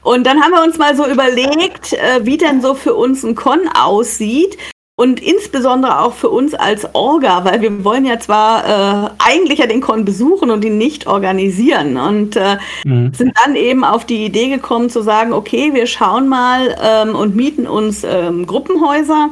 Und 0.03 0.25
dann 0.27 0.43
haben 0.43 0.53
wir 0.53 0.63
uns 0.63 0.79
mal 0.79 0.97
so 0.97 1.07
überlegt, 1.07 1.93
äh, 1.93 2.25
wie 2.25 2.39
denn 2.39 2.63
so 2.63 2.75
für 2.75 2.95
uns 2.95 3.25
ein 3.25 3.35
Con 3.35 3.69
aussieht. 3.69 4.57
Und 4.95 5.21
insbesondere 5.21 6.01
auch 6.01 6.13
für 6.13 6.29
uns 6.29 6.55
als 6.55 6.95
Orga, 6.95 7.45
weil 7.45 7.63
wir 7.63 7.83
wollen 7.83 8.05
ja 8.05 8.21
zwar 8.21 9.07
äh, 9.07 9.11
eigentlich 9.19 9.59
ja 9.59 9.67
den 9.67 9.81
Con 9.81 10.05
besuchen 10.05 10.51
und 10.51 10.65
ihn 10.65 10.79
nicht 10.79 11.09
organisieren. 11.09 11.97
Und 11.97 12.37
äh, 12.37 12.59
mhm. 12.85 13.13
sind 13.13 13.33
dann 13.45 13.57
eben 13.57 13.85
auf 13.85 14.05
die 14.05 14.25
Idee 14.25 14.49
gekommen 14.49 14.91
zu 14.91 15.03
sagen, 15.03 15.33
okay, 15.33 15.75
wir 15.75 15.87
schauen 15.87 16.29
mal 16.29 16.77
ähm, 16.81 17.17
und 17.17 17.35
mieten 17.35 17.67
uns 17.67 18.05
ähm, 18.05 18.47
Gruppenhäuser 18.47 19.31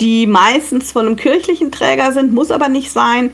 die 0.00 0.26
meistens 0.26 0.92
von 0.92 1.06
einem 1.06 1.16
kirchlichen 1.16 1.70
Träger 1.70 2.12
sind, 2.12 2.32
muss 2.32 2.50
aber 2.50 2.68
nicht 2.68 2.90
sein, 2.90 3.30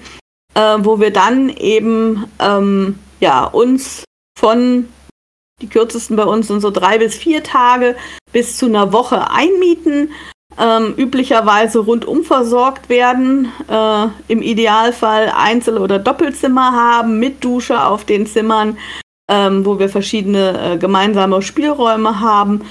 äh, 0.54 0.78
wo 0.78 1.00
wir 1.00 1.12
dann 1.12 1.48
eben 1.48 2.24
ähm, 2.40 2.98
ja, 3.20 3.44
uns 3.44 4.04
von, 4.38 4.88
die 5.62 5.68
kürzesten 5.68 6.16
bei 6.16 6.24
uns 6.24 6.48
sind 6.48 6.60
so 6.60 6.70
drei 6.70 6.98
bis 6.98 7.14
vier 7.14 7.42
Tage 7.42 7.96
bis 8.32 8.58
zu 8.58 8.66
einer 8.66 8.92
Woche 8.92 9.30
einmieten, 9.30 10.10
ähm, 10.58 10.94
üblicherweise 10.96 11.80
rundum 11.80 12.24
versorgt 12.24 12.88
werden, 12.88 13.52
äh, 13.68 14.06
im 14.28 14.42
Idealfall 14.42 15.32
Einzel- 15.36 15.78
oder 15.78 15.98
Doppelzimmer 15.98 16.72
haben, 16.72 17.18
mit 17.18 17.44
Dusche 17.44 17.84
auf 17.84 18.04
den 18.04 18.26
Zimmern, 18.26 18.78
ähm, 19.30 19.64
wo 19.64 19.78
wir 19.78 19.88
verschiedene 19.88 20.74
äh, 20.74 20.78
gemeinsame 20.78 21.42
Spielräume 21.42 22.20
haben 22.20 22.62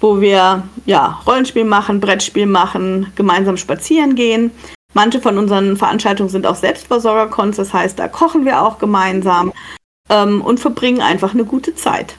wo 0.00 0.20
wir 0.20 0.62
ja, 0.86 1.20
Rollenspiel 1.26 1.64
machen, 1.64 2.00
Brettspiel 2.00 2.46
machen, 2.46 3.12
gemeinsam 3.16 3.56
spazieren 3.56 4.14
gehen. 4.14 4.50
Manche 4.94 5.20
von 5.20 5.38
unseren 5.38 5.76
Veranstaltungen 5.76 6.30
sind 6.30 6.46
auch 6.46 6.54
Selbstversorgerkons, 6.54 7.56
das 7.56 7.72
heißt, 7.72 7.98
da 7.98 8.08
kochen 8.08 8.44
wir 8.44 8.62
auch 8.62 8.78
gemeinsam 8.78 9.52
ähm, 10.08 10.40
und 10.40 10.60
verbringen 10.60 11.02
einfach 11.02 11.34
eine 11.34 11.44
gute 11.44 11.74
Zeit. 11.74 12.16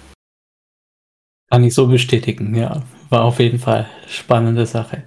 Kann 1.49 1.63
ich 1.63 1.73
so 1.73 1.87
bestätigen, 1.87 2.53
ja. 2.55 2.83
War 3.09 3.23
auf 3.23 3.39
jeden 3.39 3.57
Fall 3.57 3.87
spannende 4.07 4.67
Sache. 4.67 5.03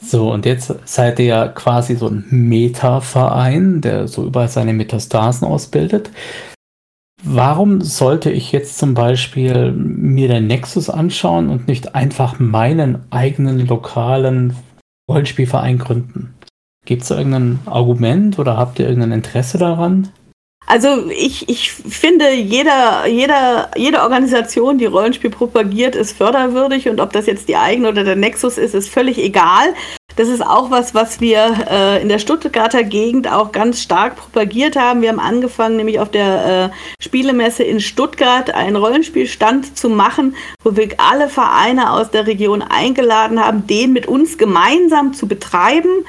So, 0.00 0.32
und 0.32 0.46
jetzt 0.46 0.74
seid 0.84 1.18
ihr 1.18 1.24
ja 1.26 1.48
quasi 1.48 1.96
so 1.96 2.08
ein 2.08 2.24
Meta-Verein, 2.30 3.80
der 3.80 4.08
so 4.08 4.24
überall 4.24 4.48
seine 4.48 4.72
Metastasen 4.72 5.46
ausbildet. 5.46 6.10
Warum 7.22 7.80
sollte 7.80 8.30
ich 8.30 8.52
jetzt 8.52 8.78
zum 8.78 8.94
Beispiel 8.94 9.72
mir 9.72 10.28
den 10.28 10.46
Nexus 10.46 10.90
anschauen 10.90 11.48
und 11.48 11.66
nicht 11.66 11.94
einfach 11.94 12.38
meinen 12.38 13.04
eigenen 13.10 13.66
lokalen 13.66 14.56
Rollenspielverein 15.10 15.78
gründen? 15.78 16.34
Gibt 16.84 17.02
es 17.02 17.10
irgendein 17.10 17.58
Argument 17.66 18.38
oder 18.38 18.56
habt 18.56 18.78
ihr 18.78 18.86
irgendein 18.86 19.12
Interesse 19.12 19.58
daran? 19.58 20.12
Also 20.66 21.08
ich, 21.10 21.48
ich 21.48 21.72
finde, 21.72 22.32
jeder, 22.34 23.06
jeder, 23.06 23.70
jede 23.76 24.02
Organisation, 24.02 24.78
die 24.78 24.86
Rollenspiel 24.86 25.30
propagiert, 25.30 25.94
ist 25.94 26.16
förderwürdig 26.16 26.88
und 26.88 27.00
ob 27.00 27.12
das 27.12 27.26
jetzt 27.26 27.48
die 27.48 27.56
eigene 27.56 27.88
oder 27.88 28.02
der 28.02 28.16
Nexus 28.16 28.58
ist, 28.58 28.74
ist 28.74 28.88
völlig 28.88 29.18
egal. 29.18 29.74
Das 30.16 30.28
ist 30.28 30.40
auch 30.40 30.70
was, 30.70 30.94
was 30.94 31.20
wir 31.20 31.66
äh, 31.70 32.00
in 32.00 32.08
der 32.08 32.18
Stuttgarter 32.18 32.82
Gegend 32.82 33.30
auch 33.30 33.52
ganz 33.52 33.82
stark 33.82 34.16
propagiert 34.16 34.74
haben. 34.74 35.02
Wir 35.02 35.10
haben 35.10 35.20
angefangen, 35.20 35.76
nämlich 35.76 36.00
auf 36.00 36.10
der 36.10 36.72
äh, 36.72 37.02
Spielemesse 37.02 37.62
in 37.64 37.80
Stuttgart 37.80 38.50
einen 38.50 38.76
Rollenspielstand 38.76 39.76
zu 39.76 39.90
machen, 39.90 40.34
wo 40.64 40.74
wir 40.74 40.88
alle 40.96 41.28
Vereine 41.28 41.92
aus 41.92 42.10
der 42.10 42.26
Region 42.26 42.62
eingeladen 42.62 43.44
haben, 43.44 43.66
den 43.66 43.92
mit 43.92 44.06
uns 44.06 44.38
gemeinsam 44.38 45.12
zu 45.12 45.28
betreiben. 45.28 46.06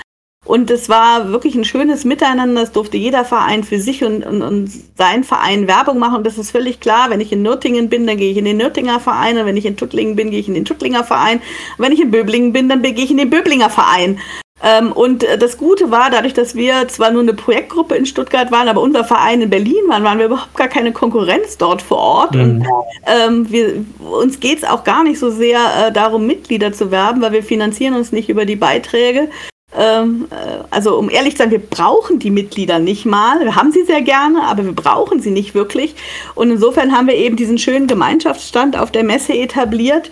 Und 0.47 0.71
es 0.71 0.87
war 0.87 1.29
wirklich 1.29 1.55
ein 1.55 1.65
schönes 1.65 2.05
Miteinander. 2.05 2.61
Es 2.61 2.71
durfte 2.71 2.95
jeder 2.95 3.25
Verein 3.25 3.65
für 3.65 3.79
sich 3.79 4.03
und, 4.05 4.25
und, 4.25 4.41
und 4.41 4.71
sein 4.97 5.25
Verein 5.25 5.67
Werbung 5.67 5.99
machen. 5.99 6.15
Und 6.15 6.25
das 6.25 6.37
ist 6.37 6.51
völlig 6.51 6.79
klar. 6.79 7.09
Wenn 7.09 7.19
ich 7.19 7.33
in 7.33 7.41
Nürtingen 7.41 7.89
bin, 7.89 8.07
dann 8.07 8.15
gehe 8.15 8.31
ich 8.31 8.37
in 8.37 8.45
den 8.45 8.55
Nürtinger 8.55 9.01
Verein. 9.01 9.37
Und 9.37 9.45
wenn 9.45 9.57
ich 9.57 9.65
in 9.65 9.75
Tuttlingen 9.75 10.15
bin, 10.15 10.31
gehe 10.31 10.39
ich 10.39 10.47
in 10.47 10.53
den 10.53 10.63
Tuttlinger 10.63 11.03
Verein. 11.03 11.39
Und 11.77 11.85
wenn 11.85 11.91
ich 11.91 11.99
in 11.99 12.11
Böblingen 12.11 12.53
bin, 12.53 12.69
dann 12.69 12.81
gehe 12.81 12.93
ich 12.93 13.11
in 13.11 13.17
den 13.17 13.29
Böblinger 13.29 13.69
Verein. 13.69 14.19
Ähm, 14.63 14.93
und 14.93 15.25
das 15.39 15.57
Gute 15.57 15.91
war, 15.91 16.09
dadurch, 16.09 16.33
dass 16.33 16.55
wir 16.55 16.87
zwar 16.87 17.11
nur 17.11 17.21
eine 17.21 17.33
Projektgruppe 17.33 17.95
in 17.95 18.05
Stuttgart 18.05 18.49
waren, 18.49 18.69
aber 18.69 18.81
unser 18.81 19.03
Verein 19.03 19.41
in 19.41 19.49
Berlin 19.49 19.83
waren, 19.87 20.03
waren 20.03 20.17
wir 20.17 20.27
überhaupt 20.27 20.55
gar 20.55 20.69
keine 20.69 20.93
Konkurrenz 20.93 21.57
dort 21.57 21.81
vor 21.81 21.97
Ort. 21.97 22.35
Mhm. 22.35 22.41
Und 22.41 22.67
ähm, 23.05 23.51
wir, 23.51 23.85
uns 23.99 24.39
geht 24.39 24.59
es 24.59 24.63
auch 24.63 24.85
gar 24.85 25.03
nicht 25.03 25.19
so 25.19 25.29
sehr 25.29 25.59
äh, 25.59 25.91
darum, 25.91 26.25
Mitglieder 26.25 26.71
zu 26.71 26.89
werben, 26.89 27.21
weil 27.21 27.33
wir 27.33 27.43
finanzieren 27.43 27.95
uns 27.95 28.13
nicht 28.13 28.29
über 28.29 28.45
die 28.45 28.55
Beiträge, 28.55 29.29
ähm, 29.78 30.28
äh, 30.32 30.63
also 30.71 30.97
um 30.97 31.09
ehrlich 31.09 31.36
zu 31.36 31.43
sein, 31.43 31.51
wir 31.51 31.59
brauchen 31.59 32.19
die 32.19 32.32
Mitglieder 32.32 32.80
nicht 32.80 33.05
mal. 33.05 33.39
Wir 33.39 33.55
haben 33.55 33.71
sie 33.71 33.84
sehr 33.84 34.01
gerne, 34.01 34.43
aber 34.43 34.65
wir 34.65 34.73
brauchen 34.73 35.19
sie 35.21 35.32
nicht 35.32 35.53
wirklich. 35.53 35.95
Und 36.36 36.49
insofern 36.49 36.91
haben 36.91 37.07
wir 37.07 37.15
eben 37.15 37.36
diesen 37.36 37.57
schönen 37.57 37.88
Gemeinschaftsstand 37.88 38.78
auf 38.78 38.91
der 38.91 39.03
Messe 39.03 39.34
etabliert, 39.34 40.09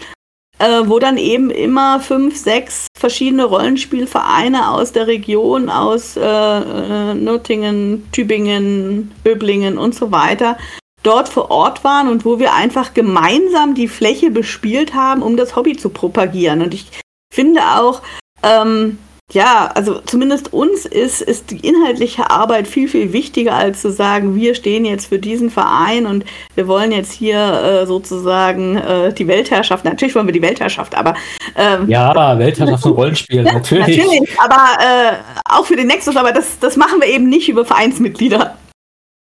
äh, 0.59 0.81
wo 0.85 0.99
dann 0.99 1.17
eben 1.17 1.49
immer 1.49 1.99
fünf, 1.99 2.37
sechs 2.37 2.87
verschiedene 2.95 3.45
Rollenspielvereine 3.45 4.71
aus 4.71 4.91
der 4.91 5.07
Region, 5.07 5.69
aus 5.69 6.15
äh, 6.15 6.21
äh 6.21 7.13
Nürtingen, 7.15 8.07
Tübingen, 8.11 9.11
Böblingen 9.23 9.77
und 9.79 9.95
so 9.95 10.11
weiter, 10.11 10.57
dort 11.01 11.27
vor 11.27 11.49
Ort 11.49 11.83
waren 11.83 12.07
und 12.07 12.23
wo 12.23 12.39
wir 12.39 12.53
einfach 12.53 12.93
gemeinsam 12.93 13.73
die 13.73 13.87
Fläche 13.87 14.29
bespielt 14.29 14.93
haben, 14.93 15.23
um 15.23 15.37
das 15.37 15.55
Hobby 15.55 15.75
zu 15.75 15.89
propagieren. 15.89 16.61
Und 16.61 16.73
ich 16.73 16.85
finde 17.33 17.61
auch, 17.61 18.01
ähm, 18.43 18.97
ja, 19.31 19.71
also 19.73 20.01
zumindest 20.01 20.53
uns 20.53 20.85
ist, 20.85 21.21
ist 21.21 21.49
die 21.49 21.67
inhaltliche 21.67 22.29
Arbeit 22.29 22.67
viel, 22.67 22.87
viel 22.87 23.11
wichtiger, 23.11 23.55
als 23.55 23.81
zu 23.81 23.91
sagen, 23.91 24.35
wir 24.35 24.53
stehen 24.53 24.85
jetzt 24.85 25.07
für 25.07 25.17
diesen 25.17 25.49
Verein 25.49 26.05
und 26.05 26.25
wir 26.53 26.67
wollen 26.67 26.91
jetzt 26.91 27.11
hier 27.11 27.39
äh, 27.39 27.85
sozusagen 27.87 28.77
äh, 28.77 29.13
die 29.13 29.27
Weltherrschaft, 29.27 29.83
natürlich 29.83 30.13
wollen 30.13 30.27
wir 30.27 30.33
die 30.33 30.43
Weltherrschaft, 30.43 30.93
aber 30.93 31.15
ähm, 31.55 31.89
Ja, 31.89 32.37
Weltherrschaft 32.37 32.85
und 32.85 32.91
Rollenspiel, 32.93 33.43
natürlich. 33.43 33.97
natürlich, 33.97 34.39
aber 34.39 34.61
äh, 34.79 35.13
auch 35.45 35.65
für 35.65 35.75
den 35.75 35.87
Nexus, 35.87 36.15
aber 36.15 36.31
das, 36.31 36.59
das 36.59 36.77
machen 36.77 37.01
wir 37.01 37.07
eben 37.07 37.27
nicht 37.27 37.49
über 37.49 37.65
Vereinsmitglieder. 37.65 38.57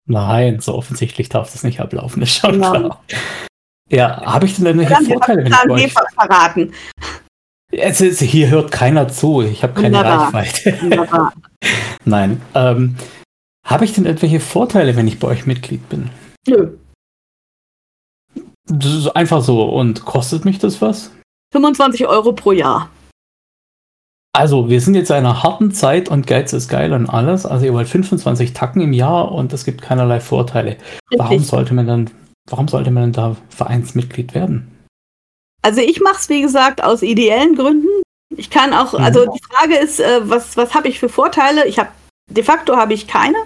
Nein, 0.06 0.58
so 0.60 0.74
offensichtlich 0.74 1.28
darf 1.28 1.52
das 1.52 1.62
nicht 1.62 1.80
ablaufen, 1.80 2.20
ist 2.22 2.36
schon 2.36 2.60
ja. 2.60 2.70
klar. 2.70 3.04
Ja, 3.90 4.22
habe 4.24 4.46
ich 4.46 4.56
denn 4.56 4.66
irgendwelche 4.66 5.04
Vorteile, 5.04 5.48
ich 5.48 5.70
euch... 5.70 5.92
verraten. 5.92 6.72
Es 7.76 8.00
ist, 8.00 8.20
hier 8.20 8.50
hört 8.50 8.70
keiner 8.70 9.08
zu. 9.08 9.42
Ich 9.42 9.62
habe 9.62 9.74
keine 9.74 9.98
Wunderbar. 9.98 10.34
Reichweite. 10.34 10.82
Wunderbar. 10.82 11.32
Nein. 12.04 12.40
Ähm, 12.54 12.96
habe 13.64 13.84
ich 13.84 13.94
denn 13.94 14.06
irgendwelche 14.06 14.40
Vorteile, 14.40 14.96
wenn 14.96 15.08
ich 15.08 15.18
bei 15.18 15.28
euch 15.28 15.46
Mitglied 15.46 15.88
bin? 15.88 16.10
Nö. 16.46 16.76
Das 18.66 18.92
ist 18.92 19.08
einfach 19.08 19.42
so. 19.42 19.64
Und 19.64 20.04
kostet 20.04 20.44
mich 20.44 20.58
das 20.58 20.80
was? 20.82 21.10
25 21.52 22.06
Euro 22.06 22.32
pro 22.32 22.52
Jahr. 22.52 22.90
Also, 24.36 24.68
wir 24.68 24.80
sind 24.80 24.96
jetzt 24.96 25.10
in 25.10 25.16
einer 25.16 25.44
harten 25.44 25.70
Zeit 25.72 26.08
und 26.08 26.26
Geiz 26.26 26.52
ist 26.52 26.68
geil 26.68 26.92
und 26.92 27.08
alles. 27.08 27.46
Also, 27.46 27.66
ihr 27.66 27.72
wollt 27.72 27.88
25 27.88 28.52
Tacken 28.52 28.82
im 28.82 28.92
Jahr 28.92 29.30
und 29.30 29.52
es 29.52 29.64
gibt 29.64 29.80
keinerlei 29.80 30.18
Vorteile. 30.18 30.70
Richtig. 30.70 31.18
Warum 31.18 31.38
sollte 31.38 31.72
man 31.72 31.86
dann, 31.86 32.10
warum 32.50 32.66
sollte 32.66 32.90
man 32.90 33.04
denn 33.04 33.12
da 33.12 33.36
Vereinsmitglied 33.50 34.34
werden? 34.34 34.73
Also 35.64 35.80
ich 35.80 36.00
mache 36.00 36.16
es, 36.18 36.28
wie 36.28 36.42
gesagt, 36.42 36.84
aus 36.84 37.00
ideellen 37.00 37.56
Gründen. 37.56 37.88
Ich 38.36 38.50
kann 38.50 38.74
auch, 38.74 38.92
also 38.92 39.24
mhm. 39.24 39.30
die 39.32 39.42
Frage 39.50 39.76
ist, 39.76 39.98
äh, 39.98 40.20
was, 40.28 40.58
was 40.58 40.74
habe 40.74 40.88
ich 40.88 41.00
für 41.00 41.08
Vorteile? 41.08 41.66
Ich 41.66 41.78
habe, 41.78 41.88
de 42.30 42.44
facto 42.44 42.76
habe 42.76 42.92
ich 42.92 43.06
keine. 43.06 43.38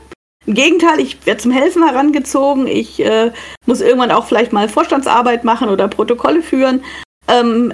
Im 0.45 0.55
Gegenteil, 0.55 0.99
ich 0.99 1.25
werde 1.27 1.41
zum 1.41 1.53
Helfen 1.53 1.87
herangezogen. 1.87 2.67
Ich 2.67 2.99
äh, 2.99 3.31
muss 3.67 3.81
irgendwann 3.81 4.11
auch 4.11 4.27
vielleicht 4.27 4.53
mal 4.53 4.69
Vorstandsarbeit 4.69 5.45
machen 5.45 5.69
oder 5.69 5.87
Protokolle 5.87 6.43
führen. 6.43 6.83
Ähm, 7.29 7.73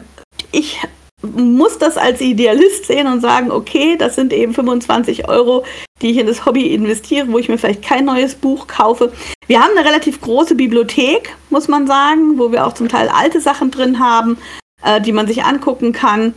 ich 0.52 0.78
muss 1.24 1.78
das 1.78 1.96
als 1.96 2.20
Idealist 2.20 2.86
sehen 2.86 3.06
und 3.06 3.20
sagen, 3.20 3.50
okay, 3.50 3.96
das 3.96 4.14
sind 4.14 4.32
eben 4.32 4.54
25 4.54 5.28
Euro, 5.28 5.64
die 6.02 6.10
ich 6.10 6.18
in 6.18 6.26
das 6.26 6.44
Hobby 6.44 6.74
investiere, 6.74 7.30
wo 7.30 7.38
ich 7.38 7.48
mir 7.48 7.58
vielleicht 7.58 7.82
kein 7.82 8.04
neues 8.04 8.34
Buch 8.34 8.66
kaufe. 8.66 9.12
Wir 9.46 9.62
haben 9.62 9.76
eine 9.76 9.86
relativ 9.86 10.20
große 10.20 10.54
Bibliothek, 10.54 11.34
muss 11.50 11.68
man 11.68 11.86
sagen, 11.86 12.38
wo 12.38 12.52
wir 12.52 12.66
auch 12.66 12.74
zum 12.74 12.88
Teil 12.88 13.08
alte 13.08 13.40
Sachen 13.40 13.70
drin 13.70 13.98
haben, 13.98 14.38
äh, 14.82 15.00
die 15.00 15.12
man 15.12 15.26
sich 15.26 15.44
angucken 15.44 15.92
kann. 15.92 16.34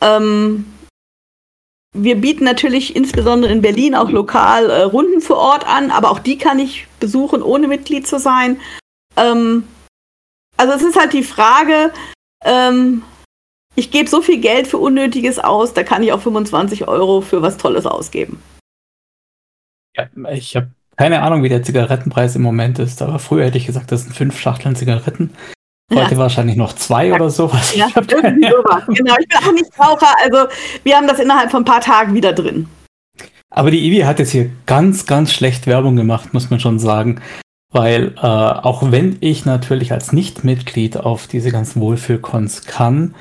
Ähm, 0.00 0.66
wir 1.92 2.16
bieten 2.16 2.44
natürlich 2.44 2.94
insbesondere 2.94 3.50
in 3.50 3.62
Berlin 3.62 3.94
auch 3.94 4.10
lokal 4.10 4.68
äh, 4.68 4.82
Runden 4.82 5.20
vor 5.20 5.38
Ort 5.38 5.66
an, 5.66 5.90
aber 5.90 6.10
auch 6.10 6.18
die 6.18 6.36
kann 6.36 6.58
ich 6.58 6.86
besuchen, 7.00 7.42
ohne 7.42 7.68
Mitglied 7.68 8.06
zu 8.06 8.18
sein. 8.18 8.60
Ähm, 9.16 9.64
also 10.58 10.74
es 10.74 10.82
ist 10.82 10.98
halt 10.98 11.12
die 11.12 11.22
Frage, 11.22 11.92
ähm, 12.44 13.02
ich 13.76 13.90
gebe 13.90 14.08
so 14.08 14.22
viel 14.22 14.40
Geld 14.40 14.66
für 14.66 14.78
Unnötiges 14.78 15.38
aus, 15.38 15.74
da 15.74 15.82
kann 15.82 16.02
ich 16.02 16.12
auch 16.12 16.20
25 16.20 16.88
Euro 16.88 17.20
für 17.20 17.42
was 17.42 17.56
Tolles 17.56 17.86
ausgeben. 17.86 18.42
Ja, 19.96 20.08
ich 20.32 20.56
habe 20.56 20.70
keine 20.96 21.20
Ahnung, 21.20 21.42
wie 21.42 21.50
der 21.50 21.62
Zigarettenpreis 21.62 22.36
im 22.36 22.42
Moment 22.42 22.78
ist, 22.78 23.02
aber 23.02 23.18
früher 23.18 23.44
hätte 23.44 23.58
ich 23.58 23.66
gesagt, 23.66 23.92
das 23.92 24.04
sind 24.04 24.14
fünf 24.14 24.40
Schachteln 24.40 24.76
Zigaretten. 24.76 25.34
Heute 25.92 26.12
ja. 26.14 26.18
wahrscheinlich 26.18 26.56
noch 26.56 26.72
zwei 26.72 27.12
oder 27.12 27.30
sowas. 27.30 27.76
Ja, 27.76 27.88
irgendwie 27.94 28.50
sowas. 28.50 28.82
Genau, 28.88 29.14
ich 29.20 29.28
bin 29.28 29.38
auch 29.38 29.52
nicht 29.52 29.78
Raucher, 29.78 30.14
also 30.24 30.48
wir 30.82 30.96
haben 30.96 31.06
das 31.06 31.20
innerhalb 31.20 31.50
von 31.50 31.62
ein 31.62 31.66
paar 31.66 31.82
Tagen 31.82 32.14
wieder 32.14 32.32
drin. 32.32 32.66
Aber 33.50 33.70
die 33.70 33.86
Ivi 33.86 34.00
hat 34.00 34.18
jetzt 34.18 34.32
hier 34.32 34.50
ganz, 34.64 35.06
ganz 35.06 35.32
schlecht 35.32 35.66
Werbung 35.66 35.96
gemacht, 35.96 36.34
muss 36.34 36.50
man 36.50 36.60
schon 36.60 36.78
sagen. 36.78 37.20
Weil 37.72 38.14
äh, 38.16 38.20
auch 38.20 38.90
wenn 38.90 39.18
ich 39.20 39.44
natürlich 39.44 39.92
als 39.92 40.12
Nicht-Mitglied 40.12 40.96
auf 40.96 41.26
diese 41.26 41.50
ganzen 41.50 41.80
Wohlfühlkons 41.80 42.64
kann, 42.64 43.14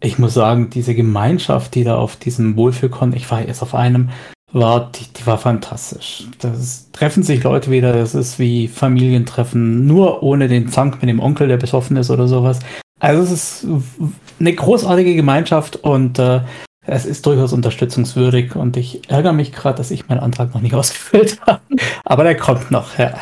ich 0.00 0.18
muss 0.18 0.34
sagen, 0.34 0.70
diese 0.70 0.94
Gemeinschaft, 0.94 1.74
die 1.74 1.84
da 1.84 1.96
auf 1.96 2.16
diesem 2.16 2.56
Wohlfühlkon, 2.56 3.12
ich 3.14 3.30
war 3.30 3.42
erst 3.42 3.62
auf 3.62 3.74
einem, 3.74 4.10
war, 4.52 4.90
die, 4.92 5.04
die 5.12 5.26
war 5.26 5.38
fantastisch. 5.38 6.24
Das 6.40 6.90
treffen 6.92 7.22
sich 7.22 7.42
Leute 7.42 7.70
wieder, 7.70 7.92
das 7.92 8.14
ist 8.14 8.38
wie 8.38 8.68
Familientreffen, 8.68 9.86
nur 9.86 10.22
ohne 10.22 10.48
den 10.48 10.68
Zank 10.68 11.00
mit 11.00 11.08
dem 11.08 11.20
Onkel, 11.20 11.48
der 11.48 11.56
besoffen 11.56 11.96
ist 11.96 12.10
oder 12.10 12.28
sowas. 12.28 12.60
Also 13.00 13.22
es 13.22 13.30
ist 13.30 13.66
eine 14.40 14.54
großartige 14.54 15.14
Gemeinschaft 15.14 15.76
und 15.76 16.18
äh, 16.18 16.40
es 16.86 17.04
ist 17.04 17.26
durchaus 17.26 17.52
unterstützungswürdig 17.52 18.56
und 18.56 18.76
ich 18.76 19.10
ärgere 19.10 19.32
mich 19.32 19.52
gerade, 19.52 19.76
dass 19.76 19.90
ich 19.90 20.08
meinen 20.08 20.20
Antrag 20.20 20.54
noch 20.54 20.62
nicht 20.62 20.74
ausgefüllt 20.74 21.40
habe. 21.42 21.60
Aber 22.04 22.24
der 22.24 22.36
kommt 22.36 22.70
noch, 22.70 22.98
ja. 22.98 23.14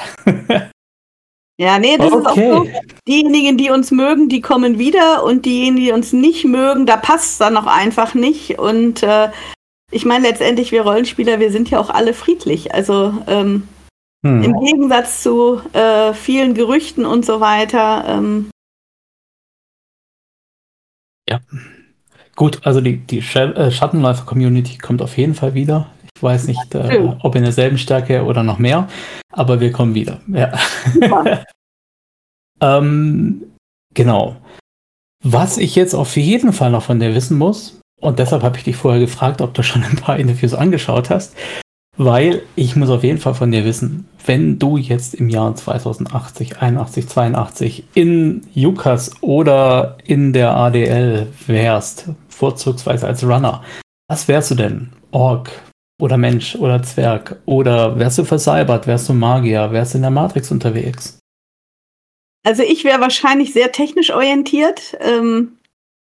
Ja, 1.58 1.78
nee, 1.78 1.96
das 1.96 2.12
okay. 2.12 2.18
ist 2.20 2.26
auch 2.26 2.36
so. 2.36 2.70
Diejenigen, 3.08 3.56
die 3.56 3.70
uns 3.70 3.90
mögen, 3.90 4.28
die 4.28 4.42
kommen 4.42 4.78
wieder 4.78 5.24
und 5.24 5.46
diejenigen, 5.46 5.86
die 5.86 5.92
uns 5.92 6.12
nicht 6.12 6.44
mögen, 6.44 6.84
da 6.84 6.96
passt 6.98 7.32
es 7.32 7.38
dann 7.38 7.54
noch 7.54 7.66
einfach 7.66 8.14
nicht. 8.14 8.58
Und 8.58 9.02
äh, 9.02 9.30
ich 9.90 10.04
meine, 10.04 10.28
letztendlich, 10.28 10.70
wir 10.70 10.82
Rollenspieler, 10.82 11.40
wir 11.40 11.50
sind 11.50 11.70
ja 11.70 11.80
auch 11.80 11.88
alle 11.88 12.12
friedlich. 12.12 12.74
Also 12.74 13.14
ähm, 13.26 13.66
hm. 14.22 14.42
im 14.42 14.60
Gegensatz 14.60 15.22
zu 15.22 15.62
äh, 15.72 16.12
vielen 16.12 16.52
Gerüchten 16.52 17.06
und 17.06 17.24
so 17.24 17.40
weiter. 17.40 18.04
Ähm, 18.06 18.50
ja. 21.28 21.40
Gut, 22.34 22.60
also 22.66 22.82
die, 22.82 22.98
die 22.98 23.18
äh, 23.20 23.70
Schattenläufer-Community 23.70 24.76
kommt 24.76 25.00
auf 25.00 25.16
jeden 25.16 25.34
Fall 25.34 25.54
wieder. 25.54 25.90
Ich 26.16 26.22
weiß 26.22 26.46
nicht, 26.46 26.74
äh, 26.74 27.10
ob 27.20 27.34
in 27.34 27.42
derselben 27.42 27.76
Stärke 27.76 28.24
oder 28.24 28.42
noch 28.42 28.58
mehr, 28.58 28.88
aber 29.32 29.60
wir 29.60 29.70
kommen 29.70 29.94
wieder. 29.94 30.20
Ja. 30.28 30.52
ähm, 32.60 33.42
genau. 33.92 34.36
Was 35.22 35.58
ich 35.58 35.74
jetzt 35.74 35.94
auf 35.94 36.16
jeden 36.16 36.54
Fall 36.54 36.70
noch 36.70 36.82
von 36.82 37.00
dir 37.00 37.14
wissen 37.14 37.36
muss, 37.36 37.80
und 38.00 38.18
deshalb 38.18 38.42
habe 38.42 38.56
ich 38.56 38.64
dich 38.64 38.76
vorher 38.76 39.00
gefragt, 39.00 39.42
ob 39.42 39.52
du 39.52 39.62
schon 39.62 39.84
ein 39.84 39.96
paar 39.96 40.18
Interviews 40.18 40.54
angeschaut 40.54 41.10
hast, 41.10 41.34
weil 41.98 42.42
ich 42.56 42.76
muss 42.76 42.88
auf 42.90 43.04
jeden 43.04 43.18
Fall 43.18 43.34
von 43.34 43.50
dir 43.50 43.64
wissen, 43.64 44.08
wenn 44.24 44.58
du 44.58 44.78
jetzt 44.78 45.14
im 45.14 45.28
Jahr 45.28 45.54
2080, 45.54 46.62
81, 46.62 47.08
82 47.08 47.84
in 47.94 48.42
Jukas 48.54 49.22
oder 49.22 49.98
in 50.04 50.32
der 50.32 50.56
ADL 50.56 51.26
wärst, 51.46 52.10
vorzugsweise 52.28 53.06
als 53.06 53.22
Runner, 53.22 53.62
was 54.08 54.28
wärst 54.28 54.50
du 54.50 54.54
denn? 54.54 54.92
Org 55.10 55.50
oder 56.00 56.16
Mensch 56.16 56.56
oder 56.56 56.82
Zwerg? 56.82 57.40
Oder 57.46 57.98
wärst 57.98 58.18
du 58.18 58.24
versalbert? 58.24 58.86
Wärst 58.86 59.08
du 59.08 59.14
Magier? 59.14 59.72
Wärst 59.72 59.94
du 59.94 59.98
in 59.98 60.02
der 60.02 60.10
Matrix 60.10 60.50
unterwegs? 60.50 61.18
Also 62.44 62.62
ich 62.62 62.84
wäre 62.84 63.00
wahrscheinlich 63.00 63.52
sehr 63.52 63.72
technisch 63.72 64.10
orientiert. 64.10 64.96
Ähm, 65.00 65.58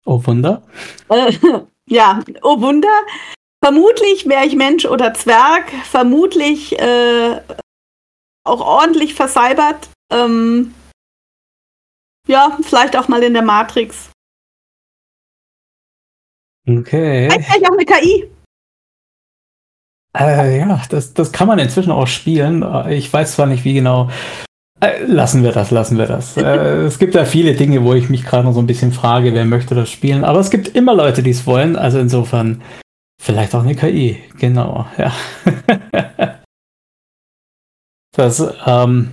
oh 0.04 0.24
Wunder. 0.24 0.62
Äh, 1.08 1.32
ja, 1.88 2.22
oh 2.42 2.60
Wunder. 2.60 2.88
Vermutlich 3.62 4.26
wäre 4.26 4.46
ich 4.46 4.56
Mensch 4.56 4.86
oder 4.86 5.12
Zwerg, 5.12 5.70
vermutlich 5.84 6.78
äh, 6.78 7.40
auch 8.44 8.60
ordentlich 8.60 9.14
versalbert. 9.14 9.90
Ähm, 10.10 10.74
ja, 12.26 12.56
vielleicht 12.62 12.96
auch 12.96 13.08
mal 13.08 13.22
in 13.22 13.34
der 13.34 13.42
Matrix. 13.42 14.10
Okay. 16.66 17.28
Vielleicht 17.30 17.68
auch 17.68 17.72
eine 17.72 17.84
KI. 17.84 18.30
Äh, 20.18 20.58
ja, 20.58 20.82
das, 20.90 21.14
das 21.14 21.32
kann 21.32 21.46
man 21.46 21.58
inzwischen 21.58 21.92
auch 21.92 22.06
spielen. 22.06 22.62
Äh, 22.62 22.94
ich 22.94 23.12
weiß 23.12 23.36
zwar 23.36 23.46
nicht, 23.46 23.64
wie 23.64 23.74
genau. 23.74 24.10
Äh, 24.80 25.04
lassen 25.04 25.42
wir 25.42 25.52
das, 25.52 25.70
lassen 25.70 25.98
wir 25.98 26.06
das. 26.06 26.36
äh, 26.36 26.42
es 26.84 26.98
gibt 26.98 27.14
ja 27.14 27.24
viele 27.24 27.54
Dinge, 27.54 27.84
wo 27.84 27.94
ich 27.94 28.08
mich 28.08 28.24
gerade 28.24 28.44
noch 28.44 28.54
so 28.54 28.60
ein 28.60 28.66
bisschen 28.66 28.92
frage, 28.92 29.34
wer 29.34 29.44
möchte 29.44 29.74
das 29.74 29.90
spielen. 29.90 30.24
Aber 30.24 30.40
es 30.40 30.50
gibt 30.50 30.68
immer 30.68 30.94
Leute, 30.94 31.22
die 31.22 31.30
es 31.30 31.46
wollen. 31.46 31.76
Also 31.76 31.98
insofern 31.98 32.62
vielleicht 33.20 33.54
auch 33.54 33.62
eine 33.62 33.76
KI. 33.76 34.18
Genau, 34.38 34.86
ja. 34.98 35.12
das 38.16 38.42
ähm, 38.66 39.10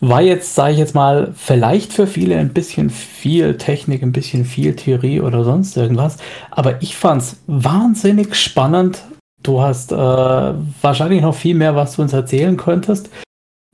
war 0.00 0.22
jetzt, 0.22 0.56
sage 0.56 0.72
ich 0.72 0.78
jetzt 0.78 0.96
mal, 0.96 1.32
vielleicht 1.36 1.92
für 1.92 2.08
viele 2.08 2.36
ein 2.38 2.52
bisschen 2.52 2.90
viel 2.90 3.56
Technik, 3.58 4.02
ein 4.02 4.10
bisschen 4.10 4.44
viel 4.44 4.74
Theorie 4.74 5.20
oder 5.20 5.44
sonst 5.44 5.76
irgendwas. 5.76 6.16
Aber 6.50 6.82
ich 6.82 6.96
fand 6.96 7.22
es 7.22 7.36
wahnsinnig 7.46 8.34
spannend, 8.34 9.04
Du 9.42 9.60
hast 9.60 9.92
äh, 9.92 9.96
wahrscheinlich 9.96 11.22
noch 11.22 11.34
viel 11.34 11.54
mehr, 11.54 11.74
was 11.74 11.96
du 11.96 12.02
uns 12.02 12.12
erzählen 12.12 12.56
könntest. 12.56 13.10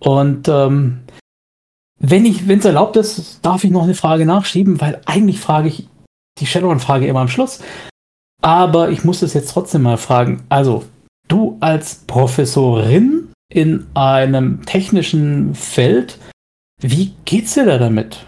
Und 0.01 0.49
ähm, 0.49 1.01
wenn 1.99 2.25
ich, 2.25 2.47
wenn 2.47 2.61
es 2.61 2.65
erlaubt 2.65 2.97
ist, 2.97 3.45
darf 3.45 3.65
ich 3.65 3.71
noch 3.71 3.83
eine 3.83 3.95
Frage 3.95 4.25
nachschieben, 4.25 4.81
weil 4.81 5.01
eigentlich 5.05 5.41
frage 5.41 5.69
ich 5.69 5.89
die 6.39 6.47
Shadowrun-Frage 6.47 7.07
immer 7.07 7.21
am 7.21 7.29
Schluss. 7.29 7.61
Aber 8.41 8.91
ich 8.91 9.05
muss 9.05 9.23
es 9.23 9.35
jetzt 9.35 9.51
trotzdem 9.51 9.83
mal 9.83 9.97
fragen. 9.97 10.45
Also, 10.49 10.85
du 11.27 11.57
als 11.61 11.97
Professorin 12.07 13.33
in 13.53 13.87
einem 13.95 14.65
technischen 14.65 15.55
Feld, 15.55 16.19
wie 16.81 17.15
geht's 17.25 17.55
dir 17.55 17.67
da 17.67 17.79
damit? 17.79 18.25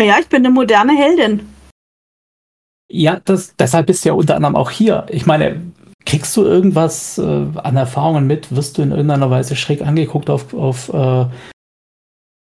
Ja, 0.00 0.18
ich 0.20 0.28
bin 0.28 0.44
eine 0.44 0.54
moderne 0.54 0.96
Heldin. 0.96 1.48
Ja, 2.88 3.20
das, 3.24 3.56
deshalb 3.56 3.86
bist 3.86 4.04
du 4.04 4.10
ja 4.10 4.14
unter 4.14 4.36
anderem 4.36 4.54
auch 4.54 4.70
hier. 4.70 5.06
Ich 5.10 5.26
meine, 5.26 5.60
Kriegst 6.06 6.36
du 6.36 6.44
irgendwas 6.44 7.18
äh, 7.18 7.22
an 7.22 7.76
Erfahrungen 7.76 8.28
mit? 8.28 8.54
Wirst 8.54 8.78
du 8.78 8.82
in 8.82 8.92
irgendeiner 8.92 9.28
Weise 9.28 9.56
schräg 9.56 9.82
angeguckt 9.82 10.30
auf, 10.30 10.54
auf 10.54 10.88
äh, 10.88 11.26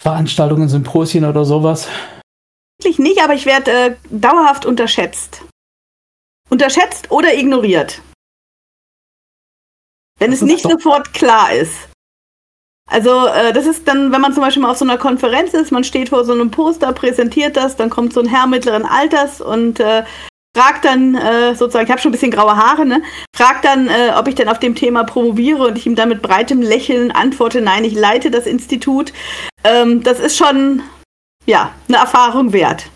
Veranstaltungen, 0.03 0.71
Symposien 0.71 1.27
oder 1.27 1.45
sowas? 1.45 1.87
Eigentlich 2.83 2.99
nicht, 2.99 3.23
aber 3.23 3.35
ich 3.35 3.45
werde 3.45 3.71
äh, 3.71 3.97
dauerhaft 4.11 4.65
unterschätzt. 4.65 5.45
Unterschätzt 6.49 7.11
oder 7.11 7.35
ignoriert. 7.35 8.01
Wenn 10.19 10.31
das 10.31 10.41
es 10.41 10.47
nicht 10.47 10.63
sofort 10.63 11.13
klar 11.13 11.53
ist. 11.53 11.89
Also 12.91 13.27
äh, 13.27 13.53
das 13.53 13.67
ist 13.67 13.87
dann, 13.87 14.13
wenn 14.13 14.21
man 14.23 14.33
zum 14.33 14.43
Beispiel 14.43 14.63
mal 14.63 14.71
auf 14.71 14.79
so 14.79 14.85
einer 14.85 14.99
Konferenz 14.99 15.53
ist, 15.53 15.73
man 15.73 15.85
steht 15.85 16.09
vor 16.09 16.25
so 16.25 16.33
einem 16.33 16.51
Poster, 16.51 16.93
präsentiert 16.93 17.57
das, 17.57 17.77
dann 17.77 17.91
kommt 17.91 18.13
so 18.15 18.21
ein 18.21 18.29
Herr 18.29 18.47
mittleren 18.47 18.87
Alters 18.87 19.41
und 19.41 19.79
äh, 19.79 20.05
fragt 20.57 20.85
dann 20.85 21.15
äh, 21.15 21.55
sozusagen, 21.55 21.87
ich 21.87 21.91
habe 21.91 22.01
schon 22.01 22.11
ein 22.11 22.13
bisschen 22.13 22.31
graue 22.31 22.57
Haare, 22.57 22.85
ne? 22.85 23.03
Fragt 23.35 23.65
dann, 23.65 23.89
äh, 23.89 24.13
ob 24.17 24.29
ich 24.29 24.35
denn 24.35 24.49
auf 24.49 24.59
dem 24.59 24.75
Thema 24.75 25.05
promoviere 25.05 25.67
und 25.67 25.79
ich 25.79 25.87
ihm 25.87 25.97
dann 25.97 26.09
mit 26.09 26.23
breitem 26.23 26.61
Lächeln 26.61 27.11
antworte, 27.11 27.61
nein, 27.61 27.85
ich 27.85 27.95
leite 27.95 28.31
das 28.31 28.47
Institut. 28.47 29.13
Ähm, 29.65 30.03
das 30.03 30.21
ist 30.21 30.37
schon, 30.37 30.83
ja, 31.47 31.73
eine 31.89 31.99
Erfahrung 31.99 32.53
wert. 32.53 32.87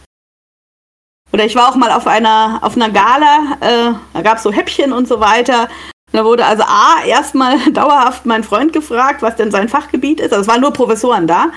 Oder 1.33 1.45
ich 1.45 1.55
war 1.55 1.69
auch 1.69 1.77
mal 1.77 1.91
auf 1.91 2.07
einer, 2.07 2.61
auf 2.63 2.77
einer 2.77 2.91
Gala, 2.91 3.59
äh, 3.61 3.95
da 4.13 4.23
gab 4.23 4.37
es 4.37 4.43
so 4.43 4.53
Häppchen 4.53 4.93
und 4.93 5.09
so 5.09 5.21
weiter. 5.21 5.69
Da 6.13 6.25
wurde 6.25 6.45
also 6.45 6.63
A, 6.63 7.05
erstmal 7.05 7.59
dauerhaft 7.73 8.27
mein 8.27 8.45
Freund 8.45 8.73
gefragt, 8.73 9.23
was 9.23 9.37
denn 9.37 9.51
sein 9.51 9.69
Fachgebiet 9.69 10.21
ist. 10.21 10.33
Also 10.33 10.43
es 10.43 10.49
waren 10.49 10.61
nur 10.61 10.73
Professoren 10.73 11.27
da. 11.27 11.51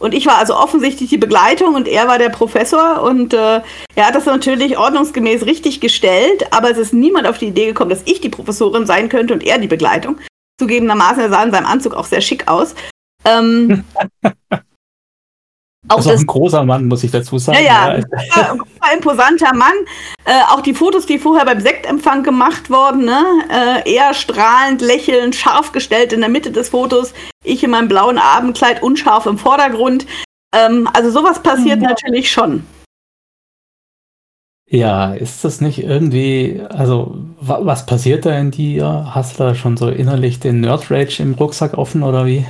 Und 0.00 0.12
ich 0.12 0.26
war 0.26 0.38
also 0.38 0.56
offensichtlich 0.56 1.08
die 1.10 1.18
Begleitung 1.18 1.74
und 1.74 1.86
er 1.86 2.08
war 2.08 2.18
der 2.18 2.28
Professor 2.28 3.02
und 3.02 3.32
äh, 3.32 3.60
er 3.94 4.06
hat 4.06 4.14
das 4.14 4.26
natürlich 4.26 4.76
ordnungsgemäß 4.76 5.46
richtig 5.46 5.80
gestellt, 5.80 6.52
aber 6.52 6.70
es 6.70 6.78
ist 6.78 6.92
niemand 6.92 7.28
auf 7.28 7.38
die 7.38 7.46
Idee 7.46 7.66
gekommen, 7.66 7.90
dass 7.90 8.02
ich 8.04 8.20
die 8.20 8.28
Professorin 8.28 8.86
sein 8.86 9.08
könnte 9.08 9.34
und 9.34 9.44
er 9.44 9.58
die 9.58 9.68
Begleitung. 9.68 10.18
Zugegebenermaßen, 10.58 11.22
er 11.22 11.30
sah 11.30 11.44
in 11.44 11.52
seinem 11.52 11.66
Anzug 11.66 11.94
auch 11.94 12.06
sehr 12.06 12.20
schick 12.20 12.48
aus. 12.48 12.74
Ähm, 13.24 13.84
Auch 15.88 15.98
also 15.98 16.10
das, 16.10 16.20
ein 16.20 16.26
großer 16.26 16.64
Mann, 16.64 16.86
muss 16.86 17.04
ich 17.04 17.10
dazu 17.10 17.38
sagen. 17.38 17.58
Ja, 17.62 17.98
ja, 17.98 18.56
ein 18.80 18.96
imposanter 18.96 19.54
Mann. 19.54 19.74
Äh, 20.24 20.40
auch 20.50 20.62
die 20.62 20.72
Fotos, 20.72 21.04
die 21.04 21.18
vorher 21.18 21.44
beim 21.44 21.60
Sektempfang 21.60 22.22
gemacht 22.22 22.70
wurden, 22.70 23.04
ne? 23.04 23.22
äh, 23.50 23.92
eher 23.94 24.14
strahlend, 24.14 24.80
lächelnd, 24.80 25.36
scharf 25.36 25.72
gestellt 25.72 26.14
in 26.14 26.20
der 26.20 26.30
Mitte 26.30 26.50
des 26.50 26.70
Fotos. 26.70 27.12
Ich 27.42 27.62
in 27.62 27.70
meinem 27.70 27.88
blauen 27.88 28.16
Abendkleid, 28.16 28.82
unscharf 28.82 29.26
im 29.26 29.36
Vordergrund. 29.36 30.06
Ähm, 30.56 30.88
also 30.94 31.10
sowas 31.10 31.42
passiert 31.42 31.82
ja. 31.82 31.90
natürlich 31.90 32.30
schon. 32.30 32.64
Ja, 34.66 35.12
ist 35.12 35.44
das 35.44 35.60
nicht 35.60 35.84
irgendwie, 35.84 36.62
also 36.70 37.18
was 37.38 37.84
passiert 37.84 38.24
da 38.24 38.36
in 38.38 38.50
dir? 38.50 39.10
Hast 39.14 39.38
du 39.38 39.44
da 39.44 39.54
schon 39.54 39.76
so 39.76 39.88
innerlich 39.88 40.40
den 40.40 40.60
Nerd 40.60 40.90
Rage 40.90 41.22
im 41.22 41.34
Rucksack 41.34 41.76
offen 41.76 42.02
oder 42.02 42.24
wie? 42.24 42.46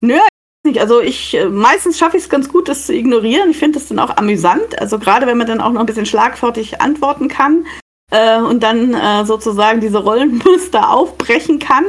Nö, 0.00 0.18
nicht. 0.64 0.80
Also 0.80 1.00
ich 1.00 1.34
äh, 1.34 1.48
meistens 1.48 1.98
schaffe 1.98 2.16
ich 2.16 2.24
es 2.24 2.28
ganz 2.28 2.48
gut, 2.48 2.68
das 2.68 2.86
zu 2.86 2.94
ignorieren. 2.94 3.50
Ich 3.50 3.58
finde 3.58 3.78
das 3.78 3.88
dann 3.88 3.98
auch 3.98 4.16
amüsant. 4.16 4.78
Also 4.80 4.98
gerade 4.98 5.26
wenn 5.26 5.38
man 5.38 5.46
dann 5.46 5.60
auch 5.60 5.72
noch 5.72 5.80
ein 5.80 5.86
bisschen 5.86 6.06
schlagfertig 6.06 6.80
antworten 6.80 7.28
kann 7.28 7.66
äh, 8.10 8.40
und 8.40 8.62
dann 8.62 8.94
äh, 8.94 9.24
sozusagen 9.24 9.80
diese 9.80 9.98
Rollenmuster 9.98 10.90
aufbrechen 10.92 11.58
kann. 11.58 11.84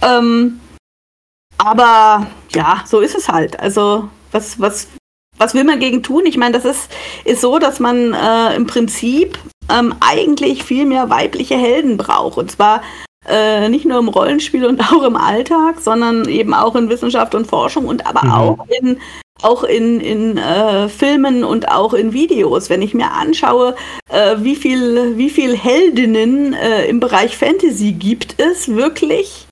Ähm, 0.00 0.60
aber 1.58 2.26
ja, 2.54 2.84
so 2.86 3.00
ist 3.00 3.16
es 3.16 3.28
halt. 3.28 3.58
Also 3.60 4.08
was, 4.30 4.60
was, 4.60 4.88
was 5.36 5.54
will 5.54 5.64
man 5.64 5.80
gegen 5.80 6.02
tun? 6.02 6.24
Ich 6.26 6.36
meine, 6.36 6.58
das 6.58 6.64
ist, 6.64 6.90
ist 7.24 7.40
so, 7.40 7.58
dass 7.58 7.80
man 7.80 8.14
äh, 8.14 8.54
im 8.54 8.66
Prinzip 8.66 9.38
ähm, 9.68 9.94
eigentlich 10.00 10.64
viel 10.64 10.86
mehr 10.86 11.10
weibliche 11.10 11.56
Helden 11.56 11.96
braucht. 11.96 12.38
Und 12.38 12.50
zwar 12.50 12.82
äh, 13.26 13.68
nicht 13.68 13.84
nur 13.84 13.98
im 13.98 14.08
Rollenspiel 14.08 14.66
und 14.66 14.80
auch 14.92 15.02
im 15.02 15.16
Alltag, 15.16 15.80
sondern 15.80 16.28
eben 16.28 16.54
auch 16.54 16.76
in 16.76 16.88
Wissenschaft 16.88 17.34
und 17.34 17.46
Forschung 17.46 17.86
und 17.86 18.06
aber 18.06 18.24
mhm. 18.24 18.32
auch 18.32 18.66
in 18.80 19.00
auch 19.42 19.62
in, 19.62 20.00
in 20.00 20.36
äh, 20.36 20.88
Filmen 20.88 21.44
und 21.44 21.68
auch 21.68 21.94
in 21.94 22.12
Videos. 22.12 22.70
Wenn 22.70 22.82
ich 22.82 22.94
mir 22.94 23.12
anschaue, 23.12 23.76
äh, 24.10 24.36
wie 24.38 24.56
viel, 24.56 25.16
wie 25.16 25.30
viel 25.30 25.56
Heldinnen 25.56 26.54
äh, 26.54 26.86
im 26.86 26.98
Bereich 27.00 27.36
Fantasy 27.36 27.92
gibt 27.92 28.40
es 28.40 28.68
wirklich, 28.68 29.46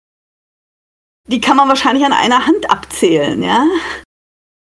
die 1.29 1.41
kann 1.41 1.57
man 1.57 1.69
wahrscheinlich 1.69 2.05
an 2.05 2.13
einer 2.13 2.47
Hand 2.47 2.71
abzählen, 2.71 3.43
ja. 3.43 3.65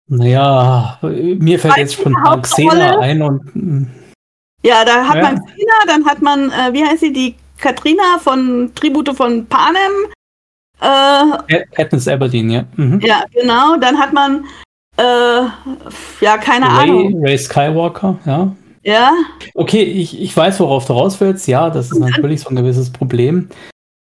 Naja, 0.08 0.98
mir 1.02 1.60
fällt 1.60 1.78
jetzt 1.78 1.94
spontan 1.94 2.42
Xena 2.42 3.00
ein 3.00 3.22
und. 3.22 3.54
Hm. 3.54 3.90
Ja, 4.64 4.84
da 4.84 5.08
hat 5.08 5.18
ja. 5.18 5.22
man 5.22 5.36
Xena, 5.46 5.74
dann 5.86 6.06
hat 6.06 6.22
man, 6.22 6.52
äh, 6.52 6.74
wie 6.74 6.84
heißt 6.84 7.02
sie, 7.02 7.14
die 7.14 7.36
Katrina 7.60 8.18
von 8.20 8.72
Tribute 8.76 9.16
von 9.16 9.46
Panem. 9.48 9.92
Äh, 10.82 11.66
Katniss 11.76 12.08
Aberdeen, 12.08 12.50
ja. 12.50 12.64
Mhm. 12.76 13.00
Ja, 13.02 13.24
genau. 13.34 13.76
Dann 13.78 13.98
hat 13.98 14.14
man, 14.14 14.46
äh, 14.98 15.04
ja, 16.22 16.38
keine 16.38 16.68
Ray, 16.68 16.90
Ahnung. 16.90 17.24
Ray 17.24 17.38
Skywalker, 17.38 18.18
ja. 18.26 18.56
Ja. 18.84 19.12
Okay, 19.56 19.84
ich, 19.84 20.20
ich 20.20 20.36
weiß, 20.36 20.60
worauf 20.62 20.86
du 20.86 20.94
raus 20.94 21.20
willst. 21.20 21.48
Ja, 21.48 21.70
das 21.70 21.92
ist 21.92 22.00
natürlich 22.00 22.42
so 22.42 22.50
ein 22.50 22.56
gewisses 22.56 22.92
Problem. 22.92 23.50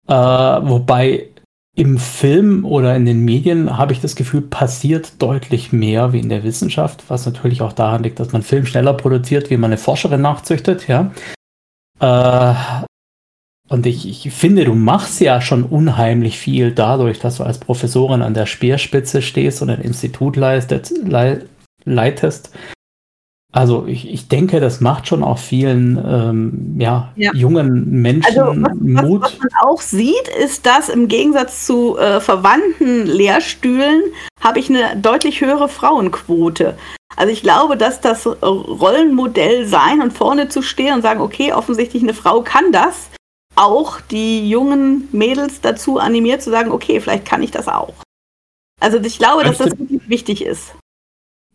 Äh, 0.07 0.13
wobei 0.13 1.29
im 1.75 1.97
Film 1.97 2.65
oder 2.65 2.95
in 2.95 3.05
den 3.05 3.25
Medien 3.25 3.77
habe 3.77 3.91
ich 3.91 4.01
das 4.01 4.15
Gefühl, 4.15 4.41
passiert 4.41 5.21
deutlich 5.21 5.73
mehr 5.73 6.13
wie 6.13 6.19
in 6.19 6.29
der 6.29 6.43
Wissenschaft, 6.43 7.03
was 7.09 7.25
natürlich 7.25 7.61
auch 7.61 7.73
daran 7.73 8.03
liegt, 8.03 8.19
dass 8.19 8.31
man 8.31 8.43
Film 8.43 8.65
schneller 8.65 8.93
produziert, 8.93 9.49
wie 9.49 9.57
man 9.57 9.71
eine 9.71 9.77
Forscherin 9.77 10.21
nachzüchtet, 10.21 10.87
ja. 10.87 11.11
Äh, 11.99 12.85
und 13.67 13.85
ich, 13.85 14.07
ich 14.07 14.31
finde, 14.33 14.63
du 14.65 14.75
machst 14.75 15.19
ja 15.21 15.41
schon 15.41 15.63
unheimlich 15.63 16.37
viel 16.37 16.71
dadurch, 16.71 17.19
dass 17.19 17.37
du 17.37 17.43
als 17.43 17.57
Professorin 17.57 18.21
an 18.21 18.35
der 18.35 18.45
Speerspitze 18.45 19.21
stehst 19.21 19.61
und 19.61 19.69
ein 19.69 19.81
Institut 19.81 20.35
leistet, 20.35 20.91
le 21.03 21.45
leitest. 21.83 22.51
Also 23.51 23.85
ich, 23.87 24.11
ich 24.11 24.27
denke, 24.27 24.59
das 24.59 24.81
macht 24.81 25.07
schon 25.07 25.23
auch 25.23 25.37
vielen 25.37 25.97
ähm, 25.97 26.75
ja, 26.77 27.13
ja, 27.15 27.31
jungen 27.33 28.01
Menschen 28.01 28.37
also, 28.37 28.61
was, 28.61 28.73
Mut. 28.81 29.21
Was, 29.21 29.31
was, 29.31 29.39
man 29.39 29.49
auch 29.61 29.81
sieht, 29.81 30.27
ist, 30.43 30.65
dass 30.65 30.89
im 30.89 31.07
Gegensatz 31.07 31.65
zu 31.65 31.97
äh, 31.97 32.19
verwandten 32.19 33.05
Lehrstühlen 33.05 34.01
habe 34.41 34.59
ich 34.59 34.69
eine 34.69 34.97
deutlich 34.97 35.41
höhere 35.41 35.69
Frauenquote. 35.69 36.75
Also 37.15 37.31
ich 37.31 37.43
glaube, 37.43 37.77
dass 37.77 38.01
das 38.01 38.27
Rollenmodell 38.27 39.65
sein 39.65 40.01
und 40.01 40.11
vorne 40.11 40.49
zu 40.49 40.61
stehen 40.61 40.93
und 40.93 41.01
sagen, 41.01 41.21
okay, 41.21 41.53
offensichtlich 41.53 42.03
eine 42.03 42.13
Frau 42.13 42.41
kann 42.41 42.73
das, 42.73 43.09
auch 43.55 44.01
die 44.01 44.49
jungen 44.49 45.07
Mädels 45.11 45.61
dazu 45.61 45.99
animiert 45.99 46.41
zu 46.41 46.51
sagen, 46.51 46.71
okay, 46.71 46.99
vielleicht 46.99 47.25
kann 47.25 47.43
ich 47.43 47.51
das 47.51 47.67
auch. 47.67 47.93
Also 48.79 48.99
ich 48.99 49.17
glaube, 49.17 49.43
dass 49.43 49.57
das 49.57 49.77
wirklich 49.79 50.07
wichtig 50.09 50.43
ist. 50.43 50.75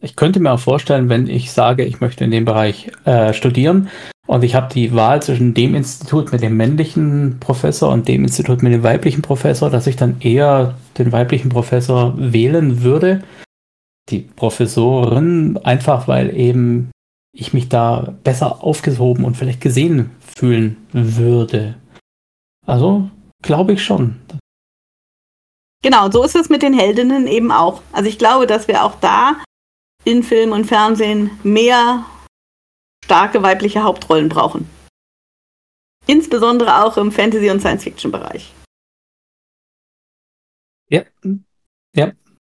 Ich 0.00 0.16
könnte 0.16 0.40
mir 0.40 0.52
auch 0.52 0.60
vorstellen, 0.60 1.08
wenn 1.10 1.28
ich 1.28 1.52
sage, 1.52 1.84
ich 1.84 2.00
möchte 2.00 2.24
in 2.24 2.30
dem 2.30 2.46
Bereich 2.46 2.90
äh, 3.04 3.34
studieren 3.34 3.90
und 4.26 4.44
ich 4.44 4.54
habe 4.54 4.72
die 4.72 4.94
Wahl 4.94 5.20
zwischen 5.20 5.52
dem 5.52 5.74
Institut 5.74 6.32
mit 6.32 6.42
dem 6.42 6.56
männlichen 6.56 7.38
Professor 7.38 7.92
und 7.92 8.08
dem 8.08 8.22
Institut 8.22 8.62
mit 8.62 8.72
dem 8.72 8.82
weiblichen 8.82 9.20
Professor, 9.20 9.68
dass 9.68 9.86
ich 9.86 9.96
dann 9.96 10.20
eher 10.20 10.78
den 10.96 11.12
weiblichen 11.12 11.50
Professor 11.50 12.14
wählen 12.16 12.82
würde. 12.82 13.22
Die 14.08 14.20
Professorin, 14.20 15.58
einfach 15.58 16.08
weil 16.08 16.34
eben 16.34 16.90
ich 17.32 17.52
mich 17.52 17.68
da 17.68 18.14
besser 18.24 18.64
aufgehoben 18.64 19.24
und 19.24 19.36
vielleicht 19.36 19.60
gesehen 19.60 20.10
fühlen 20.36 20.76
würde. 20.92 21.76
Also 22.70 23.10
glaube 23.42 23.72
ich 23.72 23.82
schon. 23.82 24.20
Genau, 25.82 26.08
so 26.10 26.22
ist 26.22 26.36
es 26.36 26.48
mit 26.50 26.62
den 26.62 26.72
Heldinnen 26.72 27.26
eben 27.26 27.50
auch. 27.50 27.82
Also 27.90 28.08
ich 28.08 28.16
glaube, 28.16 28.46
dass 28.46 28.68
wir 28.68 28.84
auch 28.84 28.94
da 29.00 29.42
in 30.04 30.22
Film 30.22 30.52
und 30.52 30.66
Fernsehen 30.66 31.32
mehr 31.42 32.04
starke 33.04 33.42
weibliche 33.42 33.82
Hauptrollen 33.82 34.28
brauchen. 34.28 34.70
Insbesondere 36.06 36.84
auch 36.84 36.96
im 36.96 37.10
Fantasy- 37.10 37.50
und 37.50 37.60
Science-Fiction-Bereich. 37.60 38.52
Ja, 40.88 41.02
ja. 41.96 42.12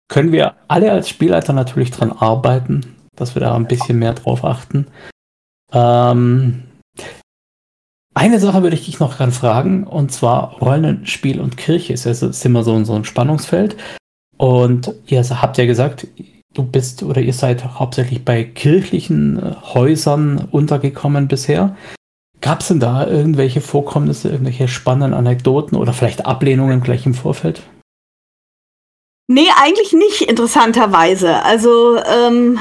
Können 0.09 0.33
wir 0.33 0.57
alle 0.67 0.91
als 0.91 1.09
Spielleiter 1.09 1.53
natürlich 1.53 1.93
dran 1.93 2.11
arbeiten, 2.11 2.97
dass 3.15 3.37
wir 3.37 3.41
da 3.41 3.55
ein 3.55 3.69
bisschen 3.69 4.01
mehr 4.01 4.15
drauf 4.15 4.45
achten. 4.45 4.89
Ähm, 5.73 6.70
eine 8.21 8.39
Sache 8.39 8.63
würde 8.63 8.77
ich 8.77 8.85
dich 8.85 9.01
noch 9.01 9.17
gerne 9.17 9.33
fragen, 9.33 9.85
und 9.85 10.13
zwar 10.13 10.59
Rollenspiel 10.59 11.41
und 11.41 11.57
Kirche 11.57 11.95
ist, 11.95 12.05
ist 12.05 12.45
immer 12.45 12.63
so, 12.63 12.85
so 12.85 12.93
ein 12.93 13.07
Spannungsfeld. 13.07 13.79
Und 14.37 14.93
ihr 15.07 15.23
habt 15.23 15.57
ja 15.57 15.65
gesagt, 15.65 16.07
du 16.53 16.63
bist 16.63 17.03
oder 17.03 17.23
ihr 17.23 17.33
seid 17.33 17.65
hauptsächlich 17.65 18.23
bei 18.23 18.45
kirchlichen 18.45 19.39
äh, 19.39 19.55
Häusern 19.73 20.49
untergekommen 20.51 21.29
bisher. 21.29 21.77
Gab 22.43 22.61
es 22.61 22.69
denn 22.69 22.79
da 22.79 23.07
irgendwelche 23.07 23.63
Vorkommnisse, 23.63 24.29
irgendwelche 24.29 24.69
spannenden 24.69 25.15
Anekdoten 25.15 25.79
oder 25.79 25.95
vielleicht 25.95 26.27
Ablehnungen 26.27 26.83
gleich 26.83 27.07
im 27.07 27.15
Vorfeld? 27.15 27.63
Nee, 29.29 29.49
eigentlich 29.63 29.95
nicht, 29.95 30.29
interessanterweise. 30.29 31.43
Also, 31.43 31.97
ähm, 32.05 32.59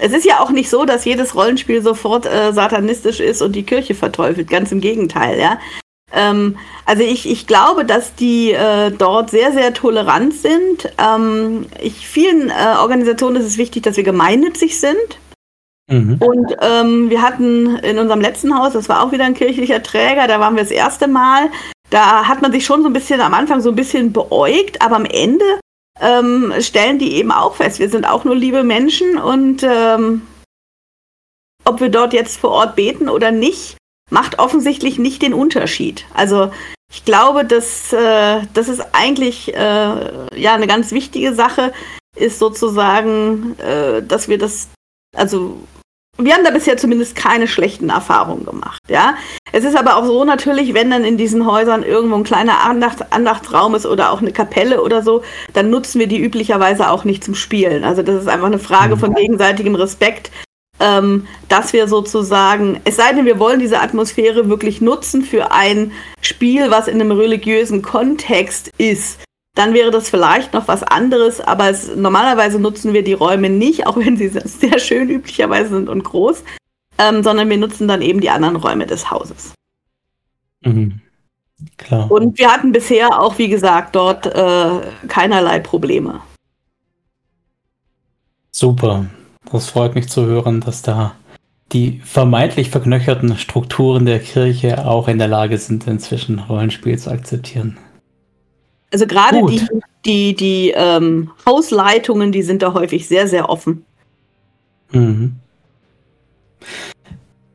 es 0.00 0.12
ist 0.12 0.24
ja 0.24 0.40
auch 0.40 0.50
nicht 0.50 0.70
so, 0.70 0.84
dass 0.84 1.04
jedes 1.04 1.34
Rollenspiel 1.34 1.82
sofort 1.82 2.26
äh, 2.26 2.52
satanistisch 2.52 3.20
ist 3.20 3.42
und 3.42 3.52
die 3.52 3.64
Kirche 3.64 3.94
verteufelt. 3.94 4.48
Ganz 4.48 4.72
im 4.72 4.80
Gegenteil, 4.80 5.38
ja. 5.38 5.58
Ähm, 6.12 6.56
also 6.86 7.02
ich, 7.02 7.28
ich 7.28 7.46
glaube, 7.46 7.84
dass 7.84 8.14
die 8.14 8.52
äh, 8.52 8.90
dort 8.90 9.30
sehr, 9.30 9.52
sehr 9.52 9.74
tolerant 9.74 10.34
sind. 10.34 10.90
Ähm, 10.98 11.66
ich, 11.80 12.08
vielen 12.08 12.50
äh, 12.50 12.76
Organisationen 12.80 13.36
ist 13.36 13.46
es 13.46 13.58
wichtig, 13.58 13.82
dass 13.82 13.96
wir 13.96 14.04
gemeinnützig 14.04 14.80
sind. 14.80 15.18
Mhm. 15.90 16.18
Und 16.20 16.56
ähm, 16.62 17.10
wir 17.10 17.22
hatten 17.22 17.76
in 17.76 17.98
unserem 17.98 18.20
letzten 18.20 18.56
Haus, 18.58 18.72
das 18.72 18.88
war 18.88 19.04
auch 19.04 19.12
wieder 19.12 19.24
ein 19.24 19.34
kirchlicher 19.34 19.82
Träger, 19.82 20.26
da 20.26 20.40
waren 20.40 20.56
wir 20.56 20.62
das 20.62 20.72
erste 20.72 21.08
Mal. 21.08 21.50
Da 21.90 22.26
hat 22.26 22.40
man 22.40 22.52
sich 22.52 22.64
schon 22.64 22.82
so 22.82 22.88
ein 22.88 22.92
bisschen 22.92 23.20
am 23.20 23.34
Anfang 23.34 23.60
so 23.60 23.70
ein 23.70 23.76
bisschen 23.76 24.12
beäugt, 24.12 24.80
aber 24.80 24.96
am 24.96 25.04
Ende 25.04 25.44
ähm, 26.00 26.52
stellen 26.60 26.98
die 26.98 27.14
eben 27.14 27.32
auch 27.32 27.56
fest, 27.56 27.78
wir 27.78 27.90
sind 27.90 28.04
auch 28.06 28.24
nur 28.24 28.34
liebe 28.34 28.64
Menschen 28.64 29.18
und 29.18 29.62
ähm, 29.62 30.22
ob 31.64 31.80
wir 31.80 31.88
dort 31.88 32.12
jetzt 32.12 32.38
vor 32.38 32.50
Ort 32.50 32.76
beten 32.76 33.08
oder 33.08 33.30
nicht, 33.30 33.76
macht 34.10 34.38
offensichtlich 34.38 34.98
nicht 34.98 35.22
den 35.22 35.34
Unterschied. 35.34 36.04
Also 36.14 36.50
ich 36.92 37.04
glaube, 37.04 37.44
dass 37.44 37.92
äh, 37.92 38.42
das 38.54 38.68
ist 38.68 38.82
eigentlich 38.92 39.54
äh, 39.54 40.38
ja 40.40 40.54
eine 40.54 40.66
ganz 40.66 40.90
wichtige 40.90 41.34
Sache, 41.34 41.72
ist 42.16 42.38
sozusagen, 42.38 43.58
äh, 43.58 44.02
dass 44.02 44.28
wir 44.28 44.38
das, 44.38 44.68
also 45.14 45.60
wir 46.24 46.34
haben 46.34 46.44
da 46.44 46.50
bisher 46.50 46.76
zumindest 46.76 47.16
keine 47.16 47.48
schlechten 47.48 47.90
Erfahrungen 47.90 48.44
gemacht. 48.44 48.80
Ja, 48.88 49.14
es 49.52 49.64
ist 49.64 49.76
aber 49.76 49.96
auch 49.96 50.04
so 50.04 50.24
natürlich, 50.24 50.74
wenn 50.74 50.90
dann 50.90 51.04
in 51.04 51.16
diesen 51.16 51.46
Häusern 51.46 51.82
irgendwo 51.82 52.16
ein 52.16 52.24
kleiner 52.24 52.64
Andacht, 52.64 53.12
Andachtsraum 53.12 53.74
ist 53.74 53.86
oder 53.86 54.12
auch 54.12 54.20
eine 54.20 54.32
Kapelle 54.32 54.82
oder 54.82 55.02
so, 55.02 55.22
dann 55.52 55.70
nutzen 55.70 55.98
wir 55.98 56.06
die 56.06 56.20
üblicherweise 56.20 56.90
auch 56.90 57.04
nicht 57.04 57.24
zum 57.24 57.34
Spielen. 57.34 57.84
Also 57.84 58.02
das 58.02 58.22
ist 58.22 58.28
einfach 58.28 58.46
eine 58.46 58.58
Frage 58.58 58.96
von 58.96 59.10
mhm. 59.10 59.16
gegenseitigem 59.16 59.74
Respekt, 59.74 60.30
ähm, 60.78 61.26
dass 61.48 61.72
wir 61.72 61.88
sozusagen, 61.88 62.80
es 62.84 62.96
sei 62.96 63.12
denn, 63.12 63.26
wir 63.26 63.38
wollen 63.38 63.60
diese 63.60 63.80
Atmosphäre 63.80 64.48
wirklich 64.48 64.80
nutzen 64.80 65.22
für 65.22 65.52
ein 65.52 65.92
Spiel, 66.20 66.70
was 66.70 66.88
in 66.88 67.00
einem 67.00 67.12
religiösen 67.12 67.82
Kontext 67.82 68.70
ist 68.78 69.20
dann 69.54 69.74
wäre 69.74 69.90
das 69.90 70.08
vielleicht 70.08 70.52
noch 70.54 70.68
was 70.68 70.82
anderes, 70.82 71.40
aber 71.40 71.70
es, 71.70 71.94
normalerweise 71.94 72.60
nutzen 72.60 72.92
wir 72.92 73.02
die 73.02 73.14
Räume 73.14 73.50
nicht, 73.50 73.86
auch 73.86 73.96
wenn 73.96 74.16
sie 74.16 74.28
sehr 74.28 74.78
schön 74.78 75.08
üblicherweise 75.08 75.70
sind 75.70 75.88
und 75.88 76.04
groß, 76.04 76.44
ähm, 76.98 77.22
sondern 77.22 77.48
wir 77.50 77.58
nutzen 77.58 77.88
dann 77.88 78.02
eben 78.02 78.20
die 78.20 78.30
anderen 78.30 78.56
Räume 78.56 78.86
des 78.86 79.10
Hauses. 79.10 79.54
Mhm. 80.62 81.00
Klar. 81.76 82.10
Und 82.10 82.38
wir 82.38 82.50
hatten 82.50 82.72
bisher 82.72 83.20
auch, 83.20 83.36
wie 83.38 83.48
gesagt, 83.48 83.94
dort 83.94 84.26
äh, 84.26 84.80
keinerlei 85.08 85.58
Probleme. 85.58 86.20
Super. 88.50 89.06
Das 89.50 89.68
freut 89.68 89.94
mich 89.94 90.08
zu 90.08 90.26
hören, 90.26 90.60
dass 90.60 90.82
da 90.82 91.14
die 91.72 92.00
vermeintlich 92.04 92.70
verknöcherten 92.70 93.36
Strukturen 93.36 94.06
der 94.06 94.20
Kirche 94.20 94.86
auch 94.86 95.08
in 95.08 95.18
der 95.18 95.28
Lage 95.28 95.56
sind, 95.58 95.86
inzwischen 95.86 96.38
Rollenspiel 96.38 96.98
zu 96.98 97.10
akzeptieren. 97.10 97.78
Also 98.92 99.06
gerade 99.06 99.44
die, 99.46 99.66
die, 100.04 100.34
die 100.34 100.72
ähm, 100.74 101.30
Hausleitungen, 101.46 102.32
die 102.32 102.42
sind 102.42 102.62
da 102.62 102.74
häufig 102.74 103.06
sehr, 103.06 103.28
sehr 103.28 103.48
offen. 103.48 103.84
Mhm. 104.90 105.36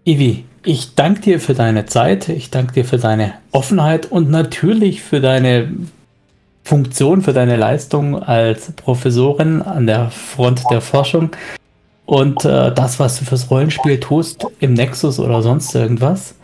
Ivi, 0.06 0.46
ich 0.64 0.96
danke 0.96 1.22
dir 1.22 1.40
für 1.40 1.54
deine 1.54 1.86
Zeit, 1.86 2.30
ich 2.30 2.52
danke 2.52 2.74
dir 2.74 2.86
für 2.86 2.98
deine 2.98 3.34
Offenheit 3.52 4.12
und 4.12 4.30
natürlich 4.30 5.02
für 5.02 5.20
deine 5.20 5.72
Funktion, 6.64 7.22
für 7.22 7.34
deine 7.34 7.58
Leistung 7.58 8.22
als 8.22 8.72
Professorin 8.72 9.62
an 9.62 9.86
der 9.88 10.10
Front 10.10 10.64
der 10.72 10.82
Forschung 10.82 11.32
und 12.06 12.46
äh, 12.46 12.72
das, 12.74 13.00
was 13.00 13.20
du 13.20 13.26
fürs 13.26 13.50
Rollenspiel 13.50 14.00
tust, 14.00 14.46
im 14.60 14.74
Nexus 14.74 15.20
oder 15.20 15.42
sonst 15.42 15.74
irgendwas. 15.76 16.36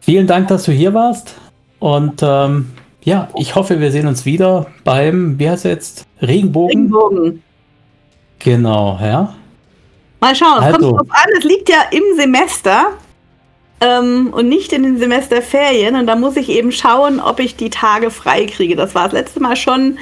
Vielen 0.00 0.26
Dank, 0.26 0.48
dass 0.48 0.64
du 0.64 0.72
hier 0.72 0.94
warst. 0.94 1.34
Und 1.78 2.22
ähm, 2.22 2.70
ja, 3.06 3.28
ich 3.36 3.54
hoffe, 3.54 3.78
wir 3.78 3.92
sehen 3.92 4.08
uns 4.08 4.26
wieder 4.26 4.66
beim, 4.82 5.38
wie 5.38 5.48
heißt 5.48 5.64
er 5.64 5.70
jetzt? 5.70 6.06
Regenbogen? 6.20 6.70
Regenbogen. 6.70 7.42
Genau, 8.40 8.98
ja. 9.00 9.32
Mal 10.18 10.34
schauen, 10.34 10.58
also. 10.58 10.92
kommt 10.92 11.00
drauf 11.00 11.16
an, 11.16 11.30
es 11.38 11.44
liegt 11.44 11.68
ja 11.68 11.84
im 11.92 12.02
Semester 12.16 12.88
ähm, 13.80 14.30
und 14.32 14.48
nicht 14.48 14.72
in 14.72 14.82
den 14.82 14.98
Semesterferien. 14.98 15.94
Und 15.94 16.08
da 16.08 16.16
muss 16.16 16.36
ich 16.36 16.48
eben 16.48 16.72
schauen, 16.72 17.20
ob 17.20 17.38
ich 17.38 17.54
die 17.54 17.70
Tage 17.70 18.10
frei 18.10 18.46
kriege. 18.46 18.74
Das 18.74 18.96
war 18.96 19.04
das 19.04 19.12
letzte 19.12 19.38
Mal 19.38 19.54
schon 19.54 19.98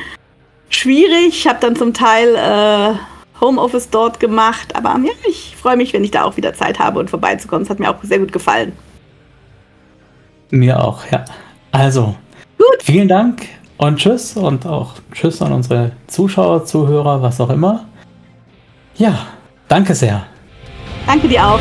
schwierig. 0.71 1.29
Ich 1.29 1.47
habe 1.47 1.59
dann 1.61 1.77
zum 1.77 1.93
Teil 1.93 2.35
äh, 2.35 2.95
Homeoffice 3.39 3.91
dort 3.91 4.19
gemacht. 4.19 4.75
Aber 4.75 4.99
ja, 5.05 5.13
ich 5.29 5.55
freue 5.61 5.77
mich, 5.77 5.93
wenn 5.93 6.05
ich 6.05 6.11
da 6.11 6.25
auch 6.25 6.39
wieder 6.39 6.55
Zeit 6.55 6.79
habe 6.79 7.01
und 7.01 7.11
vorbeizukommen. 7.11 7.65
Es 7.65 7.71
hat 7.71 7.81
mir 7.81 7.91
auch 7.91 8.03
sehr 8.03 8.21
gut 8.21 8.33
gefallen. 8.33 8.73
Mir 10.49 10.83
auch, 10.83 11.05
ja. 11.11 11.27
Also, 11.71 12.15
gut. 12.71 12.83
vielen 12.83 13.09
Dank 13.09 13.43
und 13.77 13.99
tschüss 13.99 14.37
und 14.37 14.67
auch 14.67 14.95
tschüss 15.13 15.43
an 15.43 15.53
unsere 15.53 15.93
Zuschauer, 16.07 16.65
Zuhörer, 16.65 17.23
was 17.23 17.41
auch 17.41 17.51
immer. 17.51 17.85
Ja, 18.97 19.19
danke 19.69 19.95
sehr. 19.95 20.27
Danke 21.07 21.29
dir 21.29 21.47
auch. 21.47 21.61